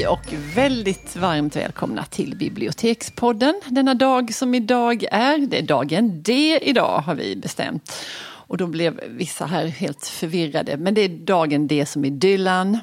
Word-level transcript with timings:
Hej 0.00 0.08
och 0.08 0.34
väldigt 0.54 1.16
varmt 1.16 1.56
välkomna 1.56 2.04
till 2.04 2.36
Bibliotekspodden. 2.36 3.60
Denna 3.68 3.94
dag 3.94 4.34
som 4.34 4.54
idag 4.54 5.04
är, 5.10 5.38
det 5.38 5.58
är 5.58 5.62
dagen 5.62 6.22
D 6.22 6.58
idag 6.62 6.98
har 6.98 7.14
vi 7.14 7.36
bestämt. 7.36 7.92
Och 8.22 8.56
då 8.56 8.66
blev 8.66 9.00
vissa 9.08 9.46
här 9.46 9.66
helt 9.66 10.06
förvirrade, 10.06 10.76
men 10.76 10.94
det 10.94 11.00
är 11.00 11.08
dagen 11.08 11.66
D 11.66 11.86
som 11.86 12.04
är 12.04 12.10
Dylan. 12.10 12.78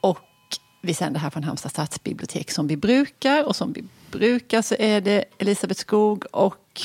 Och 0.00 0.18
vi 0.82 0.94
sänder 0.94 1.20
här 1.20 1.30
från 1.30 1.44
Halmstad 1.44 1.70
stadsbibliotek 1.70 2.50
som 2.50 2.66
vi 2.66 2.76
brukar. 2.76 3.44
Och 3.44 3.56
som 3.56 3.72
vi 3.72 3.84
brukar 4.10 4.62
så 4.62 4.74
är 4.78 5.00
det 5.00 5.24
Elisabeth 5.38 5.80
Skog 5.80 6.24
och 6.32 6.80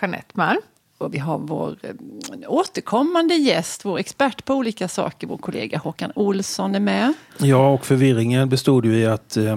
Jeanette 0.00 0.30
Malm. 0.32 0.60
Och 1.04 1.14
vi 1.14 1.18
har 1.18 1.38
vår 1.38 1.76
eh, 1.82 1.90
återkommande 2.48 3.34
gäst, 3.34 3.84
vår 3.84 3.98
expert 3.98 4.44
på 4.44 4.54
olika 4.54 4.88
saker, 4.88 5.26
vår 5.26 5.36
kollega 5.36 5.78
Håkan 5.78 6.12
Olsson 6.14 6.74
är 6.74 6.80
med. 6.80 7.12
Ja, 7.38 7.68
och 7.72 7.86
förvirringen 7.86 8.48
bestod 8.48 8.86
ju 8.86 8.96
i 8.96 9.06
att 9.06 9.36
eh, 9.36 9.56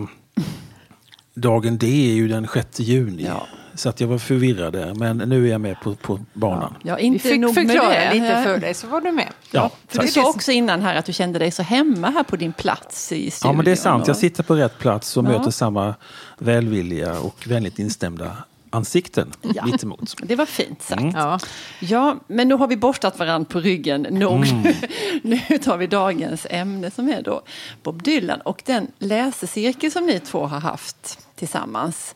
dagen 1.34 1.78
D 1.78 1.88
är 1.88 2.14
ju 2.16 2.28
den 2.28 2.48
6 2.54 2.80
juni. 2.80 3.24
Ja. 3.26 3.48
Så 3.76 3.90
att 3.90 4.02
jag 4.02 4.08
var 4.08 4.18
förvirrad 4.18 4.74
där, 4.74 4.94
men 4.94 5.18
nu 5.18 5.48
är 5.48 5.52
jag 5.52 5.62
med 5.62 5.80
på, 5.82 5.96
på 5.96 6.20
banan. 6.34 6.74
Ja, 6.84 6.96
Vi 6.96 7.02
inte 7.04 7.30
fick 7.30 7.40
nog 7.40 7.56
med 7.56 7.68
förklara 7.68 7.90
det. 7.90 8.14
lite 8.14 8.44
för 8.44 8.58
dig 8.58 8.74
så 8.74 8.88
var 8.88 9.02
du 9.02 9.12
med. 9.12 9.28
Ja, 9.52 9.72
För 9.88 10.02
du 10.02 10.08
sa 10.08 10.30
också 10.30 10.52
innan 10.52 10.82
här 10.82 10.96
att 10.96 11.06
du 11.06 11.14
kände 11.14 11.40
dig 11.40 11.52
så 11.52 11.64
hemma 11.64 12.10
här 12.10 12.24
på 12.24 12.36
din 12.36 12.54
plats 12.54 13.12
i 13.12 13.32
studion. 13.32 13.52
Ja, 13.52 13.56
men 13.58 13.66
det 13.66 13.72
är 13.72 13.76
sant. 13.76 14.08
Jag 14.08 14.18
sitter 14.18 14.44
på 14.44 14.56
rätt 14.56 14.80
plats 14.80 15.18
och 15.18 15.26
Ja. 15.26 15.30
möter 15.30 15.52
samma 15.52 15.96
välvilliga 16.38 17.20
och 17.20 17.48
vänligt 17.48 17.80
instämda 17.80 18.38
ansikten 18.78 19.32
Ja. 19.56 19.66
mitt 19.66 19.84
emot. 19.84 20.16
Det 20.24 20.36
var 20.36 20.46
fint 20.46 20.82
sagt. 20.82 21.02
Mm. 21.02 21.16
Ja. 21.16 21.40
Ja, 21.80 22.16
men 22.28 22.48
nu 22.48 22.56
har 22.56 22.68
vi 22.68 22.78
borstat 22.78 23.20
varandra 23.20 23.50
på 23.50 23.60
ryggen 23.60 24.02
nog. 24.02 24.46
Mm. 24.48 24.74
nu 25.22 25.58
tar 25.58 25.78
vi 25.78 25.88
dagens 25.88 26.48
ämne 26.50 26.92
som 26.92 27.10
är 27.10 27.22
då 27.22 27.42
Bob 27.84 28.04
Dylan 28.04 28.42
och 28.42 28.62
den 28.66 28.88
läsecirkel 29.00 29.92
som 29.92 30.06
ni 30.06 30.20
två 30.20 30.46
har 30.46 30.60
haft 30.60 31.20
tillsammans 31.36 32.16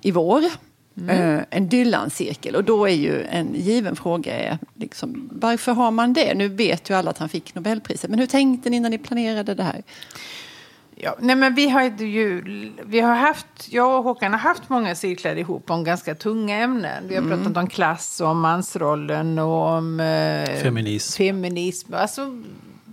i 0.00 0.10
vår. 0.10 0.42
Mm. 0.96 1.36
Eh, 1.38 1.44
en 1.50 1.68
Dylan-cirkel 1.68 2.56
och 2.56 2.64
då 2.64 2.88
är 2.88 2.94
ju 2.94 3.22
en 3.22 3.54
given 3.54 3.96
fråga 3.96 4.38
är 4.38 4.58
liksom, 4.74 5.28
varför 5.32 5.72
har 5.72 5.90
man 5.90 6.12
det? 6.12 6.34
Nu 6.34 6.48
vet 6.48 6.90
ju 6.90 6.94
alla 6.94 7.10
att 7.10 7.18
han 7.18 7.28
fick 7.28 7.54
Nobelpriset 7.54 8.10
men 8.10 8.18
hur 8.18 8.26
tänkte 8.26 8.70
ni 8.70 8.80
när 8.80 8.90
ni 8.90 8.98
planerade 8.98 9.54
det 9.54 9.62
här? 9.62 9.82
Ja, 10.96 11.16
nej 11.18 11.36
men 11.36 11.54
vi 11.54 11.68
har 11.68 11.82
ju, 11.82 12.42
vi 12.84 13.00
har 13.00 13.14
haft, 13.14 13.72
jag 13.72 13.98
och 13.98 14.04
Håkan 14.04 14.32
har 14.32 14.38
haft 14.38 14.68
många 14.68 14.94
cirklar 14.94 15.36
ihop 15.36 15.70
om 15.70 15.84
ganska 15.84 16.14
tunga 16.14 16.56
ämnen. 16.56 17.08
Vi 17.08 17.16
har 17.16 17.22
pratat 17.22 17.56
om 17.56 17.66
klass 17.66 18.20
och 18.20 18.28
om 18.28 18.40
mansrollen 18.40 19.38
och 19.38 19.66
om 19.66 20.00
eh, 20.00 20.60
Feminism. 20.62 21.16
feminism. 21.16 21.94
Alltså, 21.94 22.38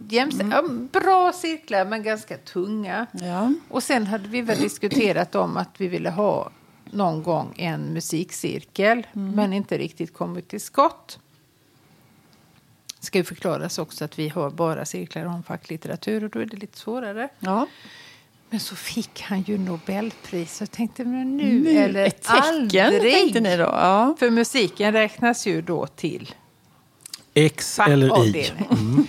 jämställd, 0.09 0.53
ja, 0.53 0.63
bra 0.91 1.31
cirklar 1.33 1.85
men 1.85 2.03
ganska 2.03 2.37
tunga. 2.37 3.05
Ja. 3.11 3.53
Och 3.69 3.83
sen 3.83 4.07
hade 4.07 4.27
vi 4.27 4.41
väl 4.41 4.59
diskuterat 4.59 5.35
om 5.35 5.57
att 5.57 5.75
vi 5.77 5.87
ville 5.87 6.09
ha 6.09 6.49
någon 6.91 7.23
gång 7.23 7.53
en 7.57 7.81
musikcirkel 7.81 9.07
men 9.13 9.53
inte 9.53 9.77
riktigt 9.77 10.13
kommit 10.13 10.47
till 10.47 10.61
skott. 10.61 11.19
Ska 12.99 13.17
ju 13.17 13.23
förklaras 13.23 13.79
också 13.79 14.05
att 14.05 14.19
vi 14.19 14.29
har 14.29 14.49
bara 14.49 14.85
cirklar 14.85 15.25
om 15.25 15.43
facklitteratur 15.43 16.23
och 16.23 16.29
då 16.29 16.39
är 16.39 16.45
det 16.45 16.57
lite 16.57 16.77
svårare. 16.77 17.29
Ja. 17.39 17.67
Men 18.49 18.59
så 18.59 18.75
fick 18.75 19.21
han 19.21 19.41
ju 19.41 19.57
Nobelpris 19.57 20.55
och 20.57 20.61
jag 20.61 20.71
tänkte 20.71 21.05
men 21.05 21.37
nu, 21.37 21.69
eller 21.69 22.05
Ett 22.05 22.21
tecken 22.21 22.43
aldrig. 22.43 23.13
tänkte 23.13 23.39
ni 23.39 23.57
då? 23.57 23.63
Ja. 23.63 24.15
För 24.19 24.29
musiken 24.29 24.93
räknas 24.93 25.47
ju 25.47 25.61
då 25.61 25.87
till 25.87 26.35
X 27.33 27.79
eller 27.79 28.05
I. 28.05 28.09
fackavdelningen. 28.09 29.07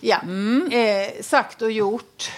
Ja, 0.00 0.18
Mm. 0.22 0.68
eh, 0.72 1.22
sagt 1.22 1.62
och 1.62 1.72
gjort. 1.72 2.30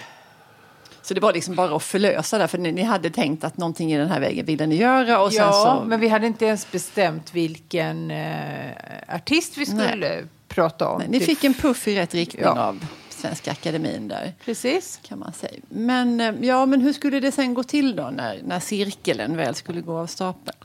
Så 1.09 1.13
det 1.15 1.21
var 1.21 1.33
liksom 1.33 1.55
bara 1.55 1.75
att 1.75 1.83
förlösa 1.83 2.37
där, 2.37 2.47
för 2.47 2.57
ni, 2.57 2.71
ni 2.71 2.83
hade 2.83 3.09
tänkt 3.09 3.43
att 3.43 3.57
någonting 3.57 3.93
i 3.93 3.97
den 3.97 4.09
här 4.09 4.19
vägen 4.19 4.45
ville 4.45 4.67
ni 4.67 4.75
göra. 4.75 5.21
Och 5.21 5.31
ja, 5.33 5.51
så, 5.51 5.85
men 5.87 5.99
vi 5.99 6.07
hade 6.07 6.27
inte 6.27 6.45
ens 6.45 6.71
bestämt 6.71 7.33
vilken 7.33 8.11
eh, 8.11 8.71
artist 9.07 9.57
vi 9.57 9.65
skulle 9.65 10.23
prata 10.47 10.87
om. 10.87 10.99
nej, 10.99 11.07
ni 11.09 11.19
fick 11.19 11.43
en 11.43 11.53
puff 11.53 11.87
i 11.87 11.95
rätt 11.95 12.13
riktning 12.13 12.43
Ja. 12.43 12.59
av 12.63 12.85
Svenska 13.09 13.51
Akademin 13.51 14.07
där. 14.07 14.33
Precis. 14.45 14.99
kan 15.07 15.19
man 15.19 15.33
säga. 15.33 15.59
Men, 15.69 16.21
eh, 16.21 16.33
ja, 16.41 16.65
men 16.65 16.81
hur 16.81 16.93
skulle 16.93 17.19
det 17.19 17.31
sen 17.31 17.53
gå 17.53 17.63
till 17.63 17.95
då 17.95 18.09
när, 18.09 18.39
när 18.43 18.59
cirkeln 18.59 19.37
väl 19.37 19.55
skulle 19.55 19.81
gå 19.81 19.97
av 19.97 20.07
stapeln? 20.07 20.57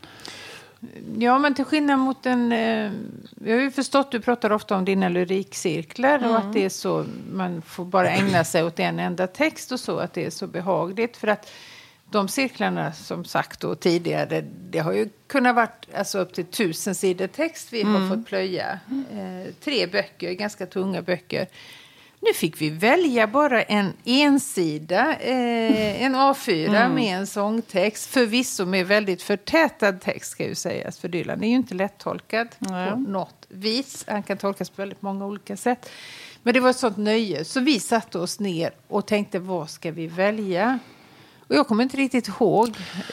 Ja, 1.19 1.39
men 1.39 1.55
till 1.55 1.65
skillnad 1.65 1.99
mot 1.99 2.27
en... 2.27 2.53
Eh, 2.53 2.93
jag 3.45 3.57
har 3.57 3.63
ju 3.63 3.71
förstått, 3.71 4.11
du 4.11 4.21
pratar 4.21 4.53
ofta 4.53 4.77
om 4.77 4.85
dina 4.85 5.09
lyrikcirklar 5.09 6.29
och 6.29 6.37
att 6.37 6.53
det 6.53 6.65
är 6.65 6.69
så, 6.69 7.07
man 7.33 7.63
får 7.63 7.85
bara 7.85 8.11
ägna 8.11 8.45
sig 8.45 8.65
åt 8.65 8.81
en 8.81 8.99
enda 8.99 9.27
text 9.27 9.73
och 9.73 9.81
så, 9.81 9.99
att 9.99 10.13
det 10.13 10.25
är 10.25 10.31
så 10.31 10.47
behagligt. 10.47 11.17
För 11.17 11.29
att 11.29 11.51
de 12.11 12.29
cirklarna, 12.29 12.93
som 12.93 13.25
sagt 13.25 13.61
då 13.61 13.75
tidigare, 13.75 14.45
det 14.71 14.79
har 14.79 14.93
ju 14.93 15.09
kunnat 15.27 15.57
varit 15.57 15.87
alltså, 15.95 16.19
upp 16.19 16.35
till 16.35 16.45
tusen 16.45 16.95
sidor 16.95 17.27
text 17.27 17.73
vi 17.73 17.83
har 17.83 18.09
fått 18.09 18.27
plöja. 18.27 18.79
Eh, 19.13 19.53
tre 19.61 19.87
böcker, 19.87 20.33
ganska 20.33 20.67
tunga 20.67 21.03
böcker. 21.03 21.47
Nu 22.27 22.35
fick 22.35 22.61
vi 22.61 22.71
välja 22.71 23.27
bara 23.27 23.63
en 23.63 23.93
ensida, 24.05 25.17
eh, 25.17 26.03
en 26.05 26.15
A4 26.17 26.89
med 26.95 27.19
en 27.19 27.27
sångtext. 27.27 28.07
Förvisso 28.11 28.65
med 28.67 28.87
väldigt 28.87 29.23
förtätad 29.23 29.93
text 30.01 30.31
ska 30.31 30.47
ju 30.47 30.55
sägas, 30.55 30.99
för 30.99 31.09
Dylan 31.09 31.45
är 31.45 31.49
ju 31.49 31.55
inte 31.55 31.75
lättolkad 31.75 32.49
Nej. 32.59 32.91
på 32.91 32.97
något 32.97 33.47
vis. 33.49 34.05
Han 34.09 34.23
kan 34.23 34.37
tolkas 34.37 34.71
på 34.71 34.83
väldigt 34.83 35.03
många 35.03 35.27
olika 35.27 35.57
sätt. 35.57 35.91
Men 36.43 36.55
det 36.55 36.61
var 36.61 36.71
ett 36.71 36.77
sånt 36.77 36.97
nöje, 36.97 37.45
så 37.45 37.61
vi 37.61 37.81
satte 37.81 38.19
oss 38.19 38.41
ner 38.41 38.71
och 38.89 39.07
tänkte 39.07 39.39
vad 39.39 39.71
ska 39.71 39.91
vi 39.91 40.07
välja? 40.07 40.79
Och 41.49 41.55
jag 41.55 41.69
kommer 41.69 41.83
inte 41.83 41.97
riktigt 41.97 42.29
ihåg. 42.29 42.69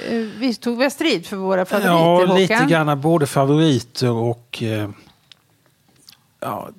Eh, 0.09 0.15
Vi 0.17 0.53
tog 0.55 0.77
väl 0.77 0.91
strid 0.91 1.25
för 1.25 1.35
våra 1.37 1.65
favoriter, 1.65 1.89
Ja, 1.91 2.19
Håkan? 2.19 2.35
lite 2.37 2.65
grann 2.69 3.01
både 3.01 3.27
favoriter 3.27 4.09
och 4.11 4.63
eh, 4.63 4.89
ja, 6.39 6.69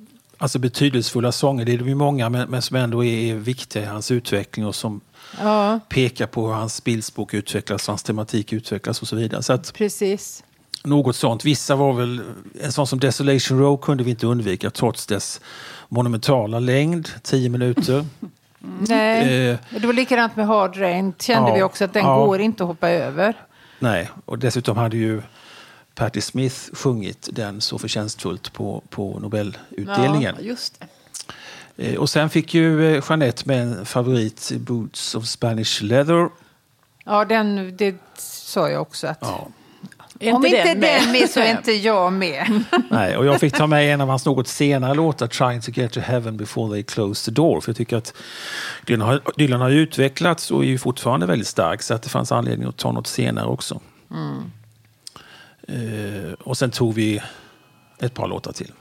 alltså 0.43 0.59
betydelsefulla 0.59 1.33
sånger. 1.33 1.65
Det 1.65 1.73
är 1.73 1.79
ju 1.79 1.95
många 1.95 2.29
men, 2.29 2.51
men 2.51 2.63
som 2.63 2.77
ändå 2.77 3.05
är 3.05 3.35
viktiga 3.35 3.83
i 3.83 3.87
hans 3.87 4.11
utveckling 4.11 4.67
och 4.67 4.75
som 4.75 5.01
Ja, 5.41 5.81
pekar 5.89 6.27
på 6.27 6.47
hur 6.47 6.55
hans 6.55 6.85
bildspråk 6.85 7.35
utvecklas, 7.35 7.87
hans 7.89 8.03
tematik 8.03 8.53
utvecklas 8.53 9.03
och 9.03 9.09
så 9.09 9.17
vidare. 9.17 9.43
Så 9.43 9.53
att 9.53 9.75
precis. 9.75 10.45
något 10.85 11.17
sånt. 11.17 11.45
Vissa 11.45 11.77
var 11.77 11.93
väl, 11.93 12.21
en 12.63 12.73
sån 12.73 12.87
som 12.87 13.01
Desolation 13.01 13.59
Row 13.59 13.77
kunde 13.77 14.05
vi 14.05 14.11
inte 14.11 14.27
undvika 14.27 14.71
trots 14.71 15.07
dess 15.07 15.41
monumentala 15.89 16.59
längd, 16.59 17.09
10 17.23 17.49
minuter. 17.49 18.07
Nej, 18.79 19.49
Eh, 19.51 19.59
det 19.81 19.87
var 19.87 19.93
likadant 19.93 20.37
med 20.37 20.47
Hard 20.47 20.77
Rain. 20.77 21.13
Kände 21.19 21.49
Ja, 21.51 21.55
vi 21.55 21.63
också 21.63 21.85
att 21.85 21.93
den 21.93 22.05
ja. 22.05 22.25
går 22.27 22.41
inte 22.41 22.63
att 22.63 22.69
hoppa 22.69 22.91
över. 22.91 23.35
Nej, 23.79 24.11
och 24.25 24.39
dessutom 24.39 24.77
hade 24.77 24.97
ju 24.97 25.23
Patti 25.95 26.21
Smith 26.21 26.57
sjungit 26.73 27.29
den 27.33 27.61
så 27.61 27.79
förtjänstfullt 27.79 28.53
på, 28.53 28.83
på 28.91 29.19
Nobelutdelningen. 29.21 30.35
Ja, 30.39 30.45
just 30.45 30.81
det. 30.81 30.87
Eh, 31.93 31.99
Och 32.01 32.11
sen 32.11 32.31
fick 32.31 32.55
ju 32.55 32.95
eh, 32.97 33.05
Jeanette 33.09 33.43
med 33.47 33.63
en 33.63 33.87
favorit, 33.87 34.53
Boots 34.57 35.15
of 35.15 35.27
Spanish 35.27 35.83
Leather. 35.83 36.29
Ja, 37.05 37.25
den, 37.25 37.77
det 37.77 37.95
sa 38.19 38.69
jag 38.71 38.83
också 38.83 39.07
att 39.07 39.19
Ja. 39.21 39.49
Om 40.33 40.47
inte 40.47 40.65
den 40.65 40.79
med? 40.81 41.13
med 41.13 41.31
så 41.31 41.41
är 41.41 41.51
inte 41.57 41.73
jag 41.73 42.13
med. 42.13 42.65
Nej, 42.91 43.17
och 43.17 43.27
jag 43.27 43.41
fick 43.41 43.55
ta 43.55 43.67
med 43.67 43.95
en 43.95 44.01
av 44.01 44.09
hans 44.09 44.27
något 44.27 44.49
senare 44.49 44.95
låtar, 44.95 45.27
Trying 45.27 45.61
to 45.61 45.71
get 45.71 45.93
to 45.93 46.01
heaven 46.01 46.37
before 46.37 46.73
they 46.75 46.83
close 46.83 47.25
the 47.25 47.31
door. 47.31 47.61
För 47.61 47.69
jag 47.71 47.77
tycker 47.77 47.97
att 47.97 48.15
Dylan 48.87 49.09
har, 49.09 49.21
Dylan 49.37 49.61
har 49.61 49.69
ju 49.69 49.79
utvecklats 49.81 50.51
och 50.51 50.63
är 50.63 50.69
ju 50.69 50.79
fortfarande 50.79 51.27
väldigt 51.27 51.49
stark 51.49 51.83
så 51.83 51.95
att 51.95 52.03
det 52.03 52.09
fanns 52.09 52.33
anledning 52.33 52.69
att 52.69 52.77
ta 52.77 52.93
något 52.93 53.07
senare 53.07 53.47
också. 53.47 53.81
Eh, 55.69 56.33
och 56.33 56.59
sen 56.59 56.71
tog 56.71 56.95
vi 56.95 57.23
ett 57.99 58.15
par 58.15 58.29
låtar 58.29 58.53
till. 58.53 58.73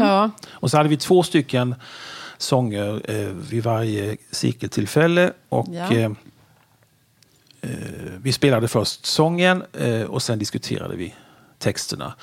Ja, 0.00 0.30
Och 0.50 0.70
så 0.70 0.76
hade 0.76 0.88
vi 0.88 0.96
två 0.96 1.22
stycken 1.22 1.74
sånger 2.38 3.10
eh, 3.10 3.28
vid 3.28 3.62
varje 3.64 4.16
cirkeltillfälle. 4.30 5.32
Och, 5.48 5.66
Ja. 5.70 5.92
eh, 5.92 6.10
eh, 7.60 7.70
vi 8.22 8.32
spelade 8.32 8.68
först 8.68 9.06
sången 9.06 9.62
eh, 9.72 10.02
och 10.02 10.22
sen 10.22 10.38
diskuterade 10.38 10.96
vi 10.96 11.14
texterna. 11.58 12.14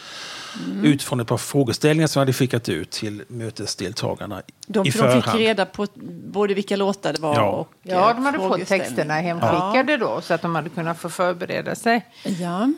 Utifrån 0.83 1.19
ett 1.19 1.27
par 1.27 1.37
frågeställningar 1.37 2.07
som 2.07 2.19
jag 2.19 2.25
hade 2.25 2.33
skickat 2.33 2.69
ut 2.69 2.91
till 2.91 3.23
mötesdeltagarna 3.27 4.41
De, 4.67 4.79
i 4.79 4.83
de 4.83 4.91
förhand. 4.91 5.23
fick 5.23 5.33
reda 5.35 5.65
på 5.65 5.87
både 6.27 6.53
vilka 6.53 6.75
låtar 6.75 7.13
det 7.13 7.19
var 7.21 7.35
Ja. 7.35 7.49
och 7.49 7.73
ja 7.83 8.09
eh, 8.09 8.15
de 8.15 8.25
hade 8.25 8.37
fått 8.37 8.47
frågeställning. 8.47 8.87
texterna 8.87 9.13
hemskickade 9.13 9.97
då 9.97 10.21
så 10.21 10.33
att 10.33 10.41
de 10.41 10.55
hade 10.55 10.69
kunnat 10.69 10.99
få 10.99 11.09
förbereda 11.09 11.75
sig. 11.75 12.05
Ja. 12.23 12.73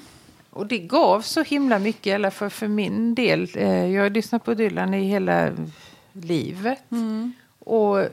Och 0.53 0.67
det 0.67 0.77
gav 0.79 1.21
så 1.21 1.43
himla 1.43 1.79
mycket, 1.79 2.07
i 2.07 2.11
alla 2.13 2.31
fall 2.31 2.49
för 2.49 2.67
min 2.67 3.15
del. 3.15 3.47
Eh, 3.55 3.85
Jag 3.85 4.03
har 4.03 4.09
lyssnat 4.09 4.43
på 4.45 4.53
Dylan 4.53 4.93
i 4.93 5.03
hela 5.09 5.49
livet. 6.13 6.83
Och 7.59 8.05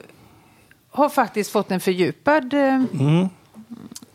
har 0.89 1.09
faktiskt 1.09 1.51
fått 1.51 1.71
en 1.71 1.79
fördjupad 1.79 2.53
eh, 2.53 2.83
Mm. 2.93 3.29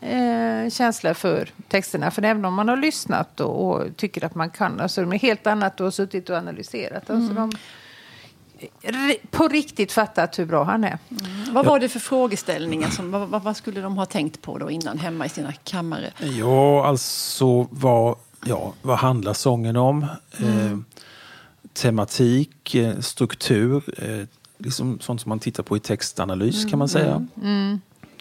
eh, 0.01 0.69
känsla 0.69 1.13
för 1.13 1.49
texterna. 1.67 2.11
För 2.11 2.21
även 2.23 2.45
om 2.45 2.53
man 2.53 2.69
har 2.69 2.77
lyssnat 2.77 3.39
och, 3.39 3.67
och 3.75 3.97
tycker 3.97 4.25
att 4.25 4.35
man 4.35 4.49
kan, 4.49 4.79
alltså 4.79 5.01
de 5.01 5.13
är 5.13 5.19
helt 5.19 5.47
annat 5.47 5.79
och 5.79 5.85
har 5.85 5.91
suttit 5.91 6.29
och 6.29 6.37
analyserat. 6.37 7.09
Alltså 7.09 7.33
de, 7.33 7.51
ri- 7.51 7.57
på 9.31 9.47
riktigt 9.47 9.91
fattat 9.91 10.39
hur 10.39 10.45
bra 10.45 10.63
han 10.63 10.83
är. 10.83 10.97
Vad 11.51 11.65
var 11.65 11.79
det 11.79 11.89
för 11.89 11.99
frågeställningar? 11.99 12.89
Som, 12.89 13.11
vad, 13.11 13.29
vad, 13.29 13.43
vad 13.43 13.57
skulle 13.57 13.81
de 13.81 13.97
ha 13.97 14.05
tänkt 14.05 14.41
på 14.41 14.57
då 14.57 14.71
innan 14.71 14.97
hemma 14.97 15.25
i 15.25 15.29
sina 15.29 15.53
kammare? 15.53 16.11
Ja, 16.19 16.85
alltså 16.85 17.67
vad, 17.71 18.15
ja, 18.45 18.73
vad 18.81 18.97
handlar 18.97 19.33
sången 19.33 19.75
om? 19.75 20.05
Eh, 20.37 20.77
tematik, 21.73 22.75
eh, 22.75 22.99
struktur, 22.99 23.83
eh, 23.97 24.27
liksom 24.57 24.99
sånt 24.99 25.21
som 25.21 25.29
man 25.29 25.39
tittar 25.39 25.63
på 25.63 25.77
i 25.77 25.79
textanalys 25.79 26.65
kan 26.65 26.79
man 26.79 26.89
säga. 26.89 27.27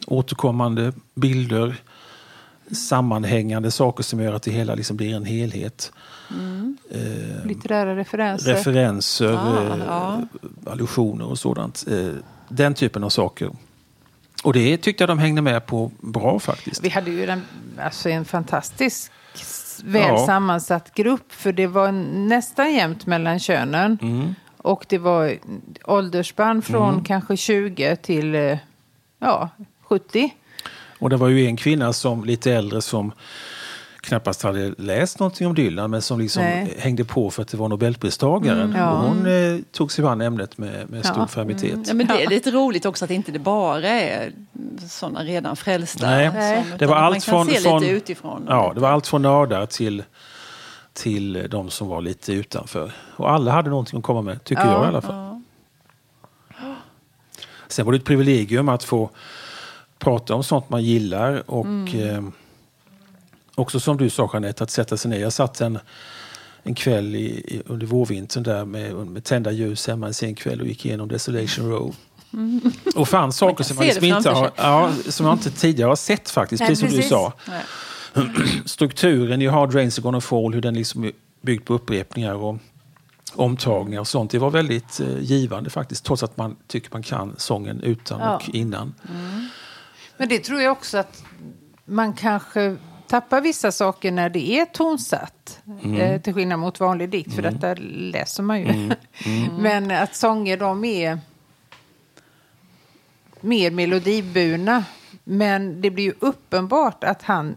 Återkommande 0.06 0.92
bilder, 1.14 1.76
sammanhängande 2.72 3.70
saker 3.70 4.02
som 4.02 4.20
gör 4.20 4.32
att 4.32 4.42
det 4.42 4.50
hela 4.50 4.74
liksom 4.74 4.96
blir 4.96 5.14
en 5.16 5.24
helhet. 5.24 5.92
Eh, 6.90 7.46
Litterära 7.46 7.96
referenser. 7.96 8.50
referenser, 8.54 9.32
Ah, 9.32 9.74
eh, 9.74 9.78
ja. 9.86 10.20
allusioner 10.66 11.24
och 11.26 11.38
sådant. 11.38 11.84
Eh, 11.90 12.08
den 12.48 12.74
typen 12.74 13.04
av 13.04 13.08
saker. 13.08 13.50
Och 14.44 14.52
det 14.52 14.76
tyckte 14.76 15.02
jag 15.02 15.08
de 15.08 15.18
hängde 15.18 15.42
med 15.42 15.66
på 15.66 15.90
bra 16.00 16.38
faktiskt. 16.38 16.84
Vi 16.84 16.88
hade 16.88 17.10
ju 17.10 17.26
en, 17.26 17.42
alltså 17.80 18.08
en 18.08 18.24
fantastisk 18.24 19.12
väl 19.84 20.02
Ja. 20.08 20.26
sammansatt 20.26 20.94
grupp. 20.94 21.32
För 21.32 21.52
det 21.52 21.66
var 21.66 21.92
nästan 22.28 22.74
jämnt 22.74 23.06
mellan 23.06 23.38
könen. 23.38 23.98
Mm. 24.02 24.34
Och 24.56 24.86
det 24.88 24.98
var 24.98 25.38
åldersspann 25.84 26.62
från 26.62 27.04
kanske 27.04 27.36
20 27.36 27.96
till 27.96 28.34
eh, 28.34 28.58
ja, 29.18 29.48
70. 29.82 30.34
Och 31.04 31.10
det 31.10 31.16
var 31.16 31.28
ju 31.28 31.46
en 31.46 31.56
kvinna 31.56 31.92
som 31.92 32.24
lite 32.24 32.52
äldre 32.52 32.82
som 32.82 33.12
knappast 34.00 34.42
hade 34.42 34.74
läst 34.78 35.18
någonting 35.18 35.46
om 35.46 35.54
Dylan 35.54 35.90
men 35.90 36.02
som 36.02 36.20
liksom 36.20 36.42
Nej. 36.42 36.74
hängde 36.78 37.04
på 37.04 37.30
för 37.30 37.42
att 37.42 37.48
det 37.48 37.56
var 37.56 37.68
Nobelpristagaren. 37.68 38.74
ja. 38.78 38.90
Och 38.90 38.98
hon 39.08 39.26
eh, 39.26 39.60
tog 39.72 39.92
sig 39.92 40.04
an 40.04 40.20
ämnet 40.20 40.58
med, 40.58 40.90
med 40.90 41.04
stor 41.06 41.16
Ja. 41.18 41.26
fermitet. 41.26 41.78
Ja, 41.86 41.94
men 41.94 42.06
det 42.06 42.22
är 42.24 42.28
lite 42.28 42.50
roligt 42.50 42.86
också 42.86 43.04
att 43.04 43.10
inte 43.10 43.32
det 43.32 43.38
bara 43.38 43.88
är 43.88 44.32
sådana 44.88 45.22
redan 45.24 45.56
frälsta. 45.56 46.06
Nej. 46.10 46.30
Nej. 46.34 46.64
Som, 46.70 46.78
Det 46.78 46.86
var 46.86 46.96
allt 46.96 47.24
kan 47.24 47.32
från- 47.32 47.46
se 47.46 47.60
från- 47.60 47.80
lite 47.82 47.92
utifrån. 47.94 48.44
Ja, 48.48 48.72
det 48.74 48.80
var 48.80 48.88
allt 48.90 49.06
från 49.06 49.22
nördar 49.22 49.66
till, 49.66 50.02
till 50.92 51.46
de 51.50 51.70
som 51.70 51.88
var 51.88 52.00
lite 52.00 52.32
utanför. 52.32 52.92
Och 53.16 53.30
alla 53.30 53.50
hade 53.52 53.70
någonting 53.70 53.98
att 53.98 54.04
komma 54.04 54.22
med, 54.22 54.44
tycker 54.44 54.62
Ja. 54.66 54.72
jag 54.72 54.84
i 54.84 54.88
alla 54.88 55.00
fall. 55.02 55.42
Sen 57.68 57.84
var 57.84 57.92
det 57.92 57.98
ett 57.98 58.04
privilegium 58.04 58.68
att 58.68 58.84
få 58.84 59.10
prata 60.04 60.34
om 60.34 60.44
sånt 60.44 60.70
man 60.70 60.84
gillar 60.84 61.50
och 61.50 61.94
eh, 61.94 62.24
också 63.54 63.80
som 63.80 63.96
du 63.96 64.10
sa 64.10 64.30
Jeanette, 64.32 64.64
att 64.64 64.70
sätta 64.70 64.96
sig 64.96 65.10
ner. 65.10 65.20
Jag 65.20 65.32
satt 65.32 65.60
en, 65.60 65.78
en 66.62 66.74
kväll 66.74 67.14
i, 67.14 67.24
i, 67.24 67.62
under 67.66 67.86
vårvintern 67.86 68.42
där 68.42 68.64
med, 68.64 68.94
med 68.94 69.24
tända 69.24 69.52
ljus 69.52 69.86
hemma 69.86 70.06
en 70.06 70.14
sen 70.14 70.34
kväll 70.34 70.60
och 70.60 70.66
gick 70.66 70.86
igenom 70.86 71.08
Desolation 71.08 71.70
Row. 71.70 71.94
Och 72.96 73.08
fann 73.08 73.32
saker 73.32 73.64
som, 73.64 73.76
man 73.76 73.86
liksom 73.86 74.04
inte 74.04 74.30
har, 74.30 74.50
ja, 74.56 74.90
som 75.08 75.26
jag 75.26 75.34
inte 75.34 75.50
tidigare 75.50 75.88
har 75.88 75.96
sett 75.96 76.30
faktiskt, 76.30 76.60
Nej, 76.60 76.68
precis 76.68 76.90
som 76.90 77.00
du 77.00 77.02
sa 77.02 77.32
Nej. 77.48 78.26
strukturen 78.64 79.42
i 79.42 79.46
Hard 79.46 79.74
Rains 79.74 79.98
gonna 79.98 80.20
fall, 80.20 80.54
hur 80.54 80.60
den 80.60 80.74
liksom 80.74 81.04
är 81.04 81.12
byggd 81.42 81.64
på 81.64 81.74
upprepningar 81.74 82.34
och 82.34 82.56
omtagningar 83.34 84.00
och 84.00 84.08
sånt. 84.08 84.30
Det 84.30 84.38
var 84.38 84.50
väldigt 84.50 85.00
eh, 85.00 85.18
givande 85.20 85.70
faktiskt, 85.70 86.04
trots 86.04 86.22
att 86.22 86.36
man 86.36 86.56
tycker 86.66 86.88
man 86.92 87.02
kan 87.02 87.34
sången 87.36 87.80
utan 87.80 88.20
Ja. 88.20 88.36
och 88.36 88.54
innan. 88.54 88.94
Men 90.16 90.28
det 90.28 90.38
tror 90.38 90.60
jag 90.60 90.72
också 90.72 90.98
att 90.98 91.24
man 91.84 92.12
kanske 92.12 92.76
tappar 93.06 93.40
vissa 93.40 93.72
saker 93.72 94.12
när 94.12 94.28
det 94.28 94.58
är 94.58 94.64
tonsatt. 94.64 95.62
Eh, 95.98 96.20
till 96.20 96.34
skillnad 96.34 96.58
mot 96.58 96.80
vanlig 96.80 97.10
dikt, 97.10 97.34
för 97.34 97.42
detta 97.42 97.74
läser 97.78 98.42
man 98.42 98.60
ju. 98.60 98.90
Men 99.58 99.90
att 99.90 100.14
sånger 100.14 100.56
de 100.56 100.84
är 100.84 101.18
mer 103.40 103.70
melodiburna. 103.70 104.84
Men 105.24 105.80
det 105.80 105.90
blir 105.90 106.04
ju 106.04 106.14
uppenbart 106.20 107.04
att 107.04 107.22
han 107.22 107.54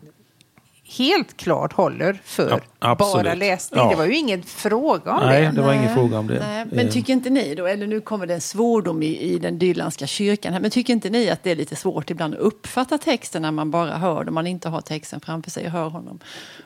helt 0.97 1.37
klart 1.37 1.73
håller 1.73 2.19
för 2.23 2.61
Ja, 2.79 2.95
bara 2.95 3.33
läsning. 3.33 3.79
Ja. 3.83 3.89
Det 3.89 3.95
var 3.95 4.05
ju 4.05 4.15
ingen 4.17 4.43
fråga 4.43 5.11
om 5.13 5.25
Nej, 5.25 5.41
det. 5.41 5.51
det 5.51 5.61
var 5.61 5.73
ingen 5.73 5.95
fråga 5.95 6.19
om 6.19 6.27
det. 6.27 6.39
Nej, 6.39 6.65
men 6.71 6.85
Eh, 6.87 6.91
tycker 6.91 7.13
inte 7.13 7.29
ni 7.29 7.55
då, 7.55 7.65
eller 7.67 7.87
nu 7.87 8.01
kommer 8.01 8.25
det 8.25 8.33
en 8.33 8.41
svordom 8.41 9.03
i, 9.03 9.19
i 9.21 9.39
den 9.39 9.59
dylanska 9.59 10.07
kyrkan 10.07 10.53
här, 10.53 10.59
men 10.59 10.71
tycker 10.71 10.93
inte 10.93 11.09
ni 11.09 11.29
att 11.29 11.43
det 11.43 11.51
är 11.51 11.55
lite 11.55 11.75
svårt 11.75 12.09
ibland 12.09 12.33
att 12.33 12.39
uppfatta 12.39 12.97
texten 12.97 13.41
när 13.41 13.51
man 13.51 13.71
bara 13.71 13.97
hör 13.97 14.23
det, 14.23 14.31
man 14.31 14.47
inte 14.47 14.69
har 14.69 14.81
texten 14.81 15.19
framför 15.19 15.51
sig 15.51 15.65
och 15.65 15.71
hör 15.71 15.89
honom 15.89 16.19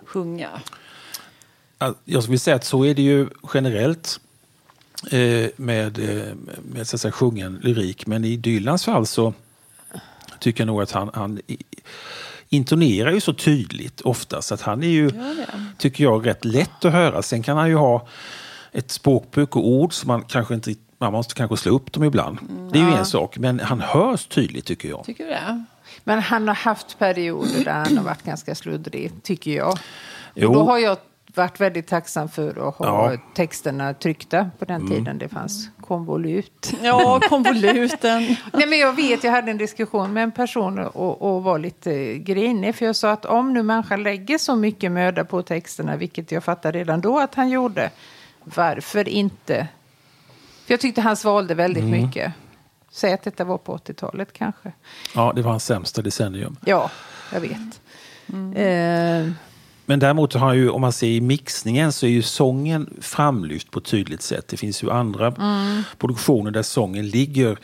sjunga? 0.06 0.50
att- 1.77 1.97
Jag 2.06 2.23
skulle 2.23 2.38
säga 2.39 2.56
att 2.56 2.65
så 2.65 2.85
är 2.85 2.94
det 2.95 3.01
ju 3.01 3.27
generellt 3.53 4.19
eh, 5.12 5.50
med, 5.56 6.00
eh, 6.00 6.33
med 6.71 6.88
så 6.88 6.95
att 6.95 7.01
säga, 7.01 7.12
sjungen 7.12 7.59
lyrik. 7.63 8.07
Men 8.07 8.25
i 8.25 8.38
Dylans 8.38 8.85
fall 8.85 9.06
så 9.07 9.33
tycker 10.39 10.62
jag 10.62 10.68
nog 10.68 10.81
att 10.81 10.91
han, 10.91 11.09
han 11.13 11.39
i- 11.47 11.57
intonerar 12.53 13.12
ju 13.12 13.21
så 13.21 13.33
tydligt 13.33 14.01
ofta 14.01 14.42
så 14.42 14.53
att 14.53 14.62
han 14.62 14.83
är 14.83 14.88
ju, 14.88 15.12
tycker 15.77 16.03
jag, 16.03 16.27
rätt 16.27 16.45
lätt 16.45 16.86
att 16.86 16.92
höra. 16.92 17.21
Sen 17.21 17.44
kan 17.44 17.57
han 17.57 17.69
ju 17.69 17.75
ha 17.75 18.07
ett 18.71 18.92
språkbruk 18.92 19.56
och 19.56 19.68
ord 19.68 19.94
som 19.94 20.07
man 20.07 20.21
kanske 20.21 20.53
inte 20.53 20.75
man 20.98 21.13
måste 21.13 21.33
kanske 21.33 21.57
slå 21.57 21.75
upp 21.75 21.92
dem 21.92 22.03
ibland. 22.03 22.38
Det 22.71 22.80
är 22.80 22.83
ju 22.83 22.94
en 22.94 23.06
sak, 23.06 23.38
men 23.38 23.59
han 23.59 23.81
hörs 23.81 24.25
tydligt 24.25 24.65
tycker 24.65 24.89
jag. 24.89 25.03
Tycker 25.06 25.24
du 25.24 25.30
det? 25.30 25.65
Men 26.03 26.19
han 26.19 26.48
har 26.48 26.56
haft 26.56 27.00
perioder 27.00 27.63
där 27.65 27.74
han 27.74 27.98
har 27.98 28.03
varit 28.03 28.24
ganska 28.24 28.56
sluddrig, 28.56 29.12
tycker 29.24 29.51
jag. 29.51 29.80
Jo. 30.36 30.54
Då 30.54 30.63
har 30.63 30.77
jag 30.77 30.97
varit 31.36 31.60
väldigt 31.60 31.88
tacksam 31.88 32.30
för 32.30 32.68
att 32.68 32.75
ha 32.75 33.12
Ja. 33.12 33.18
texterna 33.36 33.94
tryckta 33.94 34.50
på 34.60 34.66
den 34.66 34.75
Mm. 34.81 34.89
tiden 34.89 35.18
det 35.18 35.30
fanns 35.30 35.69
konvolut. 35.81 36.74
Ja, 36.83 37.19
konvoluten. 37.30 38.22
Nej, 38.54 38.68
men 38.68 38.80
jag 38.80 38.94
vet, 38.95 39.24
jag 39.24 39.31
hade 39.31 39.51
en 39.51 39.57
diskussion 39.57 40.13
med 40.13 40.24
en 40.24 40.31
person 40.31 40.80
och, 40.80 41.22
och 41.22 41.44
var 41.44 41.60
lite 41.60 42.18
grinig. 42.18 42.75
För 42.75 42.86
jag 42.86 42.95
sa 42.95 43.12
att 43.12 43.25
om 43.25 43.54
nu 43.54 43.63
människan 43.63 44.04
lägger 44.04 44.38
så 44.38 44.56
mycket 44.56 44.92
möda 44.92 45.25
på 45.25 45.42
texterna, 45.42 45.95
vilket 45.98 46.31
jag 46.31 46.44
fattade 46.44 46.80
redan 46.80 47.01
då 47.01 47.19
att 47.19 47.36
han 47.36 47.50
gjorde, 47.50 47.89
varför 48.44 49.10
inte? 49.10 49.68
För 50.66 50.74
jag 50.74 50.80
tyckte 50.80 51.01
han 51.01 51.16
svalde 51.18 51.54
väldigt 51.54 51.83
Mm. 51.83 52.01
mycket. 52.06 52.33
Säg 52.92 53.13
att 53.13 53.24
detta 53.24 53.44
var 53.44 53.57
på 53.57 53.74
80-talet 53.78 54.33
kanske. 54.33 54.71
Ja, 55.16 55.33
det 55.35 55.42
var 55.42 55.52
hans 55.52 55.66
sämsta 55.66 56.02
decennium. 56.02 56.57
Ja, 56.66 56.92
jag 57.33 57.40
vet. 57.42 57.81
Eh, 58.56 59.31
Men 59.92 60.00
däremot 60.00 60.33
har 60.33 60.54
ju, 60.54 60.69
om 60.69 60.81
man 60.81 60.92
ser 60.94 61.07
i 61.07 61.21
mixningen 61.21 61.92
så 61.92 62.06
är 62.06 62.10
ju 62.10 62.21
sången 62.21 62.94
framlyft 63.02 63.71
på 63.71 63.80
ett 63.80 63.86
tydligt 63.86 64.21
sätt. 64.21 64.48
Det 64.48 64.57
finns 64.57 64.83
ju 64.83 64.92
andra 64.92 65.33
produktioner 65.98 66.52
där 66.52 66.62
sången 66.64 67.07
ligger 67.10 67.57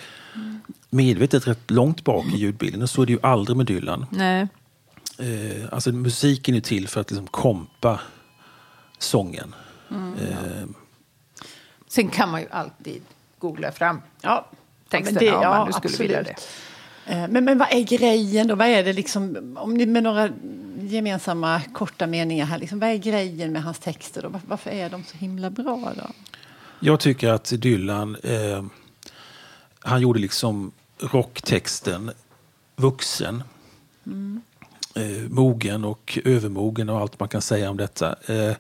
medvetet 0.90 1.48
rätt 1.48 1.72
långt 1.72 2.04
bak 2.04 2.26
i 2.34 2.38
ljudbilden. 2.38 2.82
Och 2.82 2.90
så 2.90 3.02
är 3.02 3.06
det 3.06 3.12
ju 3.14 3.20
aldrig 3.24 3.58
med 3.58 3.66
Dylan. 3.66 4.06
nej. 4.12 4.48
Eh, 5.20 5.66
alltså 5.72 5.92
musiken 5.92 6.56
är 6.56 6.60
till 6.62 6.88
för 6.88 7.02
att 7.02 7.12
liksom 7.12 7.28
kompa 7.28 8.00
sången. 8.98 9.56
Eh, 9.92 10.66
Sen 11.88 12.10
kan 12.10 12.30
man 12.32 12.42
ju 12.42 12.48
alltid 12.52 13.02
googla 13.40 13.72
fram 13.72 14.02
Ja, 14.22 14.48
texterna 14.90 15.20
men 15.22 15.30
det- 15.30 15.36
om 15.36 15.42
ja, 15.44 15.50
man 15.50 15.68
nu 15.68 15.74
skulle 15.74 15.98
vilja 15.98 16.24
det. 16.24 16.36
Eh, 17.08 17.28
Men, 17.28 17.46
men 17.46 17.58
vad 17.58 17.68
är 17.74 17.82
grejen 17.84 18.48
då? 18.48 18.56
Vad 18.56 18.68
är 18.68 18.84
det 18.84 18.94
liksom, 18.94 19.54
om 19.60 19.74
ni 19.74 19.86
med 19.86 20.04
några 20.04 20.30
gemensamma 20.82 21.62
korta 21.74 22.08
meningar 22.08 22.46
här, 22.46 22.58
liksom, 22.60 22.80
vad 22.80 22.90
är 22.90 22.96
grejen 22.98 23.52
med 23.54 23.64
hans 23.64 23.80
texter 23.80 24.22
då? 24.22 24.30
Var- 24.30 24.42
Varför 24.48 24.70
är 24.72 24.90
de 24.90 25.04
så 25.04 25.18
himla 25.18 25.50
bra 25.50 25.94
då? 25.96 26.08
Jag 26.80 27.00
tycker 27.00 27.30
att 27.30 27.54
Dylan, 27.58 28.16
eh, 28.24 28.64
han 29.80 30.02
gjorde 30.02 30.20
liksom 30.20 30.72
rocktexten 31.00 32.12
vuxen. 32.76 33.44
Eh, 34.96 35.30
mogen 35.30 35.84
och 35.86 36.20
övermogen 36.26 36.90
och 36.90 37.00
allt 37.00 37.20
man 37.20 37.30
kan 37.30 37.42
säga 37.42 37.70
om 37.70 37.78
detta. 37.78 38.16
Eh, 38.26 38.56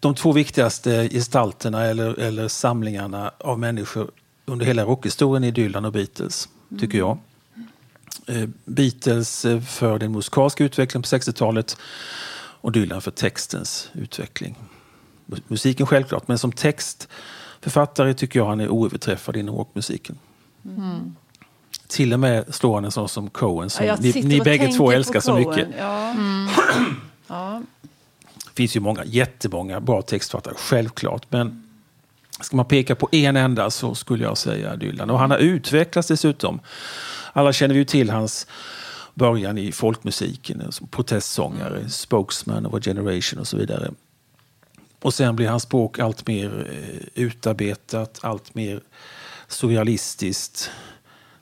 de 0.00 0.14
två 0.14 0.32
viktigaste 0.32 1.08
gestalterna 1.08 1.84
eller, 1.84 2.18
eller 2.18 2.48
samlingarna 2.48 3.30
av 3.38 3.58
människor 3.58 4.10
under 4.46 4.66
hela 4.66 4.84
rockhistorien 4.84 5.44
är 5.44 5.50
Dylan 5.52 5.84
och 5.84 5.92
Beatles, 5.92 6.48
tycker 6.80 6.98
jag. 6.98 7.18
Eh, 8.26 8.48
Beatles 8.64 9.44
eh, 9.44 9.60
för 9.60 9.98
den 9.98 10.12
musikaliska 10.12 10.64
utvecklingen 10.64 11.02
på 11.02 11.08
60-talet 11.08 11.76
och 12.60 12.72
Dylan 12.72 13.02
för 13.02 13.10
textens 13.10 13.88
utveckling. 13.92 14.56
Mu- 15.26 15.42
Musiken 15.48 15.86
självklart, 15.86 16.28
men 16.28 16.38
som 16.38 16.52
textförfattare 16.52 18.14
tycker 18.14 18.38
jag 18.40 18.46
han 18.46 18.60
är 18.60 18.68
oöverträffad 18.68 19.36
inom 19.36 19.56
rockmusiken. 19.56 20.18
Till 21.86 22.12
och 22.12 22.20
med 22.20 22.54
slår 22.54 22.74
han 22.74 22.84
en 22.84 22.90
sån 22.90 23.08
som 23.08 23.30
Cohen 23.30 23.70
som 23.70 23.86
Ja, 23.86 23.96
ni, 24.00 24.12
ni 24.22 24.40
bägge 24.40 24.72
två 24.72 24.92
älskar 24.92 25.20
så 25.20 25.34
mycket. 25.34 25.68
Ja. 25.78 26.14
ja. 27.28 27.62
Det 28.44 28.56
finns 28.56 28.76
ju 28.76 28.80
många, 28.80 29.04
jättemånga 29.04 29.80
bra 29.80 30.02
textförfattare, 30.02 30.54
självklart. 30.56 31.26
Men 31.28 31.64
ska 32.40 32.56
man 32.56 32.66
peka 32.66 32.94
på 32.94 33.08
en 33.12 33.36
enda 33.36 33.70
så 33.70 33.94
skulle 33.94 34.24
jag 34.24 34.38
säga 34.38 34.76
Dylan. 34.76 35.10
Och 35.10 35.18
han 35.18 35.30
har 35.30 35.38
utvecklats 35.38 36.08
dessutom. 36.08 36.60
Alla 37.36 37.52
känner 37.52 37.74
vi 37.74 37.78
ju 37.78 37.84
till 37.84 38.10
hans 38.10 38.46
början 39.14 39.58
i 39.58 39.72
folkmusiken 39.72 40.72
som 40.72 40.86
protestsångare, 40.86 41.88
spokesman 41.88 42.66
of 42.66 42.74
a 42.74 42.80
generation 42.80 43.40
och 43.40 43.48
så 43.48 43.56
vidare. 43.56 43.90
Och 45.02 45.14
sen 45.14 45.36
blir 45.36 45.48
hans 45.48 45.62
språk 45.62 45.98
allt 45.98 46.26
mer 46.26 46.70
eh, 46.70 47.22
utarbetat, 47.24 48.18
allt 48.22 48.54
mer 48.54 48.80
surrealistiskt. 49.48 50.70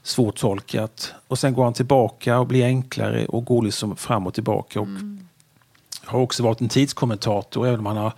svårtolkat. 0.03 1.13
Och 1.29 1.39
sen 1.39 1.55
går 1.55 1.65
han 1.65 1.73
tillbaka 1.73 2.39
och 2.39 2.47
blir 2.47 2.65
enklare 2.65 3.27
och 3.27 3.45
går 3.45 3.63
liksom 3.63 3.97
fram 3.97 4.27
och 4.27 4.35
tillbaka. 4.35 4.81
Och 4.81 4.89
Har 6.05 6.21
också 6.21 6.43
varit 6.43 6.61
en 6.61 6.69
tidskommentator, 6.69 7.67
även 7.67 7.79
om 7.79 7.87
han 7.87 7.97
har 7.97 8.13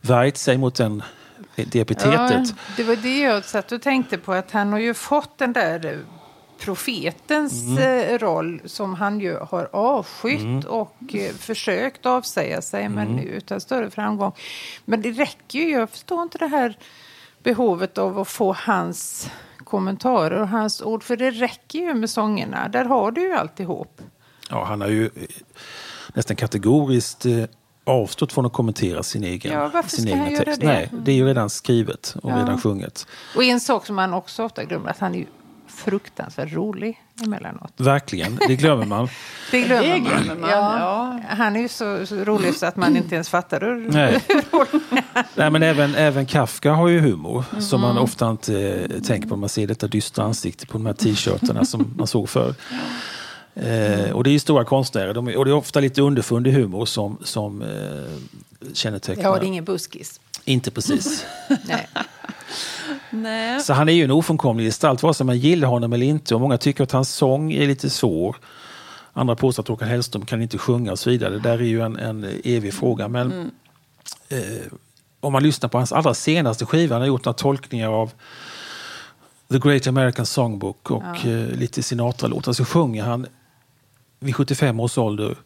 värjt 0.00 0.36
sig 0.36 0.58
mot 0.58 0.74
den, 0.74 1.02
det 1.54 1.80
epitetet. 1.80 2.48
Ja, 2.48 2.54
det 2.76 2.84
var 2.84 2.96
det 2.96 3.18
jag 3.18 3.44
satt 3.44 3.72
och 3.72 3.82
tänkte 3.82 4.18
på, 4.18 4.32
att 4.32 4.50
han 4.50 4.72
har 4.72 4.78
ju 4.78 4.94
fått 4.94 5.38
den 5.38 5.52
där 5.52 5.86
eh, 5.86 5.98
profetens 6.58 7.52
Mm. 7.62 7.78
eh, 8.14 8.18
roll 8.18 8.60
som 8.64 8.94
han 8.94 9.20
ju 9.20 9.36
har 9.38 9.68
avskytt 9.72 10.40
Mm. 10.40 10.60
och 10.68 10.96
eh, 11.14 11.32
försökt 11.34 12.06
avsäga 12.06 12.62
sig, 12.62 12.88
men 12.88 13.18
utan 13.18 13.60
större 13.60 13.90
framgång. 13.90 14.32
Men 14.84 15.02
det 15.02 15.10
räcker 15.10 15.58
ju, 15.58 15.70
jag 15.70 15.90
förstår 15.90 16.22
inte 16.22 16.38
det 16.38 16.46
här 16.46 16.78
behovet 17.42 17.98
av 17.98 18.18
att 18.18 18.28
få 18.28 18.52
hans 18.58 19.30
kommentarer 19.64 20.40
och 20.40 20.48
hans 20.48 20.82
ord, 20.82 21.02
för 21.02 21.16
det 21.16 21.30
räcker 21.30 21.78
ju 21.78 21.94
med 21.94 22.10
sångerna. 22.10 22.68
Där 22.68 22.84
har 22.84 23.10
du 23.10 23.20
ju 23.22 23.32
alltihop. 23.32 24.00
Ja, 24.50 24.64
han 24.64 24.80
har 24.80 24.88
ju 24.88 25.04
eh, 25.06 25.10
nästan 26.14 26.36
kategoriskt 26.36 27.26
avstått 27.84 28.32
från 28.32 28.46
att 28.46 28.52
kommentera 28.52 29.02
sin 29.02 29.24
egen, 29.24 29.52
Ja, 29.52 29.82
sin 29.82 30.06
göra 30.08 30.44
text. 30.44 30.60
det? 30.60 30.66
Nej, 30.66 30.90
det 31.04 31.12
är 31.12 31.16
ju 31.16 31.26
redan 31.26 31.50
skrivet 31.50 32.14
och 32.22 32.30
Ja. 32.30 32.36
redan 32.36 32.60
sjunget. 32.60 33.06
Och 33.36 33.44
en 33.44 33.60
sak 33.60 33.86
som 33.86 33.96
man 33.96 34.14
också 34.14 34.44
ofta 34.44 34.64
glömmer, 34.64 34.90
att 34.90 34.98
han 34.98 35.14
är 35.14 35.18
ju 35.18 35.26
fruktansvärt 35.78 36.52
rolig 36.52 37.00
emellanåt. 37.24 37.72
Verkligen, 37.76 38.38
det 38.48 38.56
glömmer 38.56 38.84
man. 38.84 39.08
Det 39.50 39.60
glömmer, 39.60 39.82
Det 39.94 40.00
man. 40.00 40.22
glömmer 40.24 40.40
man, 40.40 40.50
Ja. 40.50 40.78
ja. 40.78 41.20
Han 41.36 41.56
är 41.56 41.60
ju 41.60 41.68
så, 41.68 42.06
så 42.06 42.14
rolig 42.24 42.54
så 42.54 42.66
att 42.66 42.76
man 42.76 42.96
inte 42.96 43.14
ens 43.14 43.28
fattar 43.28 43.60
hur 43.60 43.88
Nej. 43.92 44.24
Nej, 45.34 45.50
men 45.50 45.62
även, 45.62 45.94
även 45.94 46.26
Kafka 46.26 46.72
har 46.72 46.88
ju 46.88 47.00
humor 47.00 47.44
som 47.60 47.84
Mm. 47.84 47.94
man 47.94 48.02
ofta 48.04 48.30
inte 48.30 48.86
eh, 48.90 49.00
tänker 49.02 49.28
på 49.28 49.34
när 49.34 49.40
man 49.40 49.48
ser 49.48 49.66
detta 49.66 49.86
dystra 49.86 50.24
ansikte 50.24 50.66
på 50.66 50.72
de 50.72 50.86
här 50.86 50.92
t-shirtarna 50.92 51.64
som 51.64 51.94
man 51.98 52.06
såg 52.06 52.28
förr. 52.28 52.54
Eh, 53.54 54.10
och 54.10 54.24
det 54.24 54.30
är 54.30 54.32
ju 54.32 54.38
stora 54.38 54.64
konstnärer 54.64 55.14
de, 55.14 55.28
och 55.36 55.44
det 55.44 55.50
är 55.50 55.54
ofta 55.54 55.80
lite 55.80 56.02
underfundig 56.02 56.52
humor 56.52 56.86
som, 56.86 57.18
som 57.24 57.62
eh, 57.62 57.68
kännetecknar. 58.72 59.24
Ja, 59.24 59.38
det 59.38 59.44
är 59.44 59.48
ingen 59.48 59.64
buskis. 59.64 60.20
Inte 60.44 60.70
precis. 60.70 61.24
Nej. 61.64 61.88
Nej. 63.10 63.60
Så 63.60 63.72
han 63.72 63.88
är 63.88 63.92
ju 63.92 64.04
en 64.04 64.10
ofrånkomlig 64.10 64.66
gestalt 64.66 65.02
vare 65.02 65.14
sig 65.14 65.26
man 65.26 65.38
gillar 65.38 65.68
honom 65.68 65.92
eller 65.92 66.06
inte. 66.06 66.34
Och 66.34 66.40
många 66.40 66.58
tycker 66.58 66.84
att 66.84 66.92
hans 66.92 67.14
sång 67.14 67.52
är 67.52 67.66
lite 67.66 67.90
svår. 67.90 68.36
Andra 69.12 69.36
påstår 69.36 69.62
att 69.62 69.68
Håkan 69.68 69.88
Hellström 69.88 70.26
kan 70.26 70.42
inte 70.42 70.58
sjunga 70.58 70.92
och 70.92 70.98
så 70.98 71.10
vidare. 71.10 71.30
Det 71.30 71.40
där 71.40 71.58
är 71.58 71.62
ju 71.62 71.80
en, 71.80 71.96
en 71.96 72.26
evig 72.44 72.74
fråga. 72.74 73.08
Men 73.08 73.50
eh, 74.28 74.38
om 75.20 75.32
man 75.32 75.42
lyssnar 75.42 75.68
på 75.68 75.78
hans 75.78 75.92
allra 75.92 76.14
senaste 76.14 76.66
skiva, 76.66 76.94
han 76.94 77.02
har 77.02 77.06
gjort 77.06 77.24
några 77.24 77.36
tolkningar 77.36 77.88
av 77.88 78.12
The 79.50 79.58
Great 79.58 79.86
American 79.86 80.26
Songbook 80.26 80.90
och 80.90 81.26
eh, 81.26 81.48
lite 81.48 81.82
Sinatra-låtar, 81.82 82.52
så 82.52 82.64
sjunger 82.64 83.04
han 83.04 83.26
vid 84.20 84.36
75 84.36 84.80
års 84.80 84.98
ålder 84.98 85.36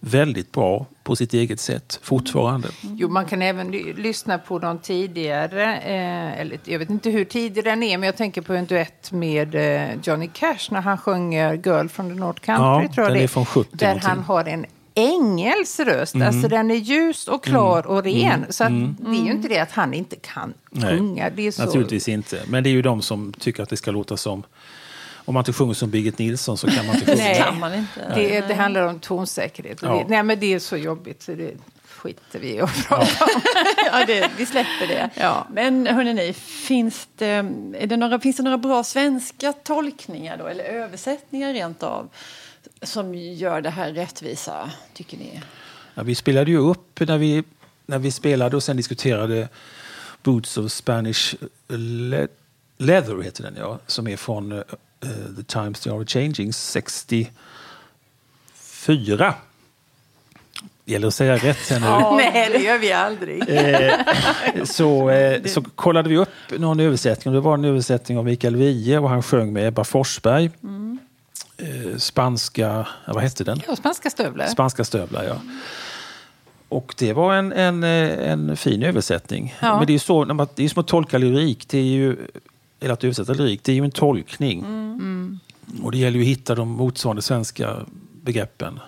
väldigt 0.00 0.52
bra 0.52 0.86
på 1.02 1.16
sitt 1.16 1.34
eget 1.34 1.60
sätt 1.60 2.00
fortfarande. 2.02 2.68
Jo, 2.82 3.08
man 3.08 3.24
kan 3.26 3.42
även 3.42 3.70
ly- 3.70 3.92
lyssna 3.96 4.38
på 4.38 4.58
de 4.58 4.78
tidigare, 4.78 5.76
eh, 5.76 6.40
eller 6.40 6.58
jag 6.64 6.78
vet 6.78 6.90
inte 6.90 7.10
hur 7.10 7.24
tidig 7.24 7.64
den 7.64 7.82
är, 7.82 7.98
men 7.98 8.06
jag 8.06 8.16
tänker 8.16 8.42
på 8.42 8.54
en 8.54 8.66
duett 8.66 9.12
med 9.12 9.54
eh, 9.54 9.88
Johnny 10.02 10.28
Cash 10.32 10.58
när 10.70 10.80
han 10.80 10.98
sjunger 10.98 11.54
Girl 11.54 11.86
from 11.88 12.08
the 12.08 12.14
North 12.14 12.40
Country, 12.40 12.64
Ja, 12.88 12.94
tror 12.94 13.06
jag 13.06 13.14
den 13.16 13.22
är 13.22 13.28
från 13.28 13.46
70 13.46 13.70
Där 13.76 13.86
någonting. 13.86 14.08
han 14.08 14.18
har 14.18 14.44
en 14.44 14.66
ängels 14.94 15.80
röst, 15.80 16.14
Mm. 16.14 16.28
alltså 16.28 16.48
den 16.48 16.70
är 16.70 16.74
ljus 16.74 17.28
och 17.28 17.44
klar 17.44 17.86
och 17.86 18.04
ren. 18.04 18.46
Så 18.50 18.64
att 18.64 18.70
det 18.98 19.10
är 19.10 19.24
ju 19.24 19.30
inte 19.30 19.48
det 19.48 19.58
att 19.58 19.72
han 19.72 19.94
inte 19.94 20.16
kan 20.16 20.54
Nej, 20.70 20.98
sjunga. 20.98 21.30
Det 21.30 21.46
är 21.46 21.50
så... 21.50 21.64
Naturligtvis 21.64 22.08
inte. 22.08 22.40
Men 22.48 22.62
det 22.64 22.68
är 22.70 22.72
ju 22.72 22.82
de 22.82 23.02
som 23.02 23.32
tycker 23.38 23.62
att 23.62 23.68
det 23.68 23.76
ska 23.76 23.90
låta 23.90 24.16
som... 24.16 24.42
Om 25.24 25.34
man 25.34 25.40
inte 25.40 25.52
sjunger 25.52 25.74
som 25.74 25.90
Birgit 25.90 26.18
Nilsson 26.18 26.56
så 26.58 26.66
kan 26.70 26.86
man 26.86 26.94
inte 26.94 27.06
sjunga. 27.16 27.22
Nej. 27.24 27.34
kan 27.42 27.58
man 27.58 27.74
inte. 27.74 28.12
Det, 28.14 28.40
det 28.40 28.54
handlar 28.54 28.82
om 28.86 28.98
tonsäkerhet. 29.00 29.78
Ja. 29.82 29.94
Det, 29.94 30.04
nej, 30.08 30.22
men 30.22 30.40
det 30.40 30.54
är 30.54 30.58
så 30.58 30.76
jobbigt 30.76 31.22
så 31.22 31.32
det 31.34 31.54
skiter 31.88 32.38
vi 32.38 32.54
i 32.54 32.60
att 32.60 32.88
prata 32.88 33.24
om. 33.24 33.30
ja, 33.92 34.06
det, 34.06 34.30
vi 34.36 34.46
släpper 34.46 34.86
det. 34.86 35.10
Ja. 35.14 35.46
Men 35.50 35.86
hörni, 35.86 36.32
finns 36.32 37.08
det, 37.16 37.26
är 37.78 37.86
det 37.86 37.96
några, 37.96 38.20
finns 38.20 38.36
det 38.36 38.42
några 38.42 38.58
bra 38.58 38.84
svenska 38.84 39.52
tolkningar 39.52 40.36
då, 40.36 40.46
eller 40.46 40.64
översättningar 40.64 41.52
rent 41.52 41.82
av, 41.82 42.08
som 42.82 43.14
gör 43.14 43.60
det 43.60 43.70
här 43.70 43.92
rättvisa, 43.92 44.70
tycker 44.94 45.16
ni? 45.16 45.40
Ja, 45.94 46.02
vi 46.02 46.14
spelade 46.14 46.50
ju 46.50 46.58
upp 46.58 47.00
när 47.00 47.18
vi, 47.18 47.44
när 47.86 47.98
vi 47.98 48.10
spelade 48.10 48.56
och 48.56 48.62
sen 48.62 48.76
diskuterade 48.76 49.48
Boots 50.22 50.56
of 50.58 50.72
Spanish 50.72 51.34
Le- 51.68 52.26
Leather, 52.78 53.22
heter 53.22 53.42
den 53.42 53.54
ja, 53.58 53.78
som 53.86 54.08
är 54.08 54.16
från 54.16 54.62
eh, 55.02 55.08
The 55.36 55.42
Times 55.42 55.80
They 55.80 55.92
Are 55.92 56.06
Changing 56.06 56.52
64. 56.52 59.34
Det 60.84 60.92
gäller 60.92 61.08
att 61.08 61.14
säga 61.14 61.36
rätt 61.36 61.70
här 61.70 61.80
nu. 61.80 61.86
Nej, 62.32 62.48
det 62.52 62.58
gör 62.58 62.78
vi 62.78 62.92
aldrig. 62.92 63.48
Eh, 63.48 63.92
så, 64.64 65.10
eh, 65.10 65.42
så 65.44 65.62
kollade 65.62 66.08
vi 66.08 66.16
upp 66.16 66.28
någon 66.58 66.80
översättning. 66.80 67.34
Det 67.34 67.40
var 67.40 67.54
en 67.54 67.64
översättning 67.64 68.18
av 68.18 68.24
Mikael 68.24 68.56
Wiehe 68.56 68.98
och 68.98 69.08
han 69.08 69.22
sjöng 69.22 69.52
med 69.52 69.68
Ebba 69.68 69.84
Forsberg. 69.84 70.50
Eh, 71.56 71.96
spanska, 71.96 72.86
ja, 73.04 73.12
vad 73.12 73.22
hette 73.22 73.44
den? 73.44 73.60
Ja, 73.68 73.76
spanska 73.76 74.10
stövlar. 74.10 74.46
Spanska 74.46 74.84
stövlar, 74.84 75.24
ja. 75.24 75.36
Och 76.68 76.94
det 76.98 77.12
var 77.12 77.34
en, 77.34 77.52
en, 77.52 77.82
en 77.82 78.56
fin 78.56 78.82
översättning. 78.82 79.54
Ja. 79.60 79.76
Men 79.76 79.86
det 79.86 79.90
är 79.90 79.94
ju 79.94 79.98
så, 79.98 80.24
det 80.54 80.64
är 80.64 80.68
som 80.68 80.80
att 80.80 80.88
tolka 80.88 81.18
lyrik. 81.18 81.68
Det 81.68 81.78
är 81.78 81.82
ju, 81.82 82.16
eller 82.80 82.92
att 82.92 83.04
översätta 83.04 83.32
lyrik, 83.32 83.60
det 83.64 83.72
är 83.72 83.76
ju 83.76 83.84
en 83.84 83.90
tolkning. 83.90 84.64
Och 85.82 85.92
det 85.92 85.98
gäller 85.98 86.16
ju 86.18 86.22
att 86.24 86.28
hitta 86.28 86.54
de 86.54 86.68
motsvarande 86.68 87.22
svenska 87.22 87.76
begreppen 88.22 88.80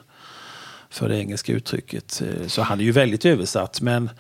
för 0.91 1.09
det 1.09 1.19
engelska 1.19 1.53
uttrycket. 1.53 2.23
Eh, 2.23 2.47
Så 2.47 2.63
han 2.63 2.81
är 2.81 2.85
ju 2.85 2.93
väldigt 2.93 3.25
översatt, 3.25 3.81
men 3.81 4.11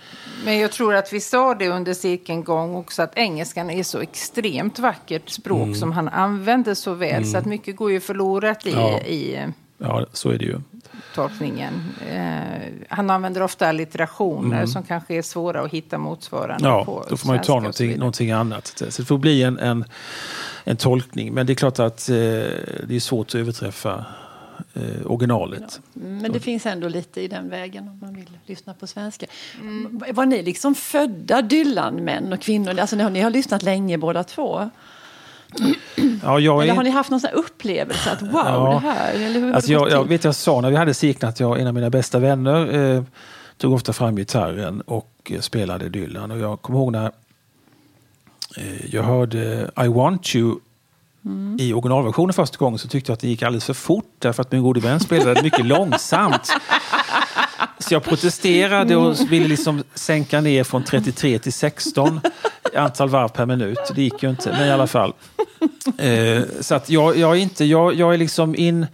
Men 0.44 0.58
jag 0.58 0.72
tror 0.72 0.94
att 0.94 1.12
vi 1.12 1.20
sa 1.20 1.54
det 1.54 1.68
under 1.68 1.94
cirkeln 1.94 2.44
gång 2.44 2.74
också 2.76 3.02
att 3.02 3.16
engelskan 3.18 3.70
är 3.70 3.82
så 3.82 4.00
extremt 4.00 4.78
vackert 4.78 5.28
språk 5.30 5.62
Mm. 5.62 5.74
som 5.74 5.92
han 5.92 6.08
använder 6.08 6.74
så 6.74 6.94
väl 6.94 7.26
så 7.26 7.38
att 7.38 7.46
mycket 7.46 7.76
går 7.76 7.90
ju 7.92 8.00
förlorat 8.00 8.66
i, 8.66 8.70
Ja. 8.70 9.00
i 9.00 9.46
ja, 9.78 10.06
så 10.12 10.30
är 10.30 10.38
det 10.38 10.44
ju. 10.44 10.60
Tolkningen. 11.14 11.72
Eh, 12.10 12.86
han 12.88 13.10
använder 13.10 13.42
ofta 13.42 13.68
allitterationer 13.68 14.66
som 14.66 14.82
kanske 14.82 15.14
är 15.14 15.22
svåra 15.22 15.60
att 15.60 15.70
hitta 15.70 15.98
motsvarande 15.98 16.62
Mm. 16.62 16.78
Ja, 16.78 16.84
på 16.84 17.04
då 17.10 17.16
får 17.16 17.26
man 17.26 17.36
ju 17.36 17.42
ta 17.42 17.54
någonting, 17.54 17.98
någonting 17.98 18.30
annat. 18.30 18.82
Så 18.88 19.02
det 19.02 19.06
får 19.06 19.18
bli 19.18 19.42
en, 19.42 19.58
en, 19.58 19.84
en 20.64 20.76
tolkning. 20.76 21.34
Men 21.34 21.46
det 21.46 21.52
är 21.52 21.54
klart 21.54 21.78
att 21.78 22.08
eh, 22.08 22.14
det 22.14 22.90
är 22.90 23.00
svårt 23.00 23.28
att 23.28 23.34
överträffa 23.34 24.04
eh, 24.74 25.06
originalet. 25.06 25.80
Men 25.92 26.32
det 26.32 26.40
finns 26.40 26.66
ändå 26.66 26.88
lite 26.88 27.20
i 27.20 27.28
den 27.28 27.48
vägen 27.48 27.88
om 27.88 27.98
man 28.02 28.14
vill 28.14 28.30
lyssna 28.46 28.74
på 28.74 28.86
svenska. 28.86 29.26
Var 30.12 30.26
ni 30.26 30.42
liksom 30.42 30.74
födda 30.74 31.42
Dylan-män 31.42 32.32
och 32.32 32.40
kvinnor? 32.40 32.78
Alltså 32.78 32.96
ni 32.96 33.02
har, 33.02 33.10
ni 33.10 33.20
har 33.20 33.30
lyssnat 33.30 33.62
länge 33.62 33.98
båda 33.98 34.24
två. 34.24 34.70
Ja, 36.22 36.40
jag 36.40 36.62
Eller 36.62 36.74
har 36.74 36.82
ni 36.82 36.90
haft 36.90 37.10
någon 37.10 37.20
upplevelse 37.32 38.10
att 38.10 38.22
wow, 38.22 38.32
Ja. 38.32 38.80
det 38.82 38.88
här? 38.88 39.12
Eller 39.12 39.40
hur 39.40 39.52
alltså 39.54 39.72
jag, 39.72 39.90
jag 39.90 40.08
vet 40.08 40.24
jag 40.24 40.34
sa 40.34 40.60
när 40.60 40.70
vi 40.70 40.76
hade 40.76 40.94
cirkeln 40.94 41.28
att 41.28 41.40
jag, 41.40 41.60
en 41.60 41.66
av 41.66 41.74
mina 41.74 41.90
bästa 41.90 42.18
vänner 42.18 42.74
eh, 42.96 43.02
tog 43.56 43.72
ofta 43.74 43.92
fram 43.92 44.16
gitarren 44.16 44.80
och 44.80 45.32
eh, 45.34 45.40
spelade 45.40 45.88
Dylan. 45.88 46.30
Och 46.30 46.38
jag 46.38 46.62
kommer 46.62 46.78
ihåg 46.78 46.92
när 46.92 47.10
eh, 48.56 48.86
jag 48.94 49.02
hörde 49.02 49.70
I 49.84 49.88
want 49.88 50.34
you 50.34 50.56
i 51.58 51.72
originalversionen 51.72 52.32
första 52.32 52.58
gången 52.58 52.78
så 52.78 52.88
tyckte 52.88 53.10
jag 53.10 53.14
att 53.14 53.20
det 53.20 53.28
gick 53.28 53.42
alldeles 53.42 53.64
för 53.64 53.74
fort 53.74 54.10
därför 54.18 54.42
att 54.42 54.52
min 54.52 54.62
gode 54.62 54.80
vän 54.80 55.00
spelade 55.00 55.42
mycket 55.42 55.66
långsamt. 55.66 56.52
Så 57.82 57.94
jag 57.94 58.02
protesterade 58.04 58.96
och 58.96 59.32
ville 59.32 59.48
liksom 59.48 59.82
sänka 59.94 60.40
ner 60.40 60.64
från 60.64 60.84
33 60.84 61.38
till 61.38 61.52
16 61.52 62.20
i 62.72 62.76
antal 62.76 63.08
varv 63.08 63.28
per 63.28 63.46
minut. 63.46 63.78
Det 63.94 64.02
gick 64.02 64.22
ju 64.22 64.30
inte, 64.30 64.50
men 64.52 64.68
i 64.68 64.70
alla 64.70 64.86
fall. 64.86 65.12
Eh, 65.98 66.42
så 66.60 66.74
att 66.74 66.90
jag, 66.90 67.16
jag 67.16 67.30
är 67.36 67.40
inte, 67.40 67.64
jag, 67.64 67.94
jag 67.94 68.14
är 68.14 68.18
liksom 68.18 68.54
in... 68.54 68.86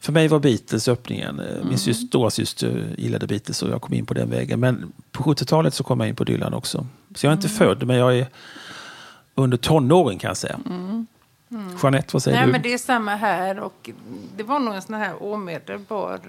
För 0.00 0.12
mig 0.12 0.28
var 0.28 0.38
Beatles 0.38 0.88
öppningen. 0.88 1.40
Eh, 1.40 1.64
Min 1.64 1.78
syster, 1.78 2.06
stora 2.06 2.30
syster 2.30 2.94
gillade 2.98 3.26
Beatles 3.26 3.62
och 3.62 3.70
jag 3.70 3.82
kom 3.82 3.94
in 3.94 4.06
på 4.06 4.14
den 4.14 4.30
vägen. 4.30 4.60
Men 4.60 4.92
på 5.12 5.22
70-talet 5.22 5.74
så 5.74 5.84
kom 5.84 6.00
jag 6.00 6.08
in 6.08 6.16
på 6.16 6.24
Dylan 6.24 6.54
också. 6.54 6.86
Så 7.14 7.26
jag 7.26 7.30
är 7.30 7.36
inte 7.36 7.48
född, 7.48 7.82
men 7.86 7.96
jag 7.96 8.18
är 8.18 8.26
under 9.34 9.56
tonåren 9.56 10.18
kan 10.18 10.28
jag 10.28 10.36
säga. 10.36 10.60
Jeanette, 11.82 12.08
vad 12.12 12.22
säger 12.22 12.36
Nej, 12.36 12.46
du? 12.46 12.52
men 12.52 12.62
det 12.62 12.72
är 12.72 12.78
samma 12.78 13.16
här. 13.16 13.58
Och 13.58 13.90
det 14.36 14.42
var 14.42 14.58
nog 14.58 14.74
en 14.74 14.82
sån 14.82 14.94
här 14.94 15.22
omedelbar... 15.22 16.20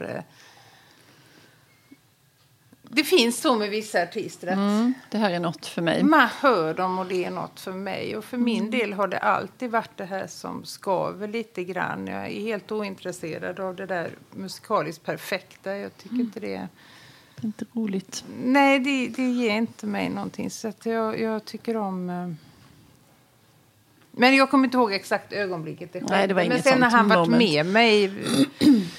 Det 2.96 3.04
finns 3.04 3.42
så 3.42 3.56
med 3.56 3.70
vissa 3.70 4.04
artister 4.04 4.48
att 4.48 4.54
Mm, 4.54 4.94
det 5.10 5.18
här 5.18 5.32
är 5.32 5.40
något 5.40 5.66
för 5.66 5.82
mig. 5.82 6.04
man 6.04 6.28
hör 6.42 6.74
dem 6.74 7.00
och 7.00 7.06
det 7.06 7.26
är 7.26 7.32
något 7.32 7.60
för 7.60 7.72
mig. 7.72 8.18
Och 8.18 8.26
för 8.26 8.38
min 8.38 8.72
del 8.72 8.94
har 8.94 9.08
det 9.08 9.18
alltid 9.20 9.72
varit 9.72 9.98
det 9.98 10.06
här 10.06 10.28
som 10.28 10.66
skaver 10.66 11.28
lite 11.28 11.64
grann. 11.64 12.08
Jag 12.08 12.26
är 12.26 12.42
helt 12.42 12.72
ointresserad 12.72 13.60
av 13.60 13.76
det 13.76 13.86
där 13.86 14.12
musikaliskt 14.32 15.04
perfekta. 15.06 15.76
Jag 15.78 15.98
tycker 15.98 16.16
inte 16.16 16.40
det 16.40 16.56
är... 16.56 16.68
Det 17.36 17.42
är 17.42 17.46
inte 17.46 17.66
roligt. 17.74 18.24
Nej, 18.44 18.80
det, 18.80 19.08
det 19.08 19.30
ger 19.30 19.56
inte 19.56 19.86
mig 19.86 20.10
någonting. 20.10 20.50
Så 20.50 20.68
att 20.68 20.86
jag, 20.86 21.20
jag 21.20 21.46
tycker 21.46 21.78
om... 21.78 22.10
eh, 22.10 22.32
Men 24.12 24.36
jag 24.36 24.50
kommer 24.52 24.64
inte 24.66 24.78
ihåg 24.78 24.94
exakt 24.94 25.34
ögonblicket 25.34 25.94
det. 25.94 26.02
Nej, 26.10 26.28
det 26.28 26.34
var 26.34 26.46
Men 26.46 26.64
sen 26.64 26.80
när 26.80 26.90
han 26.90 27.08
varit 27.10 27.30
moment. 27.30 27.38
med 27.44 27.66
mig 27.66 28.14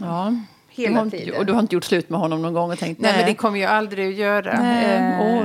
Ja. 0.00 0.34
Hela 0.78 0.98
du 0.98 1.04
inte, 1.04 1.18
tiden. 1.18 1.38
och 1.38 1.46
du 1.46 1.52
har 1.52 1.60
inte 1.60 1.74
gjort 1.74 1.84
slut 1.84 2.10
med 2.10 2.20
honom 2.20 2.42
någon 2.42 2.52
gång 2.54 2.70
och 2.72 2.78
tänkt 2.78 3.00
Nej, 3.00 3.12
men 3.16 3.26
det 3.26 3.34
kommer 3.34 3.60
jag 3.60 3.70
aldrig 3.70 4.08
att 4.08 4.14
göra. 4.14 4.58
Nej, 4.62 4.84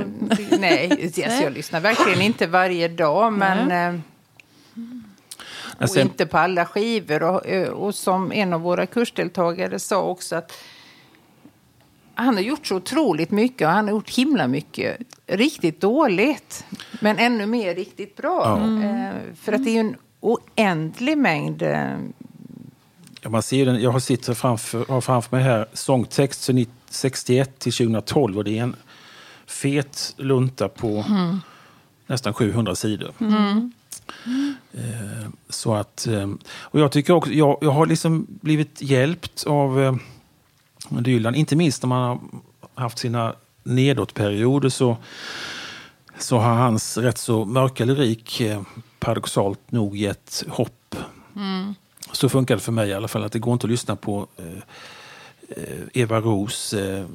det- 0.36 0.58
nej, 0.60 0.90
alltså, 1.04 1.20
jag 1.42 1.52
lyssnar 1.52 1.80
verkligen 1.80 2.20
inte 2.22 2.46
varje 2.46 2.88
dag, 2.88 3.32
men... 3.32 3.94
eh, 3.94 4.00
Och 5.80 5.90
sen, 5.90 6.02
inte 6.02 6.26
på 6.26 6.38
alla 6.38 6.66
skivor. 6.66 7.22
Och, 7.22 7.46
eh, 7.46 7.68
och 7.68 7.94
som 7.94 8.32
en 8.32 8.52
av 8.52 8.60
våra 8.60 8.86
kursdeltagare 8.86 9.78
sa 9.78 10.02
också 10.02 10.36
att 10.36 10.52
han 12.14 12.34
har 12.34 12.42
gjort 12.42 12.66
så 12.66 12.76
otroligt 12.76 13.30
mycket 13.30 13.66
och 13.66 13.72
han 13.72 13.84
har 13.84 13.90
gjort 13.94 14.10
himla 14.10 14.48
mycket 14.48 14.96
riktigt 15.26 15.80
dåligt. 15.80 16.64
Men 17.00 17.18
ännu 17.18 17.46
mer 17.46 17.74
riktigt 17.74 18.16
bra. 18.16 18.58
Eh, 18.84 19.34
för 19.42 19.52
att 19.52 19.64
det 19.64 19.70
är 19.70 19.74
ju 19.74 19.80
en 19.80 19.96
oändlig 20.20 21.18
mängd. 21.18 21.62
Ja, 23.24 23.30
man 23.30 23.42
ser 23.42 23.66
den, 23.66 23.82
jag 23.82 23.90
har 23.90 23.98
sitter 24.00 24.34
framför, 24.34 24.84
har 24.88 25.00
framför 25.00 25.36
mig 25.36 25.44
här 25.44 25.66
sångtext 25.72 26.42
sedan 26.42 26.66
61 26.90 27.58
till 27.58 27.72
2012 27.72 28.38
och 28.38 28.44
det 28.44 28.58
är 28.58 28.62
en 28.62 28.76
fet 29.46 30.14
lunta 30.16 30.68
på 30.68 31.04
nästan 32.06 32.34
700 32.34 32.74
sidor. 32.74 33.12
Eh, 34.72 35.28
Så 35.48 35.74
att, 35.74 36.06
eh, 36.06 36.28
och 36.52 36.80
jag 36.80 36.92
tycker 36.92 37.12
också, 37.12 37.32
jag, 37.32 37.58
jag 37.60 37.70
har 37.70 37.86
liksom 37.86 38.26
blivit 38.28 38.82
hjälpt 38.82 39.44
av 39.46 39.80
eh, 39.82 39.94
Dylan, 40.88 41.34
inte 41.34 41.56
minst 41.56 41.82
när 41.82 41.88
man 41.88 42.00
har 42.00 42.82
haft 42.82 42.98
sina 42.98 43.34
nedåtperioder 43.62 44.68
så, 44.68 44.96
så 46.18 46.38
har 46.38 46.54
hans 46.54 46.96
rätt 46.98 47.18
så 47.18 47.44
mörka 47.44 47.84
lyrik 47.84 48.40
eh, 48.40 48.62
paradoxalt 49.00 49.70
nog 49.72 49.96
gett 49.96 50.44
hopp. 50.48 50.96
Så 52.16 52.28
funkar 52.28 52.54
det 52.54 52.60
för 52.60 52.72
mig 52.72 52.88
i 52.88 52.94
alla 52.94 53.08
fall, 53.08 53.24
att 53.24 53.32
det 53.32 53.38
går 53.38 53.52
inte 53.52 53.66
att 53.66 53.70
lyssna 53.70 53.96
på 53.96 54.26
eh, 54.36 54.44
eh, 55.48 56.02
Eva 56.02 56.20
Ros 56.20 56.72
eh, 56.74 57.06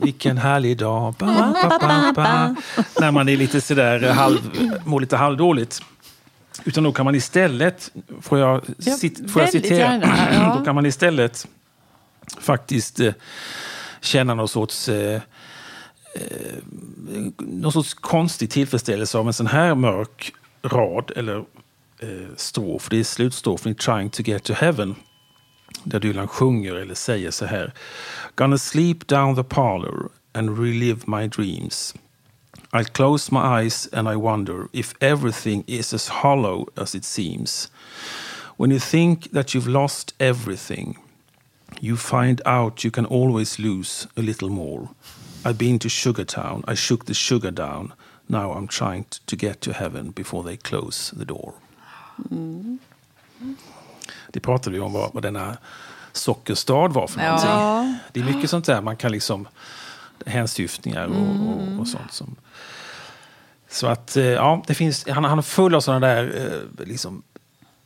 vilken 0.00 0.38
härlig 0.38 0.78
dag, 0.78 1.14
ba, 1.18 1.54
ba, 1.80 2.12
ba, 2.14 2.54
när 3.00 3.10
man 3.10 3.28
är 3.28 3.36
lite 3.36 3.60
sådär 3.60 4.12
halv, 4.12 4.38
mår 4.84 5.00
lite 5.00 5.16
halvdåligt. 5.16 5.82
Utan 6.64 6.84
då 6.84 6.92
kan 6.92 7.04
man 7.04 7.14
istället, 7.14 7.90
får 8.20 8.38
jag, 8.38 8.60
Ja, 8.78 8.96
cit, 8.96 9.30
får 9.30 9.42
jag 9.42 9.50
citera, 9.50 9.78
gärna, 9.78 10.34
ja. 10.34 10.56
då 10.58 10.64
kan 10.64 10.74
man 10.74 10.86
istället 10.86 11.46
faktiskt 12.38 13.00
eh, 13.00 13.12
känna 14.00 14.34
någon 14.34 14.48
sorts, 14.48 14.88
eh, 14.88 15.20
eh, 16.14 16.56
någon 17.38 17.72
sorts 17.72 17.94
konstig 17.94 18.50
tillfredsställelse 18.50 19.18
av 19.18 19.26
en 19.26 19.32
sån 19.32 19.46
här 19.46 19.74
mörk 19.74 20.32
rad 20.62 21.10
eller 21.16 21.44
Eh, 21.98 22.36
strof. 22.36 22.88
Det 22.88 22.98
är 22.98 23.04
slutstrofen 23.04 23.72
i 23.72 23.74
Trying 23.74 24.10
to 24.10 24.22
get 24.22 24.44
to 24.44 24.52
heaven. 24.52 24.94
Där 25.84 26.00
Dylan 26.00 26.28
sjunger 26.28 26.74
eller 26.74 26.94
säger 26.94 27.30
så 27.30 27.46
här. 27.46 27.72
Gonna 28.34 28.58
sleep 28.58 29.06
down 29.06 29.36
the 29.36 29.44
parlor 29.44 30.08
and 30.32 30.58
relive 30.58 31.00
my 31.06 31.28
dreams. 31.28 31.94
I'll 32.72 32.92
close 32.92 33.32
my 33.32 33.40
eyes 33.40 33.88
and 33.92 34.08
I 34.08 34.16
wonder 34.16 34.68
if 34.72 34.94
everything 35.00 35.64
is 35.66 35.94
as 35.94 36.08
hollow 36.08 36.66
as 36.76 36.94
it 36.94 37.04
seems. 37.04 37.70
When 38.56 38.70
you 38.70 38.80
think 38.80 39.32
that 39.32 39.54
you've 39.54 39.70
lost 39.70 40.14
everything, 40.18 40.96
you 41.80 41.96
find 41.96 42.40
out 42.44 42.84
you 42.84 42.90
can 42.90 43.06
always 43.06 43.58
lose 43.58 44.08
a 44.16 44.20
little 44.20 44.48
more. 44.48 44.88
I've 45.44 45.58
been 45.58 45.78
to 45.78 45.88
Sugar 45.88 46.24
Town, 46.24 46.64
I 46.66 46.74
shook 46.74 47.04
the 47.04 47.14
sugar 47.14 47.50
down. 47.50 47.92
Now 48.28 48.52
I'm 48.52 48.68
trying 48.68 49.06
to 49.26 49.36
get 49.36 49.60
to 49.60 49.72
heaven 49.72 50.10
before 50.10 50.42
they 50.42 50.56
close 50.56 51.12
the 51.16 51.24
door. 51.24 51.54
Det 54.28 54.40
pratade 54.40 54.76
vi 54.76 54.80
om 54.80 54.92
vad, 54.92 55.14
vad 55.14 55.22
denna 55.22 55.56
sockerstad 56.12 56.88
var 56.92 57.06
för 57.06 57.20
Ja. 57.20 57.26
någonting. 57.26 57.50
Ja. 57.50 57.94
Det 58.12 58.20
är 58.20 58.24
mycket 58.24 58.50
sånt 58.50 58.64
där 58.64 58.80
man 58.80 58.96
kan 58.96 59.12
liksom 59.12 59.48
hänsyftningar 60.26 61.06
och, 61.06 61.48
och, 61.48 61.80
och 61.80 61.88
sånt 61.88 62.12
som... 62.12 62.36
Så 63.68 63.86
att, 63.86 64.16
eh, 64.16 64.24
ja, 64.24 64.62
det 64.66 64.74
finns, 64.74 65.08
han, 65.08 65.24
han 65.24 65.38
är 65.38 65.42
full 65.42 65.74
av 65.74 65.80
sådana 65.80 66.06
där, 66.06 66.52
eh, 66.78 66.86
liksom, 66.86 67.22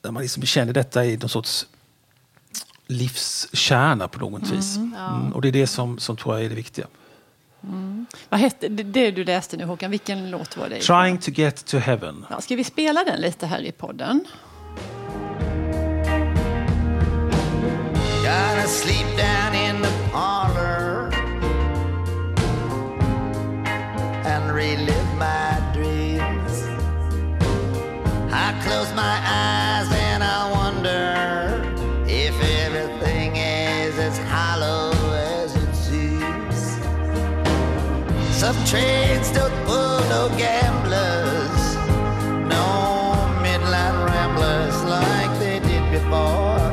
där 0.01 0.11
man 0.11 0.23
liksom 0.23 0.43
känner 0.43 0.73
detta 0.73 1.05
i 1.05 1.17
någon 1.17 1.29
sorts 1.29 1.67
livskärna 2.87 4.09
på 4.09 4.19
något 4.19 4.51
vis. 4.51 4.77
Mm, 4.77 5.33
och 5.33 5.43
det 5.43 5.49
är 5.49 5.53
det 5.53 5.67
som, 5.67 5.99
som 5.99 6.17
tror 6.17 6.35
jag 6.37 6.45
är 6.45 6.49
det 6.49 6.55
viktiga. 6.55 6.87
Vad 8.29 8.40
hette 8.40 8.68
det, 8.68 8.83
det 8.83 9.11
du 9.11 9.25
läste 9.25 9.57
nu 9.57 9.64
Håkan? 9.64 9.90
Vilken 9.90 10.31
låt 10.31 10.57
var 10.57 10.68
det? 10.68 10.81
Trying 10.81 11.18
to 11.18 11.31
get 11.31 11.66
to 11.66 11.77
heaven. 11.77 12.27
Ja, 12.31 12.40
ska 12.40 12.57
vi 12.57 12.64
spela 12.64 13.05
den 13.05 13.21
lite 13.21 13.47
här 13.47 13.61
i 13.61 13.73
podden? 13.73 14.25
Gotta 18.23 18.68
sleep 18.68 19.16
down 19.16 19.38
Some 38.38 38.55
trains 38.66 39.33
don't 39.33 39.53
pull 39.66 39.98
no 40.09 40.29
gamblers, 40.38 41.74
no 42.46 43.16
midnight 43.42 43.96
ramblers 44.07 44.81
like 44.85 45.40
they 45.40 45.59
did 45.59 45.83
before. 45.90 46.70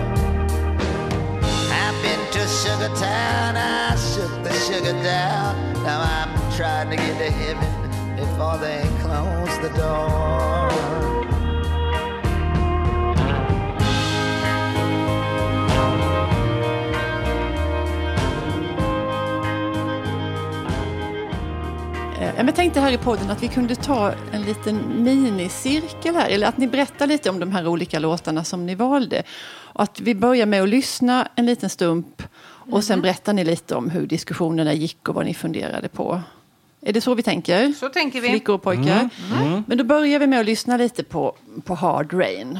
I've 1.74 1.98
been 2.04 2.22
to 2.34 2.48
Sugar 2.48 2.94
Town, 2.96 3.58
I 3.58 3.96
shook 3.96 4.44
the 4.44 4.54
sugar 4.54 4.94
down. 5.02 5.74
Now 5.82 6.02
I'm 6.02 6.56
trying 6.56 6.92
to 6.92 6.98
get 6.98 7.18
to 7.18 7.32
heaven 7.32 8.16
before 8.16 8.60
they 8.60 8.84
close 9.02 9.58
the 9.58 9.76
door. 9.76 11.15
Jag 22.38 22.56
tänkte 22.56 22.80
här 22.80 22.92
i 22.92 22.98
podden 22.98 23.32
att 23.32 23.44
vi 23.44 23.48
kunde 23.48 23.76
ta 23.76 24.14
en 24.32 24.42
liten 24.42 25.04
minicirkel 25.04 26.16
här, 26.16 26.30
eller 26.30 26.48
att 26.48 26.58
ni 26.58 26.68
berättar 26.68 27.08
lite 27.08 27.30
om 27.30 27.40
de 27.40 27.52
här 27.52 27.68
olika 27.68 28.00
låtarna 28.00 28.44
som 28.44 28.66
ni 28.66 28.76
valde. 28.76 29.24
Och 29.48 29.84
att 29.84 30.00
vi 30.00 30.16
börjar 30.16 30.46
med 30.46 30.64
att 30.64 30.70
lyssna 30.70 31.28
en 31.36 31.46
liten 31.46 31.70
stump 31.70 32.24
och 32.72 32.84
sen 32.84 33.02
berättar 33.02 33.34
ni 33.34 33.44
lite 33.44 33.76
om 33.76 33.90
hur 33.90 34.08
diskussionerna 34.08 34.74
gick 34.74 35.10
och 35.10 35.16
vad 35.16 35.26
ni 35.26 35.34
funderade 35.34 35.88
på. 35.88 36.22
Är 36.82 36.94
det 36.94 37.02
så 37.02 37.16
vi 37.16 37.24
tänker? 37.24 37.74
Så 37.74 37.90
tänker 37.90 38.22
vi. 38.22 38.30
Flickor 38.30 38.56
och 38.56 38.62
pojkar. 38.64 39.10
Men 39.68 39.78
då 39.78 39.84
börjar 39.84 40.20
vi 40.20 40.28
med 40.28 40.40
att 40.40 40.46
lyssna 40.46 40.78
lite 40.78 41.04
på, 41.04 41.36
på 41.66 41.76
Hard 41.76 42.14
Rain. 42.14 42.60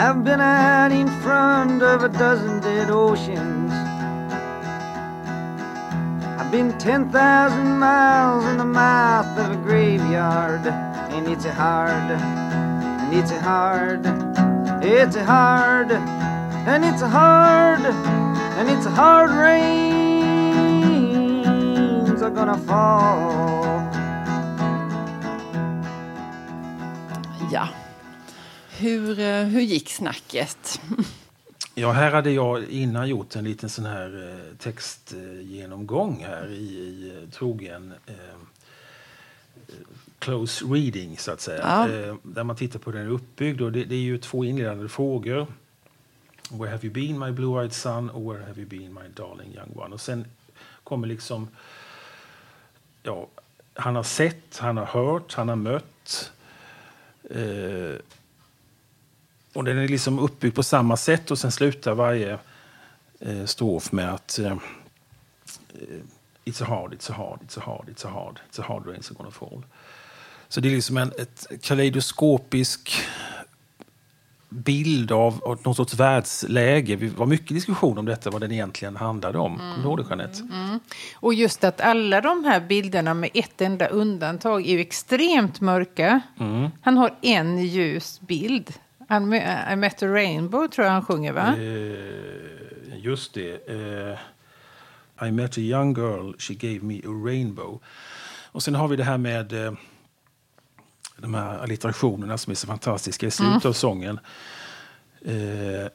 I've 0.00 0.22
been 0.22 0.40
out 0.40 0.92
in 0.92 1.08
front 1.22 1.82
of 1.82 2.04
a 2.04 2.08
dozen 2.08 2.60
dead 2.60 2.88
oceans. 2.88 3.72
I've 6.38 6.52
been 6.52 6.78
10,000 6.78 7.78
miles 7.80 8.44
in 8.44 8.58
the 8.58 8.64
mouth 8.64 9.36
of 9.36 9.50
a 9.50 9.56
graveyard. 9.56 10.64
And 11.10 11.26
it's 11.26 11.46
a 11.46 11.52
hard, 11.52 12.12
and 12.12 13.12
it's 13.12 13.32
a 13.32 13.40
hard, 13.40 14.06
it's 14.84 15.16
a 15.16 15.24
hard, 15.24 15.90
and 15.90 16.84
it's 16.84 17.02
a 17.02 17.08
hard, 17.08 17.80
and 17.80 18.70
it's 18.70 18.86
a 18.86 18.90
hard 18.90 19.32
rains 19.32 19.82
are 22.22 22.30
gonna 22.30 22.56
fall. 22.56 23.67
Hur, 28.78 29.20
eh, 29.20 29.44
hur 29.44 29.60
gick 29.60 29.90
snacket? 29.90 30.80
Ja, 31.74 31.92
här 31.92 32.10
hade 32.10 32.30
jag 32.30 32.64
innan 32.64 33.08
gjort 33.08 33.36
en 33.36 33.44
liten 33.44 33.68
sån 33.68 33.84
här 33.84 34.30
eh, 34.30 34.56
textgenomgång 34.56 36.24
här 36.24 36.50
i, 36.50 36.54
i 36.54 37.12
eh, 37.16 37.30
trogen 37.30 37.92
eh, 38.06 38.14
close 40.18 40.64
reading 40.64 41.18
så 41.18 41.32
att 41.32 41.40
säga. 41.40 41.60
Ja. 41.62 41.88
Eh, 41.88 42.14
där 42.22 42.44
man 42.44 42.56
tittar 42.56 42.78
på 42.78 42.90
den 42.90 43.08
uppbyggd 43.08 43.60
och 43.60 43.72
det, 43.72 43.84
det 43.84 43.94
är 43.94 44.00
ju 44.00 44.18
två 44.18 44.44
inledande 44.44 44.88
frågor. 44.88 45.46
Where 46.50 46.70
have 46.70 46.86
you 46.86 46.94
been 46.94 47.18
my 47.18 47.30
blue-eyed 47.30 47.70
son 47.70 48.10
och 48.10 48.32
where 48.34 48.44
have 48.46 48.60
you 48.60 48.68
been 48.68 48.94
my 48.94 49.08
darling 49.14 49.54
young 49.54 49.72
one? 49.84 49.94
Och 49.94 50.00
sen 50.00 50.24
kommer 50.84 51.06
liksom 51.06 51.48
ja, 53.02 53.28
han 53.74 53.96
har 53.96 54.02
sett, 54.02 54.58
han 54.58 54.76
har 54.76 54.86
hört, 54.86 55.34
han 55.34 55.48
har 55.48 55.56
mött. 55.56 56.32
Eh, 57.30 57.94
och 59.52 59.64
den 59.64 59.78
är 59.78 59.88
liksom 59.88 60.18
uppbyggd 60.18 60.54
på 60.54 60.62
samma 60.62 60.96
sätt 60.96 61.30
och 61.30 61.38
sen 61.38 61.52
slutar 61.52 61.94
varje 61.94 62.38
eh, 63.20 63.44
strof 63.44 63.92
med 63.92 64.14
att 64.14 64.38
eh, 64.38 64.56
It's 66.44 66.62
a 66.62 66.66
hard, 66.68 66.94
it's 66.94 67.10
a 67.10 67.14
hard, 67.16 67.40
it's 67.46 67.58
a 67.58 67.62
hard, 67.66 67.88
it's 67.88 68.06
a 68.06 68.10
hard, 68.10 68.40
it's 68.50 68.60
a 68.60 68.64
hard 68.68 68.86
rain's 68.86 69.16
gonna 69.16 69.30
fall. 69.30 69.62
Så 70.48 70.60
det 70.60 70.68
är 70.68 70.74
liksom 70.74 70.96
en 70.96 71.12
ett 71.18 71.46
kaleidoskopisk 71.62 72.90
bild 74.48 75.12
av, 75.12 75.44
av 75.44 75.60
någon 75.64 75.74
sorts 75.74 75.94
världsläge. 75.94 76.96
Det 76.96 77.18
var 77.18 77.26
mycket 77.26 77.48
diskussion 77.48 77.98
om 77.98 78.04
detta, 78.04 78.30
vad 78.30 78.40
den 78.40 78.52
egentligen 78.52 78.96
handlade 78.96 79.38
om. 79.38 79.56
Kommer 79.56 79.76
du 79.76 79.82
ihåg 79.82 79.98
det, 79.98 80.04
Jeanette? 80.08 80.42
Och 81.14 81.34
just 81.34 81.64
att 81.64 81.80
alla 81.80 82.20
de 82.20 82.44
här 82.44 82.60
bilderna 82.60 83.14
med 83.14 83.30
ett 83.34 83.60
enda 83.60 83.86
undantag 83.86 84.66
är 84.66 84.72
ju 84.72 84.80
extremt 84.80 85.60
mörka. 85.60 86.20
Han 86.82 86.96
har 86.96 87.14
en 87.22 87.58
ljus 87.66 88.20
bild. 88.20 88.72
Han, 89.08 89.34
I 89.72 89.76
met 89.76 90.02
a 90.02 90.06
rainbow 90.06 90.68
tror 90.68 90.84
jag 90.84 90.92
han 90.92 91.04
sjunger 91.04 91.32
va? 91.32 91.56
Eh, 91.56 93.04
just 93.04 93.34
det. 93.34 93.68
Eh, 93.68 94.18
I 95.28 95.30
met 95.30 95.58
a 95.58 95.60
young 95.60 95.94
girl, 95.94 96.32
she 96.38 96.54
gave 96.54 96.82
me 96.82 96.94
a 96.98 97.10
rainbow. 97.26 97.80
Och 98.52 98.62
sen 98.62 98.74
har 98.74 98.88
vi 98.88 98.96
det 98.96 99.04
här 99.04 99.18
med 99.18 99.52
eh, 99.52 99.72
de 101.16 101.34
här 101.34 101.58
allitterationerna 101.58 102.38
som 102.38 102.50
är 102.50 102.54
så 102.54 102.66
fantastiska 102.66 103.26
i 103.26 103.30
slutet 103.30 103.64
av 103.64 103.72
sången. 103.72 104.20
Eh, 105.24 105.88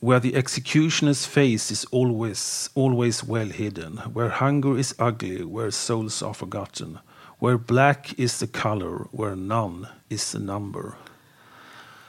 Where 0.00 0.20
the 0.20 0.36
executioner's 0.38 1.26
face 1.26 1.72
is 1.72 1.86
always, 1.92 2.70
always 2.74 3.24
well 3.24 3.50
hidden, 3.50 4.00
where 4.14 4.28
hunger 4.28 4.78
is 4.78 4.94
ugly, 4.98 5.42
where 5.42 5.70
souls 5.70 6.22
are 6.22 6.34
forgotten, 6.34 6.98
where 7.38 7.58
black 7.58 8.12
is 8.18 8.38
the 8.38 8.46
color, 8.46 9.06
where 9.10 9.34
none 9.34 9.86
is 10.08 10.32
the 10.32 10.38
number. 10.38 10.82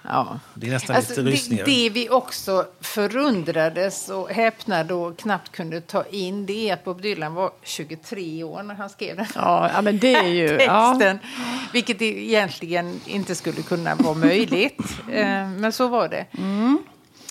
Ja. 0.10 0.40
Det 0.54 0.68
är 0.68 0.72
nästan 0.72 0.96
Alltså, 0.96 1.12
lite 1.12 1.22
det, 1.22 1.32
rysningar. 1.32 1.66
det 1.66 1.90
vi 1.90 2.10
också 2.10 2.66
förundrades 2.82 4.10
och 4.10 4.30
häpnade 4.30 4.94
och 4.94 5.18
knappt 5.20 5.52
kunde 5.52 5.82
ta 5.82 6.04
in 6.06 6.46
det 6.46 6.70
är 6.70 6.74
att 6.74 6.84
Bob 6.84 7.02
Dylan 7.02 7.34
var 7.34 7.52
23 7.64 8.44
år 8.44 8.64
när 8.64 8.76
han 8.76 8.90
skrev 8.90 9.16
den 9.16 9.26
Ja, 9.36 9.70
ja 9.74 9.82
men 9.82 10.00
det 10.00 10.16
är 10.16 10.28
ju... 10.28 10.48
Ja. 10.62 10.90
texten. 11.00 11.20
Vilket 11.74 12.02
egentligen 12.02 13.00
inte 13.06 13.36
skulle 13.36 13.62
kunna 13.62 13.96
vara 13.96 14.14
möjligt. 14.16 14.82
Eh, 15.12 15.50
Men 15.50 15.72
så 15.72 15.88
var 15.88 16.08
det. 16.10 16.26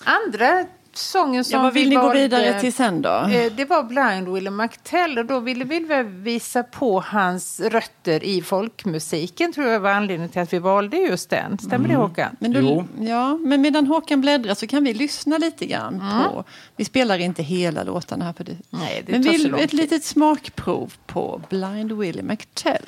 Andra 0.03 0.65
sången 0.97 1.43
som 1.45 1.57
Ja, 1.57 1.63
vad 1.63 1.73
vill 1.73 1.83
vi 1.83 1.89
ni 1.89 1.95
gå 1.95 2.01
valde, 2.01 2.21
vidare 2.21 2.59
till 2.61 2.73
sen 2.73 3.01
då? 3.01 3.09
eh, 3.09 3.51
Det 3.55 3.65
var 3.65 3.83
Blind 3.83 4.33
Willie 4.33 4.49
McTell 4.51 5.17
och 5.17 5.25
då 5.25 5.39
ville 5.39 5.65
vi 5.65 5.79
väl 5.79 6.05
visa 6.05 6.63
på 6.63 6.99
hans 7.07 7.59
rötter 7.59 8.23
i 8.23 8.41
folkmusiken 8.41 9.53
tror 9.53 9.67
jag 9.67 9.79
var 9.79 9.91
anledningen 9.91 10.29
till 10.29 10.41
att 10.41 10.53
vi 10.53 10.59
valde 10.59 10.97
just 10.97 11.29
den. 11.29 11.57
Stämmer 11.59 11.89
det 11.89 11.95
Håkan? 11.95 12.35
Men, 12.39 12.53
då, 12.53 12.59
Jo. 12.59 12.87
ja, 12.99 13.37
men 13.37 13.61
medan 13.61 13.87
Håkan 13.87 14.21
bläddrar 14.21 14.53
så 14.53 14.67
kan 14.67 14.83
vi 14.83 14.93
lyssna 14.93 15.37
lite 15.37 15.65
grann 15.65 15.99
på... 15.99 16.43
Vi 16.75 16.85
spelar 16.85 17.17
inte 17.19 17.43
hela 17.43 17.83
låtarna 17.83 18.25
här. 18.25 18.33
På 18.33 18.43
det. 18.43 18.57
Nej, 18.69 19.03
det 19.05 19.11
men 19.11 19.23
tar 19.23 19.31
så 19.31 19.37
vi, 19.37 19.49
lång 19.49 19.59
ett 19.59 19.71
tid. 19.71 19.79
litet 19.79 20.03
smakprov 20.03 20.93
på 21.05 21.41
Blind 21.49 21.91
Willie 21.91 22.23
McTell. 22.23 22.85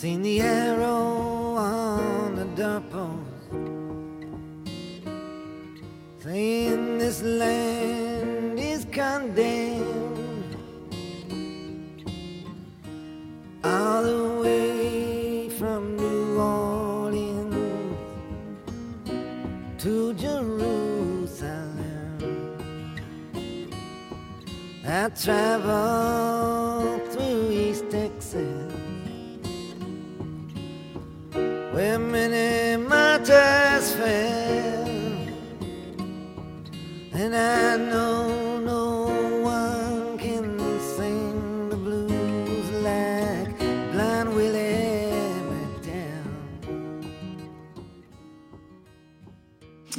Seen 0.00 0.22
the 0.22 0.40
arrow 0.40 1.56
on 1.56 2.34
the 2.34 2.46
doorpost 2.56 3.20
saying 6.22 6.96
this 6.96 7.20
land 7.20 8.58
is 8.58 8.86
condemned 8.86 10.56
all 13.62 14.02
the 14.02 14.40
way 14.42 15.50
from 15.50 15.94
New 15.98 16.40
Orleans 16.40 17.98
to 19.82 20.14
Jerusalem. 20.14 21.76
I 24.82 25.10
traveled 25.10 26.19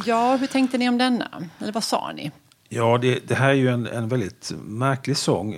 Ja, 0.06 0.36
hur 0.36 0.48
tänkte 0.48 0.78
ni 0.78 0.90
om 0.90 0.98
denna? 0.98 1.44
Eller 1.60 1.72
vad 1.72 1.84
sa 1.84 2.12
ni? 2.12 2.32
Ja, 2.70 2.98
det, 2.98 3.28
det 3.28 3.36
här 3.36 3.50
är 3.50 3.54
ju 3.54 3.70
en, 3.70 3.88
en 3.88 4.08
väldigt 4.08 4.52
märklig 4.64 5.18
sång. 5.18 5.58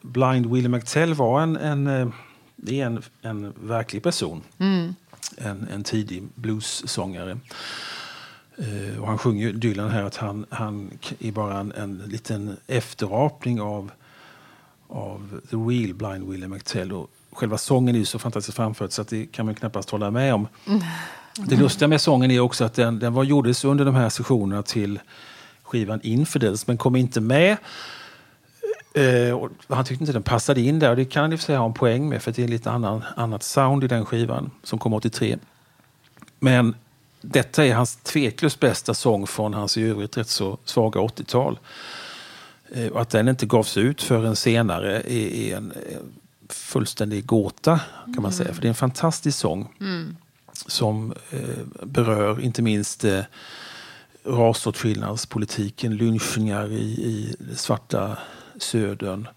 Blind 0.00 0.46
Willie 0.46 0.68
McTell 0.68 1.14
var 1.14 1.40
en, 1.42 1.56
en, 1.56 1.86
eh, 1.86 2.08
det 2.56 2.80
är 2.80 2.86
en, 2.86 3.02
en 3.22 3.52
verklig 3.60 4.02
person. 4.02 4.42
En, 5.36 5.68
en 5.72 5.84
tidig 5.84 6.22
bluessångare. 6.34 7.38
Eh, 8.58 9.00
och 9.00 9.08
han 9.08 9.18
sjunger 9.18 9.46
ju 9.46 9.52
Dylan 9.52 9.90
här 9.90 10.02
att 10.02 10.16
han, 10.16 10.46
han 10.50 10.98
är 11.18 11.32
bara 11.32 11.60
en, 11.60 11.72
en 11.72 11.98
liten 11.98 12.56
efterapning 12.66 13.60
av, 13.60 13.90
av 14.88 15.40
The 15.50 15.56
Real 15.56 15.94
Blind 15.94 16.30
Willie 16.30 16.48
McTell. 16.48 16.92
Och 16.92 17.10
själva 17.32 17.58
sången 17.58 17.94
är 17.94 17.98
ju 17.98 18.04
så 18.04 18.18
fantastiskt 18.18 18.56
framförd 18.56 18.92
så 18.92 19.02
att 19.02 19.08
det 19.08 19.26
kan 19.26 19.46
man 19.46 19.54
knappast 19.54 19.90
hålla 19.90 20.10
med 20.10 20.34
om. 20.34 20.48
Det 21.38 21.56
lustiga 21.56 21.88
med 21.88 22.00
sången 22.00 22.30
är 22.30 22.40
också 22.40 22.64
att 22.64 22.74
den, 22.74 22.98
den 22.98 23.14
var 23.14 23.24
gjordes 23.24 23.64
under 23.64 23.84
de 23.84 23.94
här 23.94 24.08
sessionerna 24.08 24.62
till 24.62 25.00
skivan 25.62 26.00
Infidels 26.02 26.66
men 26.66 26.76
kom 26.76 26.96
inte 26.96 27.20
med. 27.20 27.56
Eh, 28.94 29.34
och 29.34 29.50
han 29.68 29.84
tyckte 29.84 30.02
inte 30.02 30.12
den 30.12 30.22
passade 30.22 30.60
in 30.60 30.78
där 30.78 30.90
och 30.90 30.96
det 30.96 31.04
kan 31.04 31.22
han 31.22 31.32
i 31.32 31.36
och 31.36 31.40
för 31.40 31.44
sig 31.44 31.56
ha 31.56 31.66
en 31.66 31.74
poäng 31.74 32.08
med 32.08 32.22
för 32.22 32.32
det 32.32 32.44
är 32.44 32.48
lite 32.48 32.70
annan, 32.70 33.04
annat 33.16 33.42
sound 33.42 33.84
i 33.84 33.86
den 33.86 34.06
skivan 34.06 34.50
som 34.62 34.78
kom 34.78 34.92
83. 34.92 35.38
Men 36.40 36.74
detta 37.20 37.66
är 37.66 37.74
hans 37.74 37.96
tveklöst 37.96 38.60
bästa 38.60 38.94
sång 38.94 39.26
från 39.26 39.54
hans 39.54 39.76
i 39.76 39.82
övrigt 39.82 40.16
rätt 40.16 40.28
så 40.28 40.58
svaga 40.64 41.00
80-tal. 41.00 41.58
Eh, 42.74 42.96
att 42.96 43.10
den 43.10 43.28
inte 43.28 43.46
gavs 43.46 43.76
ut 43.76 44.02
förrän 44.02 44.36
senare 44.36 45.00
är, 45.00 45.34
är 45.34 45.56
en 45.56 45.72
en 46.48 46.48
fullständig 46.48 47.26
gåta 47.26 47.80
kan 48.14 48.22
man 48.22 48.32
säga. 48.32 48.54
För 48.54 48.62
det 48.62 48.66
är 48.66 48.70
en 48.70 48.74
fantastisk 48.74 49.38
sång 49.38 49.74
mm 49.80 50.16
som 50.66 51.14
eh, 51.30 51.86
berör 51.86 52.40
inte 52.40 52.62
minst 52.62 53.04
eh, 53.04 53.20
rasåtskillnadspolitiken, 54.24 55.96
lynchningar 55.96 56.72
i, 56.72 56.84
i 56.84 57.36
svarta 57.56 58.18
södern 58.58 59.28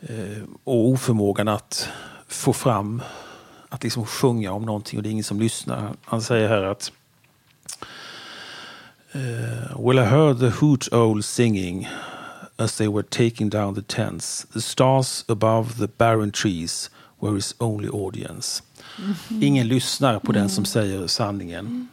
eh, 0.00 0.42
och 0.64 0.88
oförmågan 0.88 1.48
att 1.48 1.88
få 2.28 2.52
fram, 2.52 3.02
att 3.68 3.82
liksom 3.82 4.06
sjunga 4.06 4.52
om 4.52 4.62
någonting 4.62 4.98
och 4.98 5.02
det 5.02 5.08
är 5.08 5.10
ingen 5.10 5.24
som 5.24 5.40
lyssnar. 5.40 5.92
Han 6.04 6.22
säger 6.22 6.48
här 6.48 6.62
att 6.62 6.92
eh, 9.12 9.80
Well 9.86 9.98
I 9.98 10.02
heard 10.02 10.38
the 10.38 10.50
hoot 10.50 10.92
owl 10.92 11.22
singing 11.22 11.88
as 12.56 12.76
they 12.76 12.88
were 12.88 13.02
taking 13.02 13.50
down 13.50 13.74
the 13.74 13.82
tents. 13.82 14.46
The 14.52 14.60
stars 14.60 15.24
above 15.28 15.78
the 15.78 15.88
barren 15.98 16.30
trees 16.30 16.90
were 17.20 17.34
his 17.34 17.54
only 17.58 17.88
audience. 17.88 18.62
Ingen 19.40 19.68
lyssnar 19.68 20.18
på 20.18 20.32
den 20.32 20.48
som 20.48 20.64
säger 20.64 21.06
sanningen. 21.06 21.88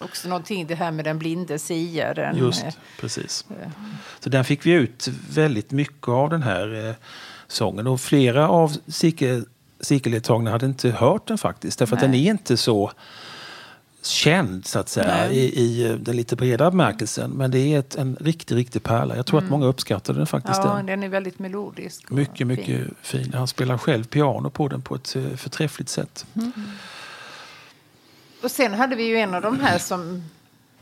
Också 0.00 0.28
någonting 0.28 0.66
det 0.66 0.74
här 0.74 0.90
med 0.90 1.04
den 1.04 1.18
blinde 1.18 1.58
siaren. 1.58 2.36
Just, 2.36 2.64
Eh, 2.64 2.74
precis. 3.00 3.44
Så 4.20 4.28
den 4.30 4.44
fick 4.44 4.66
vi 4.66 4.70
ut 4.72 5.08
väldigt 5.30 5.70
mycket 5.70 6.08
av 6.08 6.30
den 6.30 6.42
här 6.42 6.88
eh, 6.88 6.94
sången. 7.48 7.86
Och 7.86 8.00
flera 8.00 8.48
av 8.48 8.76
cirkeldeltagarna 9.80 10.50
hade 10.50 10.66
inte 10.66 10.90
hört 10.90 11.26
den 11.26 11.38
faktiskt. 11.38 11.78
Därför 11.78 11.96
att 11.96 12.02
den 12.02 12.14
är 12.14 12.30
inte 12.30 12.56
så 12.56 12.92
känd 14.02 14.66
så 14.66 14.78
att 14.78 14.88
säga 14.88 15.30
i, 15.30 15.60
i 15.60 15.98
den 16.00 16.16
lite 16.16 16.36
breda 16.36 16.70
bemärkelsen. 16.70 17.30
Men 17.30 17.50
det 17.50 17.58
är 17.58 17.78
ett, 17.78 17.94
en 17.94 18.16
riktig, 18.20 18.56
riktig 18.56 18.82
pärla. 18.82 19.16
Jag 19.16 19.26
tror 19.26 19.38
att 19.38 19.50
många 19.50 19.66
uppskattade 19.66 20.18
den 20.18 20.26
faktiskt. 20.26 20.60
Ja, 20.64 20.74
den. 20.74 20.86
den 20.86 21.02
är 21.02 21.08
väldigt 21.08 21.38
melodisk. 21.38 22.10
Mycket, 22.10 22.36
fin. 22.36 22.46
mycket 22.46 22.86
fin. 23.02 23.32
Han 23.34 23.48
spelar 23.48 23.78
själv 23.78 24.04
piano 24.04 24.50
på 24.50 24.68
den 24.68 24.82
på 24.82 24.94
ett 24.94 25.16
eh, 25.16 25.36
förträffligt 25.36 25.88
sätt. 25.88 26.26
Och 28.42 28.50
sen 28.50 28.74
hade 28.74 28.96
vi 28.96 29.06
ju 29.06 29.16
en 29.16 29.34
av 29.34 29.42
de 29.42 29.60
här 29.60 29.78
som 29.78 30.22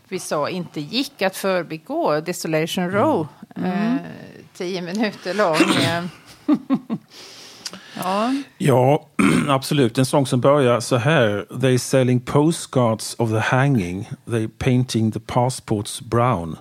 vi 0.08 0.18
sa 0.18 0.48
inte 0.48 0.80
gick 0.80 1.22
att 1.22 1.36
förbigå, 1.36 2.20
Desolation 2.20 2.90
Row. 2.90 3.28
Eh, 3.56 3.94
tio 4.56 4.82
minuter 4.82 5.34
lång. 5.34 5.56
Ja, 7.96 8.34
Ja, 8.58 9.06
absolut. 9.48 9.98
En 9.98 10.06
sång 10.06 10.26
som 10.26 10.40
börjar 10.40 10.80
så 10.80 10.96
här. 10.96 11.46
They 11.60 11.78
selling 11.78 12.20
postcards 12.20 13.14
of 13.18 13.30
the 13.30 13.38
hanging. 13.38 14.10
They 14.30 14.48
painting 14.48 15.12
the 15.12 15.20
passports 15.20 16.00
brown. 16.00 16.56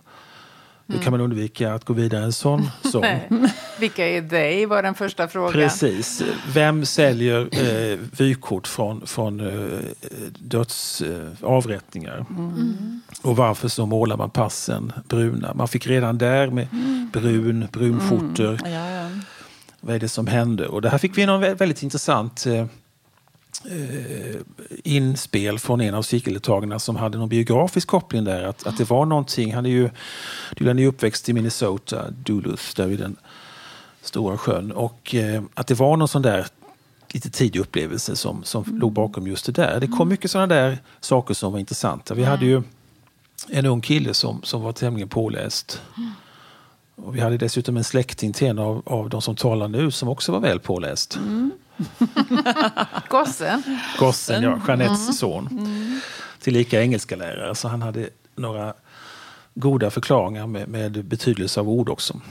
Hur 0.87 0.99
kan 0.99 1.11
man 1.11 1.21
undvika 1.21 1.73
att 1.73 1.85
gå 1.85 1.93
vidare 1.93 2.23
en 2.23 2.33
sån 2.33 2.69
sång? 2.91 3.05
Vilka 3.79 4.07
är 4.07 4.21
they 4.29 4.65
var 4.65 4.83
den 4.83 4.95
första 4.95 5.27
frågan. 5.27 5.53
Precis. 5.53 6.23
Vem 6.53 6.85
säljer 6.85 7.49
eh, 7.51 7.99
vykort 8.17 8.67
från, 8.67 9.07
från 9.07 9.39
eh, 9.39 9.79
döds, 10.39 11.01
eh, 11.01 11.27
avrättningar? 11.41 12.25
Och 13.21 13.35
varför 13.37 13.67
så 13.67 13.85
målar 13.85 14.17
man 14.17 14.29
passen 14.29 14.91
bruna? 15.07 15.53
Man 15.53 15.67
fick 15.67 15.87
redan 15.87 16.17
där 16.17 16.47
med 16.47 16.67
brun, 17.13 17.67
brunskjortor. 17.71 18.59
ja, 18.63 18.89
ja. 18.89 19.07
Vad 19.85 19.95
är 19.95 19.99
det 19.99 20.09
som 20.09 20.27
hände? 20.27 20.67
Och 20.67 20.81
det 20.81 20.89
här 20.89 20.97
fick 20.97 21.17
vi 21.17 21.25
någon 21.25 21.43
vä- 21.43 21.55
väldigt 21.55 21.83
intressant 21.83 22.45
eh, 22.45 22.53
eh, 22.55 24.35
inspel 24.83 25.59
från 25.59 25.81
en 25.81 25.93
av 25.93 26.01
cirkeldeltagarna 26.01 26.79
som 26.79 26.95
hade 26.95 27.17
någon 27.17 27.29
biografisk 27.29 27.87
koppling 27.87 28.23
där. 28.23 28.43
Att, 28.43 28.67
att 28.67 28.77
det 28.77 28.89
var 28.89 29.05
någonting, 29.05 29.53
han 29.53 29.65
är 29.65 29.69
ju, 29.69 29.89
Dylan 30.55 30.79
är 30.79 30.87
uppväxt 30.87 31.29
i 31.29 31.33
Minnesota, 31.33 32.11
Duluth, 32.11 32.63
där 32.75 32.87
vid 32.87 32.99
den 32.99 33.15
stora 34.01 34.37
sjön. 34.37 34.71
Och 34.71 35.15
eh, 35.15 35.43
att 35.53 35.67
det 35.67 35.73
var 35.73 35.97
någon 35.97 36.07
sån 36.07 36.21
där 36.21 36.47
lite 37.13 37.29
tidig 37.29 37.59
upplevelse 37.59 38.15
som, 38.15 38.43
som 38.43 38.63
låg 38.67 38.91
bakom 38.91 39.27
just 39.27 39.45
det 39.45 39.51
där. 39.51 39.79
Det 39.79 39.87
kom 39.87 40.09
mycket 40.09 40.31
sådana 40.31 40.55
där 40.55 40.77
saker 40.99 41.33
som 41.33 41.51
var 41.51 41.59
intressanta. 41.59 42.13
Vi 42.13 42.23
hade 42.23 42.45
ju 42.45 42.61
en 43.49 43.65
ung 43.65 43.81
kille 43.81 44.13
som, 44.13 44.41
som 44.43 44.61
var 44.61 44.71
tämligen 44.71 45.09
påläst. 45.09 45.81
Och 46.95 47.15
vi 47.15 47.19
hade 47.19 47.37
dessutom 47.37 47.77
en 47.77 47.83
släkting 47.83 48.33
till 48.33 48.47
en 48.47 48.59
av, 48.59 48.81
av 48.85 49.09
de 49.09 49.21
som 49.21 49.35
talar 49.35 49.67
nu 49.67 49.91
som 49.91 50.09
också 50.09 50.31
var 50.31 50.39
väl 50.39 50.59
påläst. 50.59 51.19
Gossen. 53.09 53.79
Gossen, 53.99 54.43
ja, 54.43 54.61
Jeanettes 54.67 55.17
son. 55.17 55.49
Tillika 56.39 56.81
engelska 56.81 57.15
lärare 57.15 57.55
så 57.55 57.67
han 57.67 57.81
hade 57.81 58.09
några 58.35 58.73
goda 59.53 59.89
förklaringar 59.89 60.47
med, 60.47 60.67
med 60.67 61.05
betydelse 61.05 61.59
av 61.59 61.69
ord 61.69 61.89
också. 61.89 62.21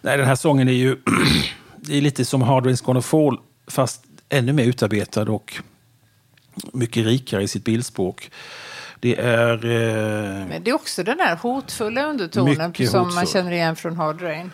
Nej, 0.00 0.16
den 0.16 0.26
här 0.26 0.36
sången 0.36 0.68
är 0.68 0.72
ju 0.72 0.96
det 1.76 1.96
är 1.96 2.00
lite 2.00 2.24
som 2.24 2.42
Hard 2.42 2.66
Rain's 2.66 2.84
Gonna 2.84 3.02
Fall 3.02 3.38
fast 3.66 4.04
ännu 4.28 4.52
mer 4.52 4.64
utarbetad 4.64 5.22
och 5.22 5.62
mycket 6.72 7.06
rikare 7.06 7.42
i 7.42 7.48
sitt 7.48 7.64
bildspråk. 7.64 8.30
Det 9.00 9.20
är... 9.20 9.64
Eh, 9.64 10.46
Men 10.48 10.62
det 10.64 10.70
är 10.70 10.74
också 10.74 11.02
den 11.02 11.20
här 11.20 11.36
hotfulla 11.36 12.04
undertonen 12.06 12.74
som 12.74 13.00
man 13.00 13.06
hotfull. 13.10 13.26
känner 13.26 13.52
igen 13.52 13.76
från 13.76 13.96
Hard 13.96 14.22
Rain. 14.22 14.52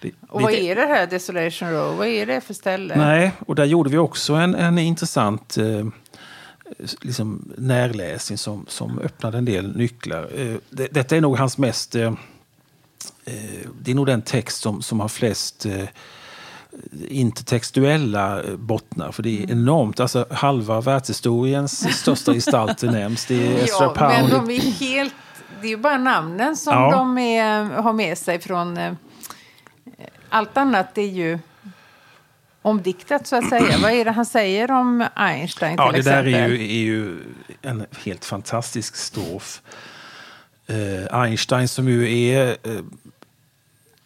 det, 0.00 0.10
Och 0.28 0.42
vad 0.42 0.52
lite- 0.52 0.64
är 0.64 0.76
det 0.76 0.86
här 0.86 1.06
Desolation 1.06 1.70
Row? 1.70 1.96
Vad 1.96 2.06
är 2.06 2.26
det 2.26 2.40
för 2.40 2.54
ställe? 2.54 2.96
Nej, 2.96 3.32
och 3.46 3.54
där 3.54 3.64
gjorde 3.64 3.90
vi 3.90 3.98
också 3.98 4.34
en, 4.34 4.54
en 4.54 4.78
intressant 4.78 5.56
eh, 5.56 5.86
liksom 7.00 7.52
närläsning 7.56 8.38
som, 8.38 8.66
som 8.68 8.98
öppnade 8.98 9.38
en 9.38 9.44
del 9.44 9.76
nycklar. 9.76 10.28
Eh, 10.36 10.56
det, 10.70 10.86
detta 10.90 11.16
är 11.16 11.20
nog 11.20 11.36
hans 11.36 11.58
mest... 11.58 11.94
Eh, 11.94 12.12
eh, 13.24 13.34
det 13.80 13.90
är 13.90 13.94
nog 13.94 14.06
den 14.06 14.22
text 14.22 14.60
som, 14.62 14.82
som 14.82 15.00
har 15.00 15.08
flest 15.08 15.66
eh, 15.66 15.84
intertextuella 17.08 18.42
eh, 18.42 18.56
bottnar. 18.56 19.12
För 19.12 19.22
det 19.22 19.42
är 19.42 19.50
enormt. 19.50 20.00
Alltså, 20.00 20.26
halva 20.30 20.80
världshistoriens 20.80 21.98
största 21.98 22.32
gestalter 22.34 22.90
nämns. 22.90 23.26
Det 23.26 23.46
är 23.46 23.64
Ezra 23.64 23.92
Ja, 23.96 24.08
men 24.08 24.30
de 24.30 24.50
är 24.50 24.60
helt... 24.60 25.14
Det 25.60 25.66
är 25.66 25.70
ju 25.70 25.76
bara 25.76 25.98
namnen 25.98 26.56
som 26.56 26.72
Ja. 26.74 26.90
de 26.90 27.18
är, 27.18 27.64
har 27.64 27.92
med 27.92 28.18
sig 28.18 28.40
från... 28.40 28.76
eh, 28.76 28.92
Allt 30.28 30.56
annat 30.56 30.98
är 30.98 31.02
ju 31.02 31.38
omdiktat 32.62 33.26
så 33.26 33.36
att 33.36 33.48
säga. 33.48 33.78
Vad 33.82 33.92
är 33.92 34.04
det 34.04 34.10
han 34.10 34.26
säger 34.26 34.70
om 34.70 35.06
Einstein 35.14 35.76
till 35.76 35.84
Ja, 35.86 35.92
det 35.92 36.02
där 36.02 36.24
exempel? 36.24 36.34
är 36.34 36.48
ju, 36.48 36.54
är 36.64 36.82
ju 36.84 37.18
en 37.62 37.86
helt 38.04 38.24
fantastisk 38.24 38.96
strof. 38.96 39.62
Eh, 40.66 41.18
Einstein 41.20 41.68
som 41.68 41.88
ju 41.88 42.28
är 42.28 42.48
eh, 42.62 42.80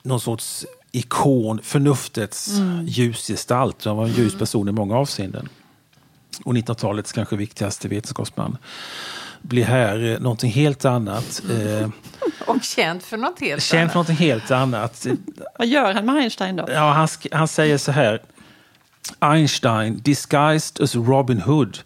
någon 0.03 0.21
sorts 0.21 0.67
ikon, 0.97 1.61
förnuftets 1.63 2.51
ljusgestalt. 2.85 3.85
Han 3.85 3.97
var 3.97 4.05
en 4.05 4.13
ljus 4.13 4.35
person 4.35 4.69
i 4.69 4.73
många 4.73 4.97
avseenden. 4.97 5.49
Och 6.45 6.55
1900-talets 6.55 7.13
kanske 7.13 7.37
viktigaste 7.37 7.89
vetenskapsman 7.89 8.59
blir 9.43 9.65
här 9.65 10.05
eh, 10.13 10.21
någonting 10.21 10.51
helt 10.51 10.85
annat. 10.85 11.43
Eh, 11.51 11.89
Och 12.47 12.63
känd 12.63 13.03
för 13.03 13.17
något 13.17 13.41
helt 13.41 13.63
känd 13.63 13.81
annat. 13.81 13.93
för 13.93 13.97
någonting 13.97 14.17
helt 14.17 14.51
annat. 14.51 15.07
Vad 15.59 15.69
gör 15.69 15.95
han 15.95 16.07
med 16.07 16.15
Einstein 16.17 16.57
då? 16.57 16.65
Ja, 16.69 16.93
han, 16.93 17.09
han 17.33 17.49
säger 17.49 17.79
så 17.79 17.93
här. 17.93 18.23
Einstein, 19.19 20.01
disguised 20.05 20.81
as 20.83 20.95
Robin 20.97 21.41
Hood, 21.41 21.79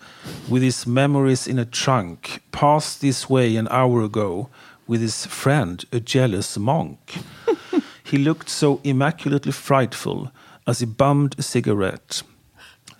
with 0.46 0.64
his 0.64 0.86
memories 0.86 1.48
in 1.48 1.58
a 1.58 1.66
trunk, 1.84 2.40
passed 2.50 3.00
this 3.00 3.30
way 3.30 3.58
an 3.58 3.68
hour 3.68 4.04
ago 4.04 4.46
with 4.86 5.02
his 5.02 5.26
friend, 5.26 5.84
a 5.92 6.00
jealous 6.06 6.58
monk. 6.58 7.18
He 8.10 8.18
looked 8.18 8.48
so 8.48 8.80
immaculately 8.84 9.52
frightful 9.52 10.30
as 10.66 10.80
he 10.80 10.86
bummed 10.86 11.34
a 11.38 11.42
cigarette. 11.42 12.22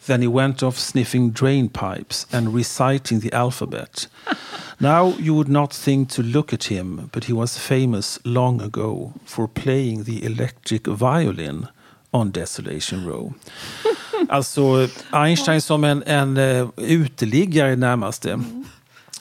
Then 0.06 0.22
he 0.22 0.28
went 0.28 0.62
off 0.62 0.78
sniffing 0.78 1.30
drain 1.30 1.68
pipes 1.68 2.26
and 2.32 2.54
reciting 2.54 3.20
the 3.20 3.32
alphabet. 3.32 4.06
Now 4.82 5.08
you 5.18 5.34
would 5.34 5.50
not 5.50 5.74
think 5.74 6.08
to 6.12 6.22
look 6.22 6.54
at 6.54 6.64
him, 6.64 7.10
but 7.12 7.24
he 7.24 7.34
was 7.34 7.58
famous 7.58 8.18
long 8.24 8.62
ago 8.62 9.12
for 9.26 9.46
playing 9.46 10.04
the 10.04 10.24
electric 10.24 10.86
violin 10.86 11.68
on 12.14 12.30
Desolation 12.30 13.04
Row. 13.06 13.34
Alltså 14.28 14.88
Einstein 15.10 15.60
som 15.60 15.84
en, 15.84 16.02
en 16.02 16.36
uh, 16.36 16.68
uteliggare 16.76 17.76
närmaste. 17.76 18.40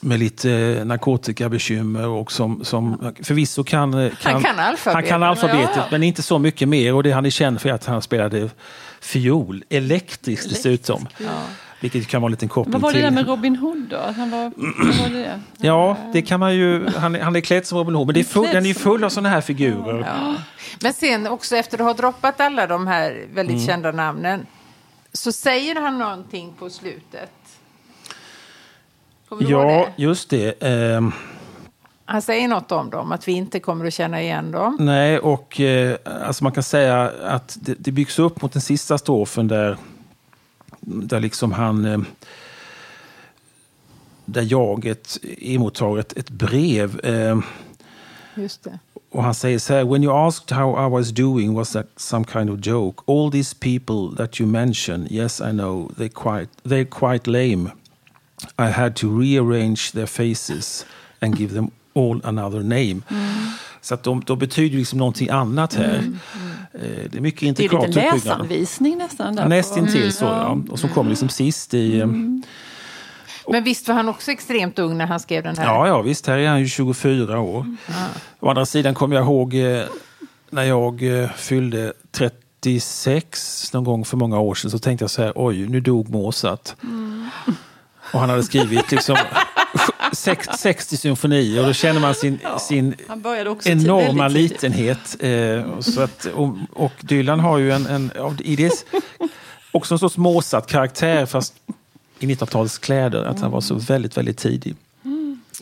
Med 0.00 0.18
lite 0.18 0.50
eh, 0.52 0.84
narkotikabekymmer 0.84 2.06
och 2.08 2.32
som, 2.32 2.64
som 2.64 3.12
förvisso 3.22 3.64
kan, 3.64 3.94
eh, 3.94 4.12
Han 4.22 4.42
kan 4.42 4.58
alfabetet, 4.58 4.94
Han 4.94 5.02
kan 5.02 5.22
alfabetet 5.22 5.76
ja. 5.76 5.84
men 5.90 6.02
inte 6.02 6.22
så 6.22 6.38
mycket 6.38 6.68
mer. 6.68 6.94
Och 6.94 7.02
det 7.02 7.10
han 7.10 7.26
är 7.26 7.30
känd 7.30 7.60
för 7.60 7.68
är 7.68 7.72
att 7.72 7.84
han 7.86 8.02
spelade 8.02 8.50
fiol, 9.00 9.64
elektriskt 9.68 10.48
dessutom. 10.50 11.08
Vilket 11.80 12.06
kan 12.08 12.22
vara 12.22 12.28
en 12.28 12.30
liten 12.30 12.48
koppling 12.48 12.72
Vad 12.72 12.82
var 12.82 12.88
det 12.90 12.94
till... 12.94 13.02
där 13.02 13.10
med 13.10 13.26
Robin 13.26 13.56
Hood 13.56 13.86
då? 13.90 13.98
Han 14.16 14.30
var, 14.30 14.52
vad 14.86 14.96
var 14.96 15.08
det? 15.18 15.40
Ja, 15.58 15.96
det 16.12 16.22
kan 16.22 16.40
man 16.40 16.54
ju. 16.56 16.88
Han, 16.96 17.14
är- 17.14 17.20
han 17.20 17.36
är 17.36 17.40
klädd 17.40 17.66
som 17.66 17.78
Robin 17.78 17.94
Hood, 17.94 18.06
men 18.06 18.14
det 18.14 18.20
är 18.20 18.24
full, 18.24 18.46
den 18.46 18.64
är 18.64 18.68
ju 18.68 18.74
full 18.74 19.04
av 19.04 19.08
sådana 19.08 19.28
här 19.28 19.40
figurer. 19.40 20.06
Men 20.82 20.92
sen 20.92 21.26
också 21.26 21.56
efter 21.56 21.78
att 21.78 21.84
ha 21.84 21.94
droppat 21.94 22.40
alla 22.40 22.66
de 22.66 22.86
här 22.86 23.24
väldigt 23.34 23.54
Mm. 23.56 23.66
kända 23.66 23.92
namnen 23.92 24.46
så 25.12 25.32
säger 25.32 25.80
han 25.80 25.98
någonting 25.98 26.52
på 26.58 26.70
slutet. 26.70 27.30
Kommer 29.30 29.42
du 29.42 29.48
ihåg 29.50 29.62
Ja, 29.62 29.88
det? 29.96 30.02
just 30.02 30.30
det. 30.30 30.62
Ehm, 30.62 31.12
Han 32.04 32.22
säger 32.22 32.48
något 32.48 32.72
om 32.72 32.90
dem, 32.90 33.12
att 33.12 33.28
vi 33.28 33.32
inte 33.32 33.60
kommer 33.60 33.86
att 33.86 33.94
känna 33.94 34.22
igen 34.22 34.50
dem. 34.52 34.76
nej, 34.80 35.18
och 35.18 35.60
eh, 35.60 35.96
alltså 36.26 36.44
man 36.44 36.52
kan 36.52 36.62
säga 36.62 37.12
att 37.22 37.58
det, 37.60 37.74
det 37.78 37.92
byggs 37.92 38.18
upp 38.18 38.42
mot 38.42 38.52
den 38.52 38.62
sista 38.62 38.98
strofen 38.98 39.48
där, 39.48 39.76
där 40.80 41.20
liksom 41.20 41.52
han... 41.52 41.84
Eh, 41.84 41.98
där 44.24 44.46
jaget 44.52 45.18
emottar 45.38 45.98
ett, 45.98 46.12
ett 46.16 46.30
brev. 46.30 47.00
Eh, 47.04 47.38
Just 48.34 48.64
det. 48.64 48.78
Och 49.12 49.22
han 49.22 49.34
säger 49.34 49.58
så 49.58 49.74
här, 49.74 49.84
when 49.84 50.04
you 50.04 50.26
asked 50.28 50.56
how 50.56 50.86
I 50.86 50.90
was 50.90 51.10
doing 51.10 51.54
was 51.54 51.72
that 51.72 51.86
some 51.96 52.24
kind 52.32 52.50
of 52.50 52.66
joke? 52.66 53.02
All 53.06 53.30
these 53.32 53.56
people 53.60 54.16
that 54.16 54.40
you 54.40 54.48
mention, 54.50 55.06
yes 55.10 55.40
I 55.40 55.50
know, 55.50 55.90
they 55.96 56.08
quite, 56.08 56.48
they're 56.62 56.84
quite 57.10 57.30
lame. 57.30 57.70
I 58.58 58.62
had 58.72 58.94
to 58.96 59.20
rearrange 59.20 59.90
their 59.92 60.06
faces 60.06 60.86
and 61.20 61.38
give 61.38 61.54
them 61.54 61.70
all 61.94 62.20
another 62.24 62.60
name. 62.60 63.00
Så 63.80 63.94
att 63.94 64.02
de, 64.02 64.22
de 64.26 64.38
betyder 64.38 64.78
liksom 64.78 64.98
någonting 64.98 65.28
annat 65.28 65.74
här. 65.74 66.02
Eh, 66.74 66.80
Det 67.10 67.16
är 67.16 67.20
mycket 67.20 67.56
Det 67.56 67.64
är 67.64 67.68
lite 67.68 67.76
uppbyggnad. 67.76 68.14
läsanvisning 68.14 68.98
nästan. 68.98 69.36
Där 69.36 69.42
Ja, 69.42 69.48
Nästintill 69.48 70.12
så, 70.12 70.24
ja. 70.24 70.58
Och 70.70 70.78
som 70.78 70.88
kommer 70.90 71.10
liksom 71.10 71.28
sist 71.28 71.74
i... 71.74 72.00
eh, 72.00 72.06
Men 73.48 73.64
visst 73.64 73.88
var 73.88 73.94
han 73.94 74.08
också 74.08 74.30
extremt 74.30 74.78
ung 74.78 74.98
när 74.98 75.06
han 75.06 75.20
skrev 75.20 75.42
den 75.42 75.56
här? 75.58 75.64
Ja, 75.64 75.86
ja, 75.88 76.02
visst. 76.02 76.26
Här 76.26 76.38
är 76.38 76.48
han 76.48 76.60
ju 76.60 76.68
24 76.68 77.40
år. 77.40 77.76
Å 78.40 78.48
andra 78.50 78.66
sidan 78.66 78.94
kommer 78.94 79.16
jag 79.16 79.24
ihåg 79.24 79.54
eh, 79.54 79.82
när 80.50 80.62
jag 80.64 81.02
fyllde 81.36 81.92
36 82.12 83.72
någon 83.72 83.84
gång 83.84 84.04
för 84.04 84.16
många 84.16 84.38
år 84.38 84.54
sedan 84.54 84.70
så 84.70 84.78
tänkte 84.78 85.02
jag 85.02 85.10
så 85.10 85.22
här, 85.22 85.32
oj, 85.36 85.68
nu 85.68 85.80
dog 85.80 86.08
Mozart. 86.10 86.70
Och 88.12 88.20
han 88.20 88.30
hade 88.30 88.42
skrivit 88.42 88.90
liksom 88.90 89.16
sex, 90.12 90.48
60 90.58 90.96
symfonier 90.96 91.60
och 91.60 91.66
då 91.66 91.72
känner 91.72 92.00
man 92.00 92.14
sin, 92.14 92.38
sin 92.60 92.94
också 93.46 93.68
till- 93.68 93.72
enorma 93.86 94.28
litenhet. 94.28 95.16
Eh, 95.20 95.80
så 95.80 96.00
att, 96.00 96.24
och, 96.24 96.56
och 96.72 96.92
Dylan 97.00 97.40
har 97.40 97.58
ju 97.58 97.72
en, 97.72 97.86
en 97.86 98.10
i 98.38 98.56
det, 98.56 98.72
också 99.72 99.94
en 99.94 99.98
sorts 99.98 100.16
Mozart 100.16 100.66
karaktär 100.70 101.26
fast 101.26 101.54
i 102.18 102.26
1900-talets 102.26 102.78
kläder. 102.78 103.24
Att 103.24 103.40
han 103.40 103.50
var 103.50 103.60
så 103.60 103.74
väldigt, 103.74 104.16
väldigt 104.16 104.38
tidig. 104.38 104.76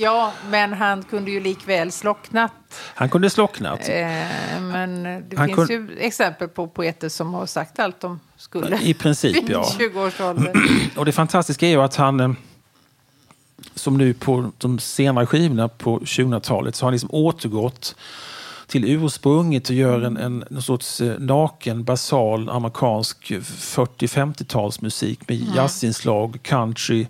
Ja, 0.01 0.33
men 0.51 0.73
han 0.73 1.03
kunde 1.03 1.31
ju 1.31 1.41
likväl 1.41 1.93
slocknat. 1.93 2.53
Han 2.95 3.09
kunde 3.09 3.31
slocknat. 3.31 3.89
Eh, 3.89 4.61
men 4.61 5.03
det 5.03 5.37
Han 5.37 5.49
finns 5.49 5.71
ju 5.71 5.99
exempel 5.99 6.49
på 6.49 6.69
poeter 6.69 7.09
som 7.09 7.35
har 7.35 7.47
sagt 7.47 7.79
allt 7.79 8.01
de 8.01 8.21
skulle. 8.37 8.79
I 8.83 8.95
princip, 8.95 9.49
ja. 9.49 9.67
20-årsåldern. 9.79 10.65
Och 10.97 11.05
det 11.05 11.13
fantastiska 11.13 11.67
är 11.67 11.71
ju 11.71 11.83
att 11.83 11.97
han, 11.97 12.21
eh, 12.21 12.31
som 13.75 13.99
nu 13.99 14.15
på 14.15 14.53
de 14.59 14.79
senare 14.79 15.27
skivorna 15.27 15.69
på 15.69 15.99
2000-talet, 15.99 16.77
så 16.77 16.85
har 16.85 16.89
han 16.89 16.93
liksom 16.93 17.11
återgått 17.13 17.97
till 18.69 18.85
ursprunget 18.85 19.69
och 19.69 19.75
gör 19.75 20.01
en, 20.03 20.17
en, 20.17 20.45
en 20.51 20.63
sorts 20.63 21.01
eh, 21.01 21.19
naken, 21.19 21.85
basal 21.85 22.49
amerikansk 22.49 23.31
40-50-talsmusik 23.31 25.19
med 25.27 25.37
jazzinslag, 25.57 26.39
country, 26.43 27.07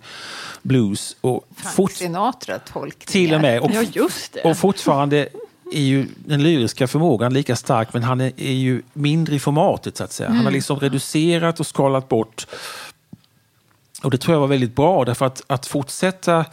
blues 0.61 1.15
och 1.21 1.45
Frank 1.55 1.75
fort, 1.75 1.91
Sinatra-tolkningar. 1.91 3.11
till 3.11 3.33
och 3.33 3.41
med. 3.41 3.61
Och, 3.61 3.71
Ja, 3.73 3.83
just 3.93 4.33
det. 4.33 4.41
och 4.41 4.57
fortfarande 4.57 5.27
är 5.73 5.81
ju 5.81 6.07
den 6.25 6.43
lyriska 6.43 6.87
förmågan 6.87 7.33
lika 7.33 7.55
stark 7.55 7.93
men 7.93 8.03
han 8.03 8.21
är, 8.21 8.31
är 8.37 8.53
ju 8.53 8.81
mindre 8.93 9.35
i 9.35 9.39
formatet 9.39 9.97
så 9.97 10.03
att 10.03 10.11
säga. 10.11 10.29
Han 10.29 10.45
har 10.45 10.51
liksom 10.51 10.79
reducerat 10.79 11.59
och 11.59 11.67
skalat 11.67 12.09
bort. 12.09 12.47
Och 14.03 14.11
det 14.11 14.17
tror 14.17 14.35
jag 14.35 14.39
var 14.41 14.47
väldigt 14.47 14.75
bra 14.75 15.05
därför 15.05 15.25
att, 15.25 15.41
att 15.47 15.67
fortsätta 15.67 16.45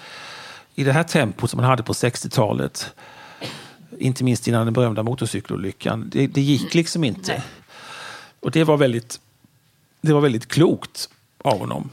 i 0.74 0.84
det 0.84 0.92
här 0.92 1.02
tempot 1.02 1.50
som 1.50 1.56
man 1.60 1.70
hade 1.70 1.82
på 1.82 1.92
60-talet 1.92 2.94
inte 3.98 4.24
minst 4.24 4.48
innan 4.48 4.66
den 4.66 4.74
berömda 4.74 5.02
motorcykelolyckan. 5.02 6.10
Det, 6.12 6.26
det 6.26 6.40
gick 6.40 6.74
liksom 6.74 7.04
inte. 7.04 7.42
Och 8.40 8.50
det 8.50 8.64
var 8.64 8.76
väldigt, 8.76 9.20
det 10.00 10.12
var 10.12 10.20
väldigt 10.20 10.48
klokt 10.48 11.08
av 11.38 11.58
honom. 11.58 11.90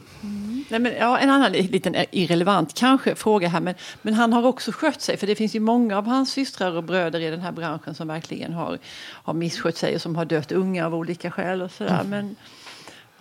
Nej, 0.69 0.79
men, 0.79 0.93
ja, 0.99 1.17
en 1.17 1.29
annan 1.29 1.51
li- 1.51 1.67
liten 1.67 1.95
irrelevant 2.11 2.73
kanske 2.73 3.15
fråga 3.15 3.47
här, 3.47 3.59
men, 3.59 3.75
men 4.01 4.13
han 4.13 4.33
har 4.33 4.45
också 4.45 4.71
skött 4.71 5.01
sig. 5.01 5.17
För 5.17 5.27
det 5.27 5.35
finns 5.35 5.55
ju 5.55 5.59
många 5.59 5.97
av 5.97 6.05
hans 6.07 6.31
systrar 6.31 6.71
och 6.71 6.83
bröder 6.83 7.19
i 7.19 7.29
den 7.29 7.41
här 7.41 7.51
branschen 7.51 7.95
som 7.95 8.07
verkligen 8.07 8.53
har, 8.53 8.77
har 9.03 9.33
misskött 9.33 9.77
sig 9.77 9.95
och 9.95 10.01
som 10.01 10.15
har 10.15 10.25
dött 10.25 10.51
unga 10.51 10.85
av 10.85 10.95
olika 10.95 11.31
skäl 11.31 11.61
och 11.61 11.71
sådär. 11.71 12.03
Men, 12.05 12.35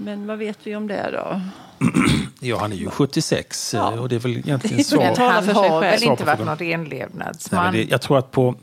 men 0.04 0.26
vad 0.26 0.38
vet 0.38 0.58
vi 0.62 0.76
om 0.76 0.86
det 0.86 1.10
då? 1.12 1.40
Ja, 2.44 2.58
han 2.60 2.72
är 2.72 2.76
ju 2.76 2.90
76 2.90 3.74
Ja. 3.74 3.92
eh, 3.92 3.98
och 4.00 4.08
det 4.08 4.14
är 4.14 4.18
väl 4.18 4.32
egentligen 4.38 4.76
Men 4.76 4.84
så. 4.84 4.96
talar 4.96 5.30
han 5.42 5.48
har 5.48 5.80
väl 5.80 6.02
inte 6.02 6.24
varit 6.24 6.38
någon 6.38 6.56
Nej, 6.60 6.72
renlevnadsman. 6.72 7.64
men 7.64 7.72
det, 7.74 7.84
jag 7.84 8.00
tror 8.02 8.18
att 8.18 8.30
på, 8.30 8.54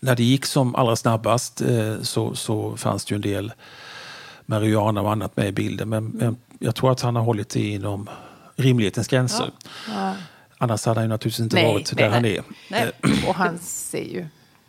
när 0.00 0.16
det 0.16 0.22
gick 0.24 0.46
som 0.46 0.74
allra 0.74 0.96
snabbast 0.96 1.60
eh, 1.60 2.00
så, 2.02 2.34
så 2.34 2.76
fanns 2.76 3.04
det 3.04 3.12
ju 3.12 3.16
en 3.16 3.20
del 3.22 3.52
marijuana 4.46 5.00
och 5.02 5.12
annat 5.12 5.36
med 5.36 5.48
i 5.48 5.52
bilden. 5.52 5.88
Men, 5.88 6.06
men 6.08 6.36
jag 6.58 6.74
tror 6.74 6.92
att 6.92 7.00
han 7.00 7.16
har 7.16 7.22
hållit 7.22 7.48
det 7.48 7.60
inom 7.68 8.10
rimlighetens 8.56 9.08
gränser. 9.08 9.50
Annars 10.58 10.86
hade 10.86 11.00
han 11.00 11.04
ju 11.04 11.08
naturligtvis 11.08 11.40
inte 11.44 11.56
Nej, 11.56 11.72
varit 11.72 11.92
nej, 11.96 12.04
där 12.04 12.10
han 12.14 12.22
nej. 12.22 12.36
är. 12.36 12.44
Nej. 12.70 12.92
Och 13.28 13.34
han 13.34 13.58
ser 13.58 14.04
ju 14.04 14.26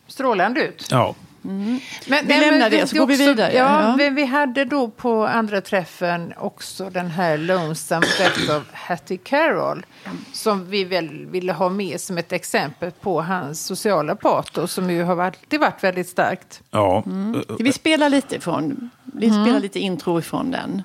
strålande 0.08 0.62
ut. 0.68 0.88
Ja, 0.92 1.16
Men, 1.46 2.28
Vi 2.28 2.40
lämnar 2.40 2.70
det, 2.70 2.88
så 2.88 2.98
går 2.98 3.08
vi 3.08 3.16
vidare. 3.16 3.54
Ja, 3.54 3.82
Ja. 3.82 3.96
Men 3.96 4.16
vi 4.16 4.26
hade 4.26 4.66
då 4.66 4.88
på 4.88 5.26
andra 5.28 5.62
träffen 5.62 6.34
också 6.38 6.90
den 6.90 7.08
här 7.08 7.38
Lonesome 7.38 8.06
Death 8.20 8.58
of 8.58 8.64
Hattie 8.74 9.18
Carroll. 9.18 9.86
Som 10.34 10.66
vi 10.70 10.84
väl 10.84 11.26
ville 11.26 11.54
ha 11.54 11.70
med 11.70 12.02
som 12.02 12.18
ett 12.18 12.32
exempel 12.32 12.92
på 12.92 13.22
hans 13.22 13.66
sociala 13.66 14.16
patos 14.16 14.72
som 14.74 14.90
ju 14.90 15.04
har 15.04 15.22
alltid 15.24 15.60
varit 15.60 15.84
väldigt 15.84 16.10
starkt. 16.10 16.62
ja. 16.72 17.04
Ska 17.44 17.64
vi 17.64 17.74
spela 17.74 18.10
lite 18.10 18.36
ifrån? 18.36 18.90
Vi 19.04 19.30
spelar 19.30 19.60
lite 19.60 19.80
intro 19.80 20.20
ifrån 20.20 20.52
den. 20.52 20.84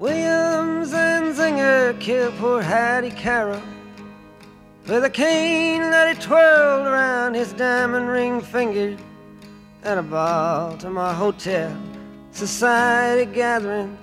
Williams 0.00 0.94
and 0.94 1.36
Zinger 1.36 1.92
killed 2.00 2.32
poor 2.40 2.60
Hattie 2.60 3.10
Carroll 3.22 3.60
with 4.86 5.04
a 5.04 5.08
cane 5.10 5.90
that 5.92 6.08
he 6.08 6.14
twirled 6.14 6.86
around 6.86 7.36
his 7.36 7.52
diamond 7.52 8.08
ring 8.10 8.42
finger 8.42 8.96
at 9.84 9.98
a 9.98 10.02
Baltimore 10.02 11.12
hotel 11.12 11.76
society 12.32 13.30
gathering. 13.30 13.98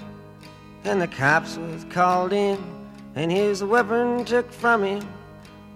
And 0.83 1.01
the 1.01 1.07
cops 1.07 1.57
was 1.57 1.85
called 1.89 2.33
in 2.33 2.57
and 3.15 3.31
his 3.31 3.63
weapon 3.63 4.23
took 4.25 4.51
from 4.51 4.83
him 4.83 5.07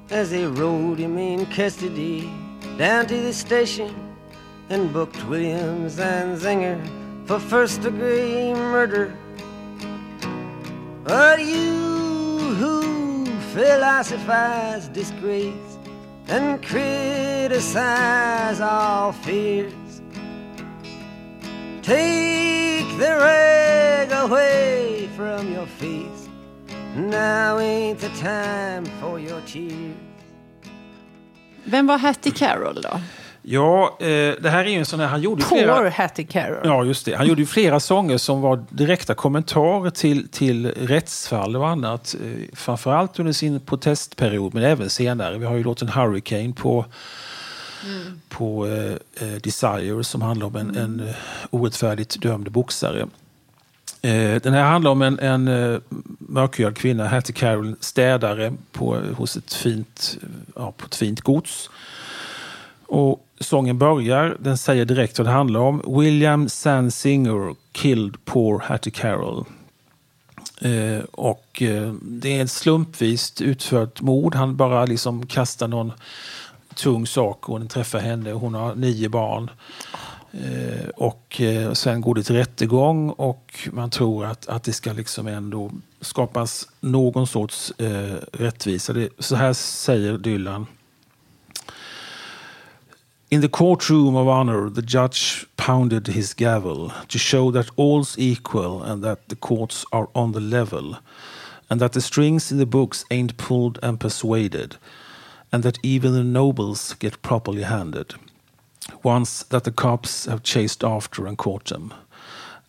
as 0.10 0.30
they 0.32 0.46
rode 0.46 1.00
him 1.00 1.18
in 1.18 1.46
custody 1.48 2.32
down 2.78 3.08
to 3.08 3.18
the 3.18 3.34
station 3.34 3.94
and 4.70 4.94
booked 4.94 5.24
Williams 5.26 6.00
and 6.00 6.38
Zinger 6.38 6.80
for 7.28 7.40
first 7.40 7.82
degree 7.82 8.54
murder. 8.54 9.18
But 11.04 11.40
you 11.40 12.38
who 12.60 13.26
philosophize 13.54 14.88
disgrace 14.90 15.78
and 16.28 16.64
criticize 16.64 18.60
all 18.60 19.12
fears, 19.12 19.74
take 21.86 22.98
the 23.00 23.12
rag 23.12 24.12
away 24.12 25.08
from 25.16 25.54
your 25.54 25.66
face. 25.66 26.30
Now 26.96 27.60
ain't 27.60 28.00
the 28.00 28.10
time 28.10 28.86
for 29.02 29.20
your 29.20 29.42
tears. 29.48 29.96
Vem 31.64 31.88
var 31.88 31.98
Hattie 31.98 32.32
Carroll 32.32 32.82
då? 32.82 33.00
ja 33.48 33.98
eh, 34.00 34.08
det 34.42 34.50
här 34.50 34.66
är 34.66 34.70
ju 34.70 34.78
en 34.78 34.86
sån 34.86 35.00
här, 35.00 35.08
han 35.08 35.22
gjorde 35.22 35.42
ju 35.42 35.48
Poor 35.48 35.58
flera... 35.58 35.90
Hattie 35.90 36.26
Carroll. 36.26 36.62
Ja, 36.64 36.84
just 36.84 37.06
det. 37.06 37.16
Han 37.16 37.28
gjorde 37.28 37.42
ju 37.42 37.46
flera 37.48 37.80
sånger 37.80 38.18
som 38.18 38.42
var 38.42 38.66
direkta 38.70 39.14
kommentarer 39.14 39.90
till, 39.90 40.30
till 40.30 40.68
rättsfall 40.68 41.56
och 41.56 41.68
annat. 41.68 42.16
Eh, 42.24 42.56
Framförallt 42.56 43.20
under 43.20 43.34
sin 43.34 43.60
protestperiod, 43.60 44.54
men 44.54 44.64
även 44.64 44.90
senare. 44.90 45.38
Vi 45.38 45.46
har 45.46 45.56
ju 45.56 45.64
låten 45.64 45.90
Hurricane 45.90 46.54
på, 46.54 46.86
på 48.30 48.68
eh, 48.68 49.28
eh, 49.28 49.36
Desire 49.44 50.04
som 50.04 50.22
handlar 50.22 50.48
om 50.48 50.56
en, 50.56 50.78
en 50.78 51.00
eh, 51.00 51.16
orättfärdigt 51.50 52.22
dömd 52.22 52.52
boxare. 52.52 53.08
Eh, 54.02 54.42
den 54.42 54.54
här 54.54 54.64
handlar 54.64 54.92
om 54.92 55.02
en, 55.02 55.20
en 55.20 55.48
eh, 55.48 55.80
mörkhyad 56.20 56.78
kvinna, 56.78 57.08
Hattie 57.08 57.36
Carroll, 57.36 57.76
städare 57.80 58.54
på, 58.72 58.96
eh, 58.96 59.14
hos 59.16 59.38
ett 59.38 59.54
fint, 59.54 60.18
ja, 60.56 60.74
på 60.78 60.86
ett 60.86 60.96
fint 60.96 61.22
gods. 61.22 61.70
Och 62.88 63.28
sången 63.40 63.78
börjar, 63.78 64.38
den 64.40 64.58
säger 64.58 64.86
direkt 64.86 65.20
vad 65.20 65.28
det 65.28 65.32
handlar 65.32 65.60
om. 65.60 66.00
William 66.00 66.50
Sansinger 66.50 67.56
killed 67.72 68.26
poor 68.26 68.60
Hattie 68.60 68.92
Carroll. 68.92 69.46
Eh, 70.62 71.04
och 71.12 71.62
eh, 71.62 71.94
det 72.02 72.38
är 72.38 72.44
ett 72.44 72.52
slumpvis 72.52 73.42
utfört 73.42 74.02
mord. 74.02 74.36
Han 74.36 74.56
bara 74.56 74.86
liksom 74.86 75.28
kastar 75.28 75.68
någon 75.68 75.92
tung 76.76 77.08
sak 77.08 77.50
och 77.50 77.60
den 77.60 77.68
träffar 77.68 78.00
henne. 78.00 78.32
Hon 78.32 78.54
har 78.54 78.76
nio 78.76 79.10
barn. 79.10 79.50
Eh, 80.32 80.90
och 80.96 81.42
eh, 81.42 81.74
sen 81.74 82.02
går 82.02 82.16
det 82.16 82.24
till 82.24 82.36
rättegång 82.36 83.10
och 83.10 83.70
man 83.72 83.90
tror 83.90 84.26
att, 84.26 84.48
att 84.48 84.64
det 84.64 84.74
ska 84.74 84.94
liksom 84.94 85.28
ändå 85.28 85.72
skapas 86.02 86.68
någon 86.80 87.28
sorts 87.28 87.72
eh, 87.78 88.16
rättvisa. 88.34 88.94
Det, 88.94 89.10
så 89.20 89.36
här 89.36 89.54
säger 89.54 90.18
Dylan. 90.18 90.68
In 93.30 93.42
the 93.42 93.48
courtroom 93.48 94.16
of 94.16 94.28
honor, 94.28 94.70
the 94.70 94.82
judge 94.82 95.46
pounded 95.56 96.08
his 96.08 96.34
gavel 96.34 96.92
to 97.08 97.18
show 97.18 97.52
that 97.52 97.68
all's 97.76 98.16
equal 98.20 98.82
and 98.82 99.04
that 99.04 99.28
the 99.28 99.36
courts 99.36 99.86
are 99.92 100.08
on 100.14 100.34
the 100.34 100.40
level, 100.40 100.96
and 101.68 101.82
that 101.82 101.94
the 101.94 102.02
strings 102.02 102.52
in 102.52 102.60
the 102.60 102.66
books 102.66 103.06
ain't 103.10 103.38
pulled 103.38 103.80
and 103.84 104.00
persuaded, 104.00 104.78
and 105.52 105.64
that 105.64 105.80
even 105.84 106.14
the 106.14 106.24
nobles 106.24 106.94
get 106.96 107.22
properly 107.22 107.64
handed. 107.64 108.16
Once 109.04 109.44
that 109.44 109.64
the 109.64 109.72
cops 109.72 110.26
have 110.26 110.44
chased 110.44 110.84
after 110.84 111.26
and 111.28 111.38
caught 111.38 111.66
them, 111.66 111.94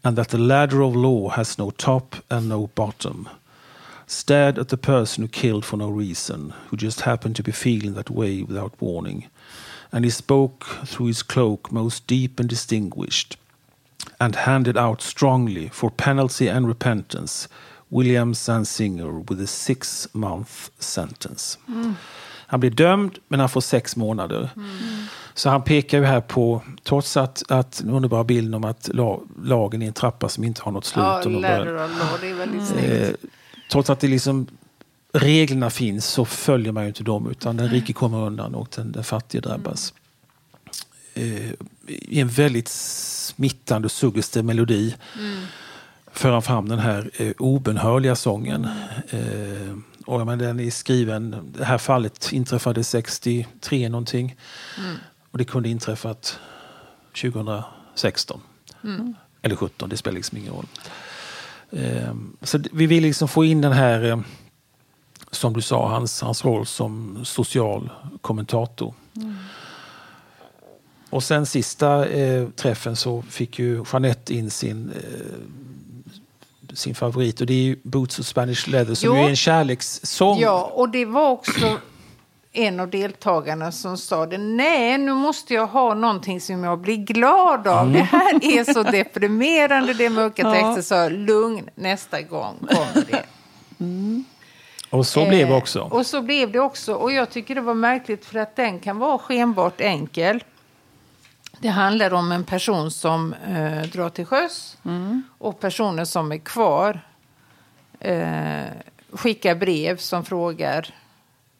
and 0.05 0.17
that 0.17 0.29
the 0.29 0.39
ladder 0.39 0.83
of 0.83 0.95
law 0.95 1.29
has 1.31 1.59
no 1.59 1.71
top 1.71 2.17
and 2.31 2.49
no 2.49 2.69
bottom. 2.69 3.29
Stared 4.07 4.59
at 4.59 4.69
the 4.69 4.77
person 4.77 5.23
who 5.23 5.29
killed 5.29 5.65
for 5.65 5.77
no 5.77 5.89
reason, 5.89 6.51
who 6.69 6.77
just 6.77 7.01
happened 7.01 7.35
to 7.37 7.43
be 7.43 7.53
feeling 7.53 7.95
that 7.95 8.11
way 8.11 8.43
without 8.43 8.81
warning 8.81 9.29
and 9.93 10.05
he 10.05 10.11
spoke 10.11 10.65
through 10.85 11.07
his 11.07 11.23
cloak 11.23 11.73
most 11.73 12.07
deep 12.07 12.41
and 12.41 12.49
distinguished, 12.49 13.37
and 14.21 14.37
handed 14.37 14.77
out 14.77 15.03
strongly 15.03 15.69
for 15.69 15.91
penalty 15.91 16.49
and 16.49 16.67
repentance 16.67 17.49
William 17.89 18.35
Sansinger 18.35 19.25
with 19.31 19.43
a 19.43 19.47
six 19.47 20.09
month 20.13 20.51
sentence. 20.79 21.59
Han 22.49 22.61
blir 22.61 22.71
dömd, 22.71 23.19
men 23.29 23.41
han 23.41 23.49
får 23.49 23.61
sex 23.61 23.97
månader. 23.97 24.51
Så 25.35 25.51
han 25.51 25.63
pekar 25.63 25.99
ju 25.99 26.05
här 26.05 26.21
på, 26.21 26.63
trots 26.83 27.17
att, 27.17 27.43
att 27.51 27.79
den 27.85 27.91
underbara 27.91 28.25
bilden 28.25 28.55
om 28.55 28.65
att 28.65 28.91
la, 28.93 29.21
lagen 29.45 29.83
är 29.83 29.87
en 29.87 29.93
trappa 29.93 30.29
som 30.29 30.45
inte 30.45 30.63
har 30.63 30.73
något 30.73 30.85
slut. 30.85 31.05
Ja, 31.05 31.19
och 31.19 31.31
law, 31.31 31.41
det 32.21 32.29
är 32.29 32.35
väldigt 32.35 32.67
snyggt. 32.67 32.89
Eh, 32.89 33.29
trots 33.71 33.91
att 33.91 34.01
det 34.01 34.09
liksom 34.09 34.47
reglerna 35.13 35.71
finns 35.71 36.07
så 36.07 36.25
följer 36.25 36.73
man 36.73 36.83
ju 36.83 36.89
inte 36.89 37.03
dem 37.03 37.31
utan 37.31 37.57
den 37.57 37.69
rike 37.69 37.93
kommer 37.93 38.19
undan 38.19 38.55
och 38.55 38.69
den, 38.77 38.93
den 38.93 39.05
fattige 39.05 39.41
drabbas. 39.41 39.95
Eh, 41.15 41.51
I 41.89 42.21
en 42.21 42.29
väldigt 42.29 42.69
smittande 42.69 43.87
och 43.87 43.93
suggestiv 43.93 44.45
melodi 44.45 44.95
för 45.15 45.66
han 46.31 46.43
fram 46.43 46.69
den 46.69 46.79
här 46.79 47.11
eh, 47.17 47.33
obenhörliga 47.39 48.17
sången. 48.17 48.69
Eh, 49.11 49.77
och, 50.07 50.19
menar, 50.19 50.37
den 50.37 50.61
är 50.61 50.71
skriven, 50.71 51.53
det 51.59 51.65
här 51.65 51.79
fallet 51.79 52.33
inträffade 52.33 52.85
63 52.85 53.89
någonting. 53.89 54.37
Och 55.31 55.39
det 55.39 55.45
kunde 55.45 55.69
inträffat 55.69 56.39
2016. 57.23 58.41
Eller 59.43 59.57
17, 59.57 59.89
det 59.89 59.97
spelar 59.97 60.15
liksom 60.15 60.39
ingen 60.39 60.53
roll. 60.53 60.67
Eh, 61.71 62.15
så 62.43 62.61
vi 62.73 62.87
vill 62.87 63.03
liksom 63.03 63.29
få 63.29 63.45
in 63.45 63.61
den 63.61 63.73
här, 63.73 64.05
eh, 64.05 64.21
som 65.31 65.53
du 65.53 65.63
sa, 65.63 65.89
hans, 65.89 66.23
hans 66.23 66.45
roll 66.45 66.67
som 66.67 67.25
social 67.25 67.91
kommentator. 68.21 68.95
Och 71.11 71.23
sen 71.23 71.47
sista 71.47 72.09
eh, 72.09 72.49
träffen 72.49 72.97
så 72.97 73.23
fick 73.23 73.59
ju 73.59 73.85
Jeanette 73.93 74.35
in 74.35 74.51
sin, 74.51 74.91
eh, 74.91 75.37
sin 76.75 76.95
favorit 76.95 77.41
och 77.41 77.47
det 77.47 77.53
är 77.55 77.63
ju 77.63 77.77
Boots 77.83 78.19
of 78.19 78.27
Spanish 78.27 78.69
Leather 78.69 78.95
som 78.95 79.09
Jo. 79.09 79.15
är 79.25 79.29
en 79.29 79.37
kärlekssång. 79.37 80.39
Ja, 80.39 80.71
och 80.75 80.89
det 80.89 81.05
var 81.05 81.31
också 81.31 81.79
en 82.53 82.81
av 82.81 82.91
deltagarna 82.91 83.73
som 83.73 83.97
sa 83.99 84.27
det. 84.27 84.39
Nej, 84.39 84.99
nu 84.99 85.15
måste 85.15 85.55
jag 85.55 85.67
ha 85.67 85.95
någonting 85.95 86.41
som 86.41 86.65
jag 86.65 86.79
blir 86.79 86.97
glad 86.97 87.67
av. 87.67 87.93
Det 87.93 88.03
här 88.03 88.35
är 88.59 88.73
så 88.73 88.83
deprimerande, 88.83 89.95
det 89.95 90.05
är 90.05 90.11
mörka 90.11 90.53
texter. 90.53 90.83
Så 90.83 91.09
lugn, 91.17 91.69
nästa 91.75 92.23
gång 92.23 92.55
kommer 92.69 93.05
det. 93.11 93.25
Och 94.91 95.07
så 95.07 95.29
blev 95.29 95.47
det 95.47 95.53
Eh, 95.53 95.59
också. 95.59 95.81
Och 95.81 96.07
så 96.07 96.23
blev 96.23 96.53
det 96.53 96.61
också. 96.61 96.95
Och 96.95 97.13
jag 97.13 97.31
tycker 97.31 97.55
det 97.55 97.61
var 97.61 97.75
märkligt 97.75 98.25
för 98.25 98.39
att 98.39 98.57
den 98.57 98.79
kan 98.79 98.99
vara 98.99 99.19
skenbart 99.19 99.81
enkel. 99.81 100.45
Det 101.59 101.69
handlar 101.69 102.15
om 102.15 102.33
en 102.33 102.45
person 102.45 102.91
som 102.91 103.33
eh, 103.33 103.83
drar 103.83 104.09
till 104.09 104.27
sjöss 104.27 104.77
och 105.39 105.61
personer 105.61 106.05
som 106.05 106.33
är 106.33 106.39
kvar 106.39 107.01
eh, 108.01 108.65
skickar 109.13 109.55
brev 109.55 109.97
som 109.97 110.25
frågar 110.25 110.95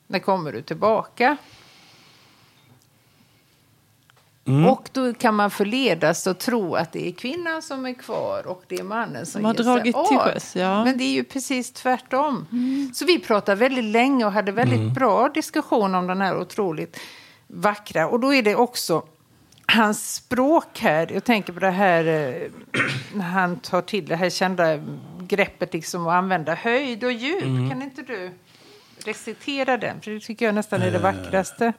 när 0.07 0.19
kommer 0.19 0.53
du 0.53 0.63
tillbaka? 0.63 1.37
Mm. 4.45 4.67
Och 4.67 4.89
då 4.93 5.15
kan 5.15 5.35
man 5.35 5.51
förledas 5.51 6.27
att 6.27 6.41
tro 6.41 6.75
att 6.75 6.93
det 6.93 7.09
är 7.09 7.13
kvinnan 7.13 7.63
som 7.63 7.87
är 7.87 7.95
kvar 7.95 8.47
och 8.47 8.63
det 8.69 8.79
är 8.79 8.83
mannen 8.85 9.27
som, 9.27 9.33
Som 9.33 9.45
har 9.45 9.55
ger 9.55 9.63
sig 9.63 9.65
dragit 9.65 10.09
till 10.09 10.19
av. 10.19 10.25
sjöss, 10.25 10.57
ja. 10.57 10.85
Men 10.85 10.99
det 10.99 11.05
är 11.05 11.13
ju 11.13 11.25
precis 11.25 11.73
tvärtom. 11.73 12.47
Så 12.95 13.05
vi 13.05 13.19
pratade 13.19 13.61
väldigt 13.61 13.85
länge 13.85 14.25
och 14.25 14.33
hade 14.33 14.53
väldigt 14.53 14.93
bra 14.95 15.29
diskussion 15.29 15.95
om 15.95 16.07
den 16.07 16.21
här 16.21 16.39
otroligt 16.41 17.01
vackra. 17.47 18.09
Och 18.09 18.21
då 18.21 18.35
är 18.35 18.43
det 18.43 18.55
också 18.55 19.03
hans 19.67 20.15
språk 20.15 20.79
här. 20.79 21.13
Jag 21.13 21.25
tänker 21.25 21.53
på 21.53 21.61
det 21.61 21.71
här 21.71 22.05
eh, 22.05 22.51
när 23.15 23.25
han 23.25 23.59
tar 23.59 23.83
till 23.83 24.07
det 24.07 24.17
här 24.17 24.31
kända 24.31 24.79
greppet 25.21 25.73
liksom 25.73 26.07
att 26.07 26.15
använda 26.15 26.55
höjd 26.55 27.05
och 27.05 27.13
djup. 27.13 27.43
Kan 27.43 27.83
inte 27.83 28.03
du 28.03 28.31
recitera 29.05 29.77
den? 29.77 30.01
För 30.01 30.11
det 30.11 30.21
tycker 30.21 30.47
jag 30.47 30.55
nästan 30.55 30.83
är 30.83 30.91
det 30.91 30.99
vackraste. 30.99 31.73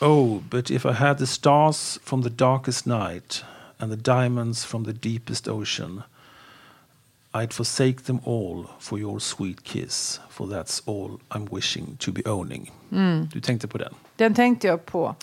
Oh, 0.00 0.40
but 0.50 0.70
if 0.70 0.84
I 0.84 0.92
had 0.92 1.18
the 1.18 1.26
stars 1.26 1.98
from 2.04 2.22
the 2.22 2.28
darkest 2.28 2.86
night 2.86 3.44
and 3.78 3.92
the 3.92 4.12
diamonds 4.12 4.64
from 4.64 4.84
the 4.84 4.92
deepest 4.92 5.48
ocean, 5.48 6.02
I'd 7.34 7.52
forsake 7.52 8.02
them 8.02 8.20
all 8.24 8.66
for 8.78 8.98
your 8.98 9.20
sweet 9.20 9.64
kiss, 9.64 10.20
for 10.30 10.46
that's 10.46 10.82
all 10.86 11.18
I'm 11.30 11.54
wishing 11.54 11.96
to 11.98 12.12
be 12.12 12.22
owning. 12.26 12.72
Du 13.32 13.40
tänkte 13.40 13.68
på 13.68 13.78
den? 13.78 13.94
Den 14.16 14.34
tänkte 14.34 14.66
jag 14.66 14.86
på. 14.86 15.14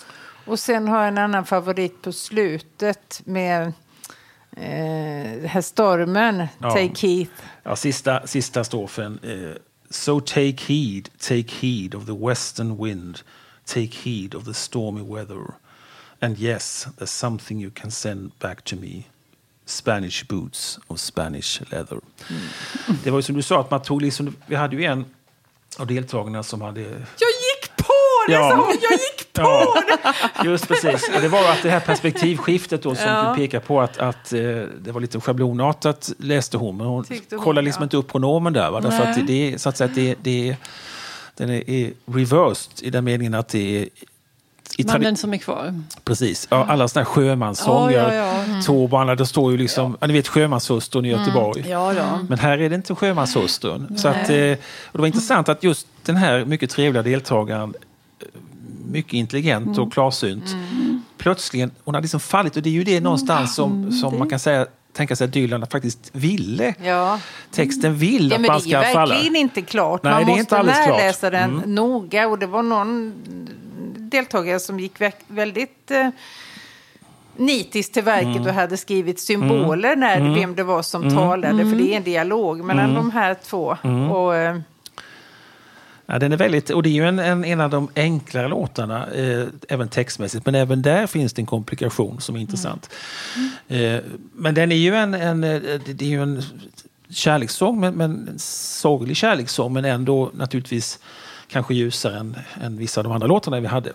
Och 0.50 0.60
sen 0.60 0.88
har 0.88 0.98
jag 0.98 1.08
en 1.08 1.18
annan 1.18 1.46
favorit 1.46 2.02
på 2.02 2.12
slutet 2.12 3.22
med 3.24 3.72
eh, 4.56 5.48
här 5.50 5.60
stormen, 5.60 6.46
Ja. 6.58 6.70
Take 6.70 7.06
Heath. 7.06 7.32
Ja, 7.62 7.76
sista, 7.76 8.26
sista 8.26 8.64
strofen. 8.64 9.18
Eh, 9.22 9.56
so 9.90 10.20
take 10.20 10.56
heed, 10.66 11.08
take 11.18 11.54
heed 11.60 11.94
of 11.94 12.06
the 12.06 12.12
western 12.12 12.84
wind, 12.84 13.18
take 13.64 13.90
heed 14.02 14.34
of 14.34 14.44
the 14.44 14.54
stormy 14.54 15.02
weather. 15.02 15.42
And 16.20 16.38
yes, 16.38 16.86
there's 16.98 17.06
something 17.06 17.62
you 17.62 17.70
can 17.74 17.90
send 17.90 18.38
back 18.38 18.64
to 18.64 18.76
me. 18.76 19.02
Spanish 19.66 20.26
boots 20.28 20.78
of 20.86 21.00
Spanish 21.00 21.62
leather. 21.72 22.00
Det 23.04 23.10
var 23.10 23.18
ju 23.18 23.22
som 23.22 23.36
du 23.36 23.42
sa, 23.42 23.60
att 23.60 23.70
man 23.70 23.82
tog 23.82 24.02
liksom, 24.02 24.36
vi 24.46 24.54
hade 24.54 24.76
ju 24.76 24.84
en 24.84 25.04
av 25.78 25.86
deltagarna 25.86 26.42
som 26.42 26.60
hade... 26.60 26.80
Jag 26.80 26.90
det! 28.28 28.32
Ja. 28.32 28.54
hon. 28.56 28.66
Jag 28.82 28.92
gick 28.92 29.32
på 29.32 29.42
Ja, 29.42 29.74
det! 30.42 30.48
just 30.48 30.68
precis. 30.68 31.10
Och 31.14 31.20
det 31.20 31.28
var 31.28 31.50
att 31.50 31.62
det 31.62 31.70
här 31.70 31.80
perspektivskiftet 31.80 32.82
då 32.82 32.94
som 32.94 33.06
Ja. 33.08 33.30
du 33.30 33.36
pekar 33.36 33.60
på 33.60 33.80
att, 33.80 33.98
att 33.98 34.32
eh, 34.32 34.40
det 34.80 34.92
var 34.92 35.00
lite 35.00 35.20
schablonartat 35.20 36.12
läste 36.18 36.56
hon, 36.56 36.76
men 36.76 36.86
hon 36.86 37.04
Tyckte 37.04 37.36
hon, 37.36 37.44
kollade 37.44 37.64
liksom 37.64 37.82
ja. 37.82 37.84
inte 37.84 37.96
upp 37.96 38.08
pronomen 38.08 38.52
där. 38.52 38.70
Va? 38.70 38.80
Därför 38.80 39.04
att 39.04 39.26
det, 39.26 39.60
så 39.62 39.68
att 39.68 39.76
säga 39.76 39.90
det, 39.94 40.14
det 40.22 40.48
är, 40.48 40.56
den 41.36 41.50
är, 41.50 41.70
är 41.70 41.92
reversed 42.06 42.72
i 42.86 42.90
den 42.90 43.04
meningen 43.04 43.34
att 43.34 43.48
det 43.48 43.78
är 43.82 43.88
i 44.76 44.84
Mannen 44.84 45.16
som 45.16 45.34
är 45.34 45.38
kvar. 45.38 45.80
Precis, 46.04 46.48
ja, 46.50 46.66
alla 46.68 46.88
sådana 46.88 47.04
här 47.04 47.14
sjömanssånger, 47.14 47.98
Ja, 47.98 48.14
ja, 48.14 48.44
ja. 48.66 48.72
Och 48.72 49.00
alla, 49.00 49.14
det 49.14 49.26
står 49.26 49.52
ju 49.52 49.58
liksom, 49.58 49.96
ja. 50.00 50.06
ni 50.06 50.12
vet 50.12 50.28
sjömanshustrun 50.28 51.04
i 51.04 51.08
Göteborg. 51.08 51.64
Ja, 51.68 51.94
ja. 51.94 52.18
Men 52.28 52.38
här 52.38 52.58
är 52.58 52.68
det 52.68 52.74
inte 52.74 52.94
sjömanshustrun. 52.94 53.98
Så 53.98 54.08
att, 54.08 54.16
eh, 54.30 54.52
och 54.84 54.92
det 54.92 54.98
var 54.98 55.06
intressant 55.06 55.48
att 55.48 55.62
just 55.62 55.86
den 56.02 56.16
här 56.16 56.44
mycket 56.44 56.70
trevliga 56.70 57.02
deltagaren, 57.02 57.74
mycket 58.86 59.12
intelligent 59.12 59.78
och 59.78 59.92
klarsynt, 59.92 60.56
plötsligen, 61.18 61.70
hon 61.84 61.94
hade 61.94 62.02
liksom 62.04 62.20
fallit 62.20 62.56
och 62.56 62.62
det 62.62 62.68
är 62.68 62.72
ju 62.72 62.84
det 62.84 63.00
någonstans 63.00 63.54
som, 63.54 63.92
som 63.92 64.18
man 64.18 64.28
kan 64.30 64.38
säga 64.38 64.66
tänka 64.92 65.16
sig 65.16 65.24
att 65.24 65.32
Dylan 65.32 65.66
faktiskt 65.66 66.10
ville. 66.12 66.74
Ja. 66.82 67.20
Texten 67.50 67.94
vill 67.94 68.30
Ja, 68.30 68.36
att 68.36 68.42
man 68.46 68.60
det 68.64 68.74
är 68.76 68.82
ska 68.82 68.92
falla. 68.92 69.14
verkligen 69.14 69.36
inte 69.36 69.62
klart. 69.62 70.02
Nej, 70.02 70.12
Man 70.12 70.24
det 70.26 70.32
är 70.32 70.36
måste 70.36 70.62
närläsa 70.62 71.30
den 71.30 71.50
Mm. 71.58 71.74
noga. 71.74 72.28
Och 72.28 72.38
det 72.38 72.46
var 72.46 72.62
någon 72.62 73.12
deltagare 73.96 74.60
som 74.60 74.80
gick 74.80 74.98
vä- 74.98 75.12
väldigt 75.28 75.90
eh, 75.90 76.08
nitiskt 77.36 77.94
till 77.94 78.02
verket 78.02 78.36
Mm. 78.36 78.46
och 78.46 78.52
hade 78.54 78.76
skrivit 78.76 79.20
symboler 79.20 79.96
när 79.96 80.34
vem 80.40 80.54
det 80.54 80.62
var 80.62 80.82
som 80.82 81.10
talade. 81.10 81.58
För 81.70 81.76
det 81.76 81.92
är 81.92 81.96
en 81.96 82.02
dialog 82.02 82.64
mellan 82.64 82.84
Mm. 82.84 82.96
de 82.96 83.10
här 83.10 83.34
två. 83.44 83.76
Och, 84.12 84.36
eh, 84.36 84.58
Ja, 86.12 86.18
den 86.18 86.32
är 86.32 86.36
väldigt, 86.36 86.70
och 86.70 86.82
det 86.82 86.88
är 86.88 86.92
ju 86.92 87.08
en, 87.08 87.18
en, 87.18 87.44
en 87.44 87.60
av 87.60 87.70
de 87.70 87.88
enklare 87.96 88.48
låtarna, 88.48 89.06
eh, 89.06 89.46
även 89.68 89.88
textmässigt, 89.88 90.46
men 90.46 90.54
även 90.54 90.82
där 90.82 91.06
finns 91.06 91.32
det 91.32 91.42
en 91.42 91.46
komplikation 91.46 92.20
som 92.20 92.36
är 92.36 92.40
intressant. 92.40 92.90
Eh, 93.68 93.96
men 94.32 94.54
den 94.54 94.72
är 94.72 94.76
ju 94.76 94.94
en, 94.94 95.14
en, 95.14 95.44
eh, 95.44 95.60
det 95.86 96.02
är 96.02 96.08
ju 96.08 96.22
en 96.22 96.42
kärlekssång, 97.10 97.80
men, 97.80 97.94
men 97.94 98.28
en 98.28 98.38
sorglig 98.38 99.16
kärlekssång, 99.16 99.72
men 99.72 99.84
ändå 99.84 100.30
naturligtvis 100.34 100.98
kanske 101.48 101.74
ljusare 101.74 102.18
än, 102.18 102.36
än 102.62 102.76
vissa 102.78 103.00
av 103.00 103.04
de 103.04 103.12
andra 103.12 103.26
låtarna 103.26 103.60
vi 103.60 103.66
hade. 103.66 103.92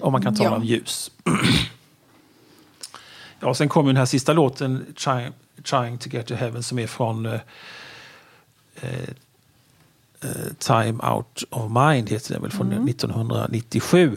Om 0.00 0.12
man 0.12 0.22
kan 0.22 0.34
tala 0.34 0.50
Ja. 0.50 0.56
om 0.56 0.64
ljus. 0.64 1.10
ja, 3.40 3.54
sen 3.54 3.68
kommer 3.68 3.88
den 3.88 3.96
här 3.96 4.06
sista 4.06 4.32
låten, 4.32 4.86
Trying, 5.04 5.32
Trying 5.62 5.98
to 5.98 6.08
get 6.08 6.26
to 6.26 6.34
heaven, 6.34 6.62
som 6.62 6.78
är 6.78 6.86
från 6.86 7.26
eh, 7.26 7.40
eh, 8.80 8.90
Time 10.58 10.98
Out 11.14 11.44
of 11.50 11.70
Mind, 11.70 12.10
heter 12.10 12.32
den 12.32 12.42
väl, 12.42 12.50
från 12.50 12.88
1997. 12.88 14.16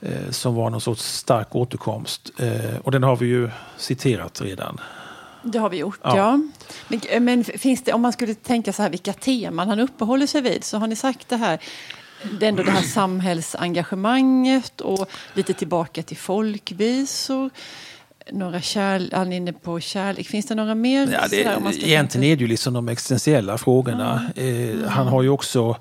Eh, 0.00 0.30
som 0.30 0.54
var 0.54 0.70
någon 0.70 0.80
sorts 0.80 1.02
stark 1.02 1.54
återkomst. 1.54 2.30
Eh, 2.38 2.76
och 2.84 2.90
den 2.90 3.02
har 3.02 3.16
vi 3.16 3.26
ju 3.26 3.50
citerat 3.76 4.40
redan. 4.40 4.80
Det 5.42 5.58
har 5.58 5.70
vi 5.70 5.76
gjort, 5.76 6.00
Ja. 6.02 6.16
ja. 6.16 6.40
Men, 6.88 7.24
men 7.24 7.44
finns 7.44 7.82
det, 7.82 7.92
om 7.92 8.02
man 8.02 8.12
skulle 8.12 8.34
tänka 8.34 8.72
så 8.72 8.82
här 8.82 8.90
vilka 8.90 9.12
teman 9.12 9.68
han 9.68 9.80
uppehåller 9.80 10.26
sig 10.26 10.40
vid, 10.40 10.64
så 10.64 10.78
har 10.78 10.86
ni 10.86 10.96
sagt 10.96 11.28
det 11.28 11.36
här, 11.36 11.58
det, 12.38 12.46
är 12.46 12.48
ändå 12.48 12.62
det 12.62 12.70
här 12.70 12.82
samhällsengagemanget 12.82 14.80
och 14.80 15.10
lite 15.34 15.54
tillbaka 15.54 16.02
till 16.02 16.16
folkvisor. 16.16 17.50
Några 18.32 18.60
kärl, 18.60 19.08
han 19.12 19.32
är 19.32 19.36
inne 19.36 19.52
på 19.52 19.80
kärlek. 19.80 20.26
Finns 20.26 20.46
det 20.46 20.54
några 20.54 20.74
mer? 20.74 21.08
Ja, 21.12 21.28
sådär, 21.28 21.56
om 21.56 21.62
man 21.62 21.72
det, 21.72 21.78
ska 21.78 21.86
egentligen 21.86 22.22
tänka- 22.22 22.32
är 22.32 22.36
det 22.36 22.42
ju 22.42 22.48
liksom 22.48 22.74
de 22.74 22.88
existentiella 22.88 23.58
frågorna. 23.58 24.30
Eh, 24.36 24.88
han 24.88 25.06
har 25.06 25.22
ju 25.22 25.28
också... 25.28 25.76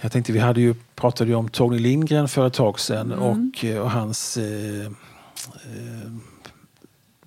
Jag 0.00 0.12
tänkte, 0.12 0.32
vi 0.32 0.38
hade 0.38 0.60
ju, 0.60 0.74
pratade 0.94 1.30
ju 1.30 1.36
om 1.36 1.48
Tony 1.48 1.78
Lindgren 1.78 2.28
för 2.28 2.46
ett 2.46 2.52
tag 2.52 2.80
sedan 2.80 3.12
och, 3.12 3.64
eh, 3.64 3.78
och 3.78 3.90
hans 3.90 4.36
eh, 4.36 4.86
eh, 4.86 6.10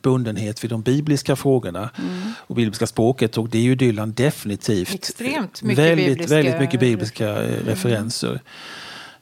bundenhet 0.01 0.63
vid 0.63 0.69
de 0.71 0.81
bibliska 0.81 1.35
frågorna 1.35 1.89
och 2.37 2.55
bibliska 2.55 2.87
språket. 2.87 3.37
Och 3.37 3.49
det 3.49 3.57
är 3.57 3.61
ju 3.61 3.75
Dylan 3.75 4.13
definitivt. 4.13 4.93
Extremt 4.93 5.61
mycket 5.63 5.83
väldigt, 5.85 6.07
bibliska 6.07 6.35
väldigt 6.35 6.59
mycket 6.59 6.79
bibliska 6.79 7.43
eh, 7.43 7.65
referenser. 7.65 8.39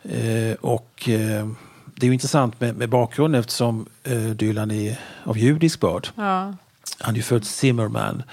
Eh, 0.04 0.54
och 0.62 1.10
eh, 1.10 1.48
det 2.02 2.06
är 2.06 2.08
ju 2.08 2.14
intressant 2.14 2.62
med, 2.62 2.78
med 2.78 2.90
bakgrunden 2.90 3.40
eftersom 3.40 3.86
eh, 4.04 4.18
Dylan 4.22 4.72
är 4.72 5.00
av 5.24 5.38
judisk 5.38 5.80
börd. 5.80 6.08
ja. 6.16 6.54
Han 7.00 7.14
är 7.14 7.18
ju 7.18 7.22
född 7.22 7.46
Zimmerman. 7.46 8.24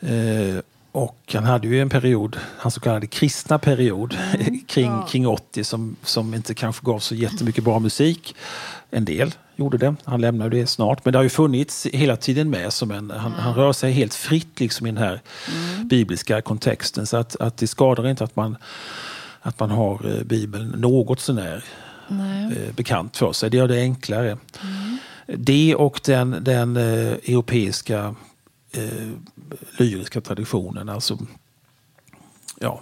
Eh, 0.00 0.62
och 0.92 1.16
han 1.34 1.44
hade 1.44 1.68
ju 1.68 1.80
en 1.80 1.88
period, 1.88 2.38
hans 2.58 2.74
så 2.74 2.80
kallade 2.80 3.06
kristna 3.06 3.58
period, 3.58 4.16
kring, 4.68 5.02
kring 5.08 5.26
80 5.26 5.64
som, 5.64 5.96
som 6.02 6.34
inte 6.34 6.54
kanske 6.54 6.86
gav 6.86 6.98
så 6.98 7.14
jättemycket 7.14 7.64
bra 7.64 7.78
musik. 7.78 8.34
En 8.90 9.04
del 9.04 9.34
gjorde 9.56 9.78
det, 9.78 9.94
han 10.04 10.20
lämnade 10.20 10.56
det 10.56 10.66
snart. 10.66 11.04
Men 11.04 11.12
det 11.12 11.18
har 11.18 11.22
ju 11.22 11.28
funnits 11.28 11.86
hela 11.86 12.16
tiden 12.16 12.50
med 12.50 12.72
som 12.72 12.90
en, 12.90 13.10
han, 13.10 13.32
han 13.32 13.54
rör 13.54 13.72
sig 13.72 13.92
helt 13.92 14.14
fritt 14.14 14.60
liksom 14.60 14.86
i 14.86 14.90
den 14.90 15.02
här 15.02 15.20
bibliska 15.84 16.40
kontexten. 16.42 17.06
Så 17.06 17.16
att, 17.16 17.36
att 17.36 17.56
det 17.56 17.66
skadar 17.66 18.08
inte 18.08 18.24
att 18.24 18.36
man, 18.36 18.56
att 19.40 19.60
man 19.60 19.70
har 19.70 20.16
eh, 20.16 20.24
Bibeln 20.24 20.68
något 20.68 21.20
sånär 21.20 21.64
Nej. 22.10 22.44
eh, 22.44 22.74
bekant 22.74 23.16
för 23.16 23.32
sig. 23.32 23.50
Det 23.50 23.56
gör 23.56 23.68
det 23.68 23.80
enklare. 23.80 24.38
Det 25.26 25.74
och 25.74 26.00
den, 26.04 26.36
den 26.40 26.76
eh, 26.76 27.12
europeiska 27.12 28.14
eh, 28.72 29.08
lyriska 29.78 30.20
traditionen, 30.20 30.88
alltså 30.88 31.18
ja, 32.60 32.80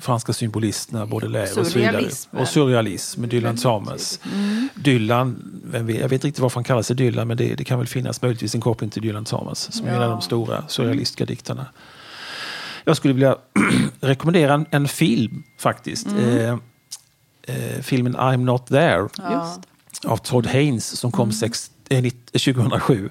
franska 0.00 0.32
symbolisterna, 0.32 1.06
Baudelaire 1.06 1.60
och 1.60 1.66
så 1.66 1.78
vidare. 1.78 2.08
Och 2.30 2.48
surrealism, 2.48 3.28
Dylan 3.28 3.56
Thomas. 3.56 4.20
Dylan, 4.74 5.60
vem 5.64 5.86
vet, 5.86 6.00
jag 6.00 6.08
vet 6.08 6.24
inte 6.24 6.42
varför 6.42 6.54
han 6.54 6.64
kallar 6.64 6.82
sig 6.82 6.96
Dylan, 6.96 7.28
men 7.28 7.36
det, 7.36 7.54
det 7.54 7.64
kan 7.64 7.78
väl 7.78 7.88
finnas 7.88 8.22
möjligtvis 8.22 8.54
en 8.54 8.60
koppling 8.60 8.90
till 8.90 9.02
Dylan 9.02 9.24
Thomas, 9.24 9.72
som 9.72 9.86
är 9.86 9.96
en 9.96 10.02
av 10.02 10.10
de 10.10 10.20
stora 10.20 10.68
surrealistiska 10.68 11.24
diktarna. 11.24 11.66
Jag 12.84 12.96
skulle 12.96 13.14
vilja 13.14 13.36
rekommendera 14.00 14.54
en, 14.54 14.66
en 14.70 14.88
film 14.88 15.42
faktiskt. 15.58 16.06
Eh, 16.06 16.56
eh, 17.46 17.80
filmen 17.82 18.16
I'm 18.16 18.44
not 18.44 18.66
there 18.66 19.00
Just. 19.00 19.60
av 20.06 20.16
Todd 20.16 20.46
Haynes 20.46 20.98
som 20.98 21.12
kom 21.12 21.32
sex, 21.32 21.70
eh, 21.88 22.02
nitt- 22.02 22.30
2007. 22.32 23.10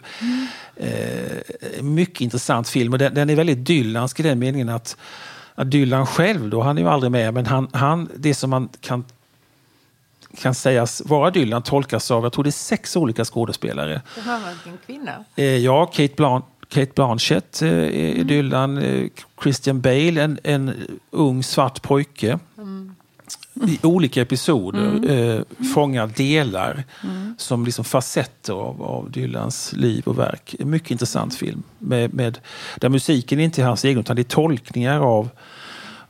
Eh, 0.75 1.81
mycket 1.83 2.21
intressant 2.21 2.69
film 2.69 2.93
och 2.93 2.99
den, 2.99 3.13
den 3.13 3.29
är 3.29 3.35
väldigt 3.35 3.65
Dylansk 3.65 4.19
i 4.19 4.23
den 4.23 4.39
meningen 4.39 4.69
att, 4.69 4.97
att 5.55 5.71
Dylan 5.71 6.05
själv 6.05 6.49
då, 6.49 6.61
han 6.61 6.77
är 6.77 6.81
ju 6.81 6.87
aldrig 6.89 7.11
med, 7.11 7.33
men 7.33 7.45
han, 7.45 7.67
han, 7.73 8.09
det 8.15 8.33
som 8.33 8.49
man 8.49 8.69
kan 8.81 9.03
kan 10.41 10.55
sägas 10.55 11.01
vara 11.05 11.31
Dylan 11.31 11.61
tolkas 11.63 12.11
av, 12.11 12.23
jag 12.23 12.33
tror 12.33 12.43
det 12.43 12.49
är 12.49 12.51
sex 12.51 12.95
olika 12.95 13.25
skådespelare. 13.25 14.01
Det 14.15 14.21
var 14.25 14.35
en 14.71 14.77
kvinna. 14.85 15.25
Eh, 15.35 15.45
ja, 15.45 15.85
Kate, 15.85 16.13
Blan 16.17 16.41
Kate 16.69 16.91
Blanchett 16.95 17.61
eh, 17.61 17.69
är 17.69 18.23
Dylan, 18.23 18.77
eh, 18.77 19.07
Christian 19.43 19.81
Bale, 19.81 20.21
en, 20.23 20.39
en 20.43 20.73
ung 21.11 21.43
svart 21.43 21.81
pojke. 21.81 22.39
I 23.67 23.79
olika 23.83 24.21
episoder 24.21 25.11
eh, 25.11 25.41
fångar 25.73 26.07
delar 26.07 26.83
som 27.37 27.65
liksom 27.65 27.85
facetter 27.85 28.53
av, 28.53 28.83
av 28.83 29.11
Dylans 29.11 29.73
liv 29.73 30.03
och 30.05 30.19
verk. 30.19 30.55
En 30.59 30.69
mycket 30.69 30.91
intressant 30.91 31.35
film. 31.35 31.63
Med, 31.79 32.13
med, 32.13 32.39
där 32.77 32.89
musiken 32.89 33.39
inte 33.39 33.61
är 33.61 33.65
hans 33.65 33.85
egen 33.85 33.99
utan 33.99 34.15
det 34.15 34.21
är 34.21 34.23
tolkningar 34.23 34.99
av, 34.99 35.29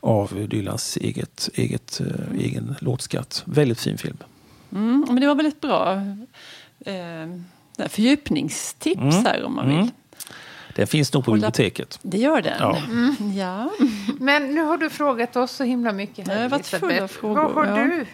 av 0.00 0.46
Dylans 0.50 0.96
eget, 0.96 1.48
eget, 1.54 2.00
eh, 2.00 2.40
egen 2.40 2.74
låtskatt. 2.80 3.42
Väldigt 3.46 3.80
fin 3.80 3.98
film. 3.98 4.16
Mm, 4.72 5.04
men 5.08 5.20
det 5.20 5.26
var 5.26 5.34
väl 5.34 5.46
ett 5.46 5.60
bra 5.60 5.92
eh, 6.86 7.88
fördjupningstips 7.88 9.00
Mm. 9.00 9.24
här 9.24 9.44
om 9.44 9.54
man 9.54 9.68
vill. 9.68 9.90
Mm. 10.74 10.80
Den 10.82 10.86
finns 10.86 11.12
nog 11.12 11.24
på 11.24 11.30
Hålla- 11.30 11.40
biblioteket. 11.50 11.98
Det 12.02 12.18
gör 12.18 12.42
den. 12.42 12.56
Ja. 12.60 12.78
Ja. 13.36 13.70
Men 14.18 14.54
nu 14.54 14.60
har 14.62 14.76
du 14.78 14.90
frågat 14.90 15.36
oss 15.36 15.52
så 15.52 15.64
himla 15.64 15.92
mycket 15.92 16.28
här, 16.28 16.34
Jag 16.34 16.42
har 16.42 16.48
varit 16.48 16.66
full 16.66 16.98
av 16.98 17.08
frågor, 17.08 17.42
Vad 17.48 17.68
har 17.68 17.78
ja. 17.80 17.84
du? 17.84 18.06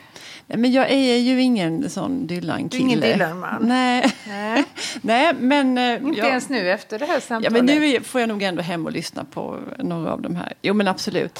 Men 0.56 0.72
jag 0.72 0.90
är 0.90 1.16
ju 1.18 1.40
ingen 1.42 1.90
sån 1.90 2.26
Dylan-kille. 2.26 2.82
Ingen 2.82 3.00
Dylan-man? 3.00 3.62
Nej. 3.68 4.12
Nej, 4.28 4.64
Nej, 5.02 5.34
men... 5.40 5.78
eh, 5.78 5.92
inte 6.02 6.18
jag- 6.18 6.28
ens 6.28 6.48
nu 6.48 6.70
efter 6.70 6.98
det 6.98 7.04
här 7.06 7.14
Ja, 7.14 7.20
samtalet. 7.20 7.52
men 7.52 7.66
nu 7.66 8.00
får 8.00 8.20
jag 8.20 8.28
nog 8.28 8.42
ändå 8.42 8.62
hem 8.62 8.86
och 8.86 8.92
lyssna 8.92 9.24
på 9.24 9.58
några 9.78 10.12
av 10.12 10.22
de 10.22 10.36
här. 10.36 10.52
Jo, 10.62 10.74
men 10.74 10.88
absolut. 10.88 11.38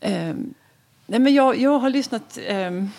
Ehm, 0.00 0.54
nej, 1.06 1.20
men 1.20 1.34
jag, 1.34 1.56
jag 1.58 1.78
har 1.78 1.90
lyssnat 1.90 2.38
ehm, 2.46 2.90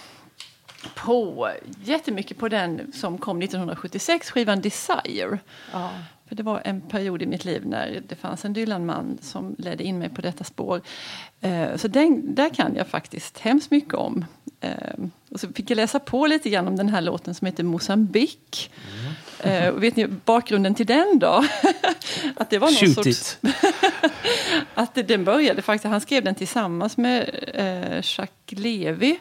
på 0.96 1.50
jättemycket 1.84 2.38
på 2.38 2.50
den 2.50 2.92
som 2.94 3.18
kom 3.18 3.42
1976, 3.42 4.32
skivan 4.32 4.62
Desire. 4.62 5.38
Ja. 5.74 5.90
För 6.28 6.36
det 6.36 6.44
var 6.44 6.62
en 6.66 6.82
period 6.82 7.22
i 7.22 7.26
mitt 7.26 7.46
liv 7.46 7.66
när 7.66 8.02
det 8.08 8.16
fanns 8.16 8.46
en 8.46 8.54
Dylan-man 8.54 9.18
som 9.22 9.56
ledde 9.58 9.84
in 9.84 10.00
mig 10.00 10.10
på 10.10 10.22
detta 10.22 10.44
spår. 10.44 10.82
Eh, 11.42 11.76
så 11.76 11.88
den, 11.88 12.36
där 12.36 12.50
kan 12.50 12.76
jag 12.76 12.88
faktiskt 12.88 13.40
hemskt 13.40 13.72
mycket 13.72 13.94
om. 13.94 14.26
Eh, 14.62 15.06
och 15.30 15.40
så 15.40 15.48
fick 15.48 15.70
jag 15.72 15.76
läsa 15.76 16.00
på 16.00 16.28
lite 16.28 16.50
grann 16.50 16.68
om 16.68 16.76
den 16.76 16.90
här 16.90 17.02
låten 17.02 17.36
som 17.36 17.46
heter 17.46 17.64
Mosambik. 17.64 18.72
Eh, 19.40 19.68
och 19.68 19.84
vet 19.84 19.96
ni 19.96 20.08
bakgrunden 20.08 20.76
till 20.76 20.86
den 20.86 21.20
då? 21.20 21.46
att 22.36 22.50
det 22.50 22.60
var 22.60 22.68
någon 22.68 22.76
Shoot 22.76 22.94
sorts, 22.94 23.08
it! 23.08 23.40
att 24.74 24.96
det, 24.96 25.04
den 25.04 25.24
började 25.24 25.62
faktiskt, 25.62 25.92
han 25.92 26.02
skrev 26.02 26.24
den 26.24 26.36
tillsammans 26.36 26.98
med 26.98 27.30
eh, 27.54 27.96
Jacques 27.96 28.60
Levi. 28.60 29.20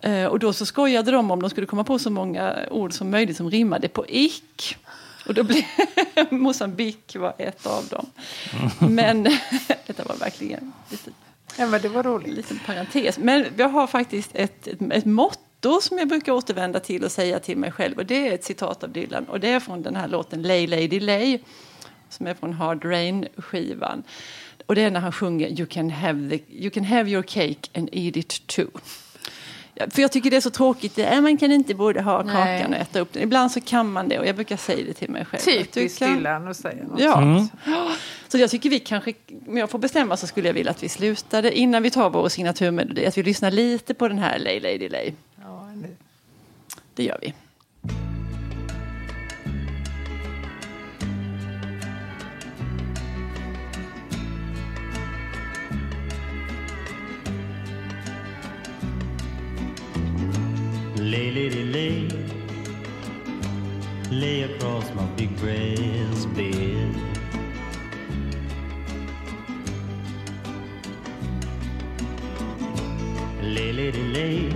Eh, 0.00 0.24
och 0.24 0.38
då 0.38 0.52
så 0.52 0.66
skojade 0.66 1.10
de 1.10 1.30
om 1.30 1.40
de 1.40 1.50
skulle 1.50 1.66
komma 1.66 1.84
på 1.84 1.98
så 1.98 2.10
många 2.10 2.56
ord 2.70 2.92
som 2.92 3.10
möjligt 3.10 3.36
som 3.36 3.50
rimmade 3.50 3.88
på 3.88 4.04
ick. 4.08 4.76
Och 5.30 5.34
då 5.34 5.42
blev 5.42 5.64
Mosambik 6.30 7.16
var 7.16 7.34
ett 7.38 7.66
av 7.66 7.86
dem. 7.86 8.06
Men 8.90 9.22
detta 9.86 10.04
var 10.04 10.16
verkligen 10.16 10.72
lite, 10.90 11.10
Ja, 11.58 11.66
men 11.66 11.82
det 11.82 11.88
var 11.88 12.02
roligt. 12.02 12.28
en 12.28 12.34
liten 12.34 12.58
parentes. 12.66 13.18
Men 13.18 13.46
jag 13.56 13.68
har 13.68 13.86
faktiskt 13.86 14.30
ett, 14.34 14.66
ett, 14.66 14.82
ett 14.92 15.04
motto 15.04 15.80
som 15.80 15.98
jag 15.98 16.08
brukar 16.08 16.32
återvända 16.32 16.80
till 16.80 17.04
och 17.04 17.12
säga 17.12 17.38
till 17.38 17.58
mig 17.58 17.72
själv. 17.72 17.98
Och 17.98 18.06
det 18.06 18.28
är 18.28 18.34
ett 18.34 18.44
citat 18.44 18.84
av 18.84 18.90
Dylan. 18.90 19.24
Och 19.24 19.40
det 19.40 19.48
är 19.48 19.60
från 19.60 19.82
den 19.82 19.96
här 19.96 20.08
låten 20.08 20.42
Lay 20.42 20.66
Lady 20.66 21.00
Lay. 21.00 21.38
Som 22.08 22.26
är 22.26 22.34
från 22.34 22.52
Hard 22.52 22.84
Rain-skivan. 22.84 24.02
Och 24.66 24.74
det 24.74 24.82
är 24.82 24.90
när 24.90 25.00
han 25.00 25.12
sjunger 25.12 25.48
you 25.48 25.66
can, 25.66 25.90
have 25.90 26.30
the, 26.30 26.42
you 26.48 26.70
can 26.70 26.84
have 26.84 27.10
your 27.10 27.22
cake 27.22 27.68
and 27.74 27.88
eat 27.92 28.16
it 28.16 28.46
too. 28.46 28.70
För 29.90 30.02
jag 30.02 30.12
tycker 30.12 30.30
det 30.30 30.36
är 30.36 30.40
så 30.40 30.50
tråkigt. 30.50 30.98
Är, 30.98 31.20
man 31.20 31.36
kan 31.36 31.52
inte 31.52 31.74
både 31.74 32.02
ha 32.02 32.22
Nej. 32.22 32.58
kakan 32.58 32.74
och 32.74 32.80
äta 32.80 33.00
upp 33.00 33.12
den. 33.12 33.22
Ibland 33.22 33.52
så 33.52 33.60
kan 33.60 33.92
man 33.92 34.08
det 34.08 34.18
och 34.18 34.26
jag 34.26 34.34
brukar 34.34 34.56
säga 34.56 34.84
det 34.86 34.92
till 34.92 35.10
mig 35.10 35.24
själv. 35.24 35.40
Typiskt 35.40 35.98
kan- 35.98 36.16
Dylan 36.16 36.48
att 36.48 36.56
säga 36.56 36.84
något. 36.84 37.00
Ja. 37.00 37.48
Så 38.28 38.38
jag 38.38 38.50
tycker 38.50 38.70
vi 38.70 38.78
kanske, 38.78 39.12
om 39.48 39.56
jag 39.58 39.70
får 39.70 39.78
bestämma 39.78 40.16
så 40.16 40.26
skulle 40.26 40.48
jag 40.48 40.54
vilja 40.54 40.70
att 40.70 40.82
vi 40.82 40.88
slutade 40.88 41.58
innan 41.58 41.82
vi 41.82 41.90
tar 41.90 42.10
vår 42.10 42.28
signaturmelodi. 42.28 43.06
Att 43.06 43.18
vi 43.18 43.22
lyssnar 43.22 43.50
lite 43.50 43.94
på 43.94 44.08
den 44.08 44.18
här 44.18 44.38
Lay 44.38 44.60
Lady 44.60 44.88
Lay. 44.88 45.12
Ja. 45.42 45.66
Det 46.94 47.04
gör 47.04 47.18
vi. 47.22 47.34
Lay, 61.10 61.32
lady, 61.32 61.64
lay, 61.64 62.08
lay 64.12 64.42
across 64.42 64.88
my 64.94 65.04
big 65.16 65.36
brass 65.38 66.24
bed. 66.36 66.94
Lay, 73.42 73.72
lady, 73.72 74.04
lay, 74.14 74.52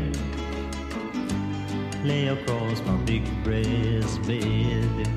lay 2.04 2.28
across 2.28 2.80
my 2.86 2.96
big 2.98 3.24
brass 3.42 4.18
bed. 4.18 5.08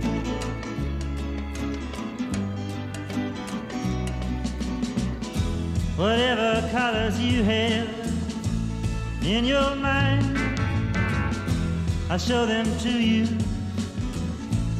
Whatever 5.98 6.68
colors 6.72 7.20
you 7.20 7.44
have 7.44 7.90
in 9.22 9.46
your 9.46 9.76
mind. 9.76 10.47
I 12.10 12.18
show 12.18 12.46
them 12.46 12.66
to 12.80 12.90
you, 12.90 13.28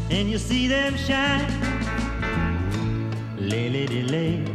and 0.10 0.30
you 0.30 0.38
see 0.38 0.68
them 0.68 0.96
shine. 0.96 1.46
Lay, 3.38 3.70
lady, 3.70 4.04
lay, 4.04 4.46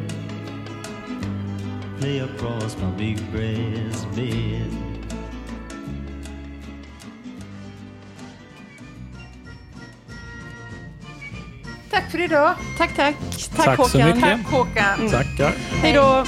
lay 2.01 2.19
across 2.21 2.77
my 2.79 2.91
big 2.93 3.19
brass 3.31 4.07
bed. 4.17 4.71
Tack 11.91 12.11
för 12.11 12.21
idag. 12.21 12.55
Tack, 12.79 12.97
tack. 12.97 13.17
Tack, 13.57 13.65
Tack 13.65 13.77
så 13.77 13.83
Håkan. 13.83 14.07
mycket. 14.09 14.21
Tack 14.23 14.47
Håkan. 14.53 15.11
Tackar. 15.11 15.53
Hej 15.83 15.93
då. 15.93 16.25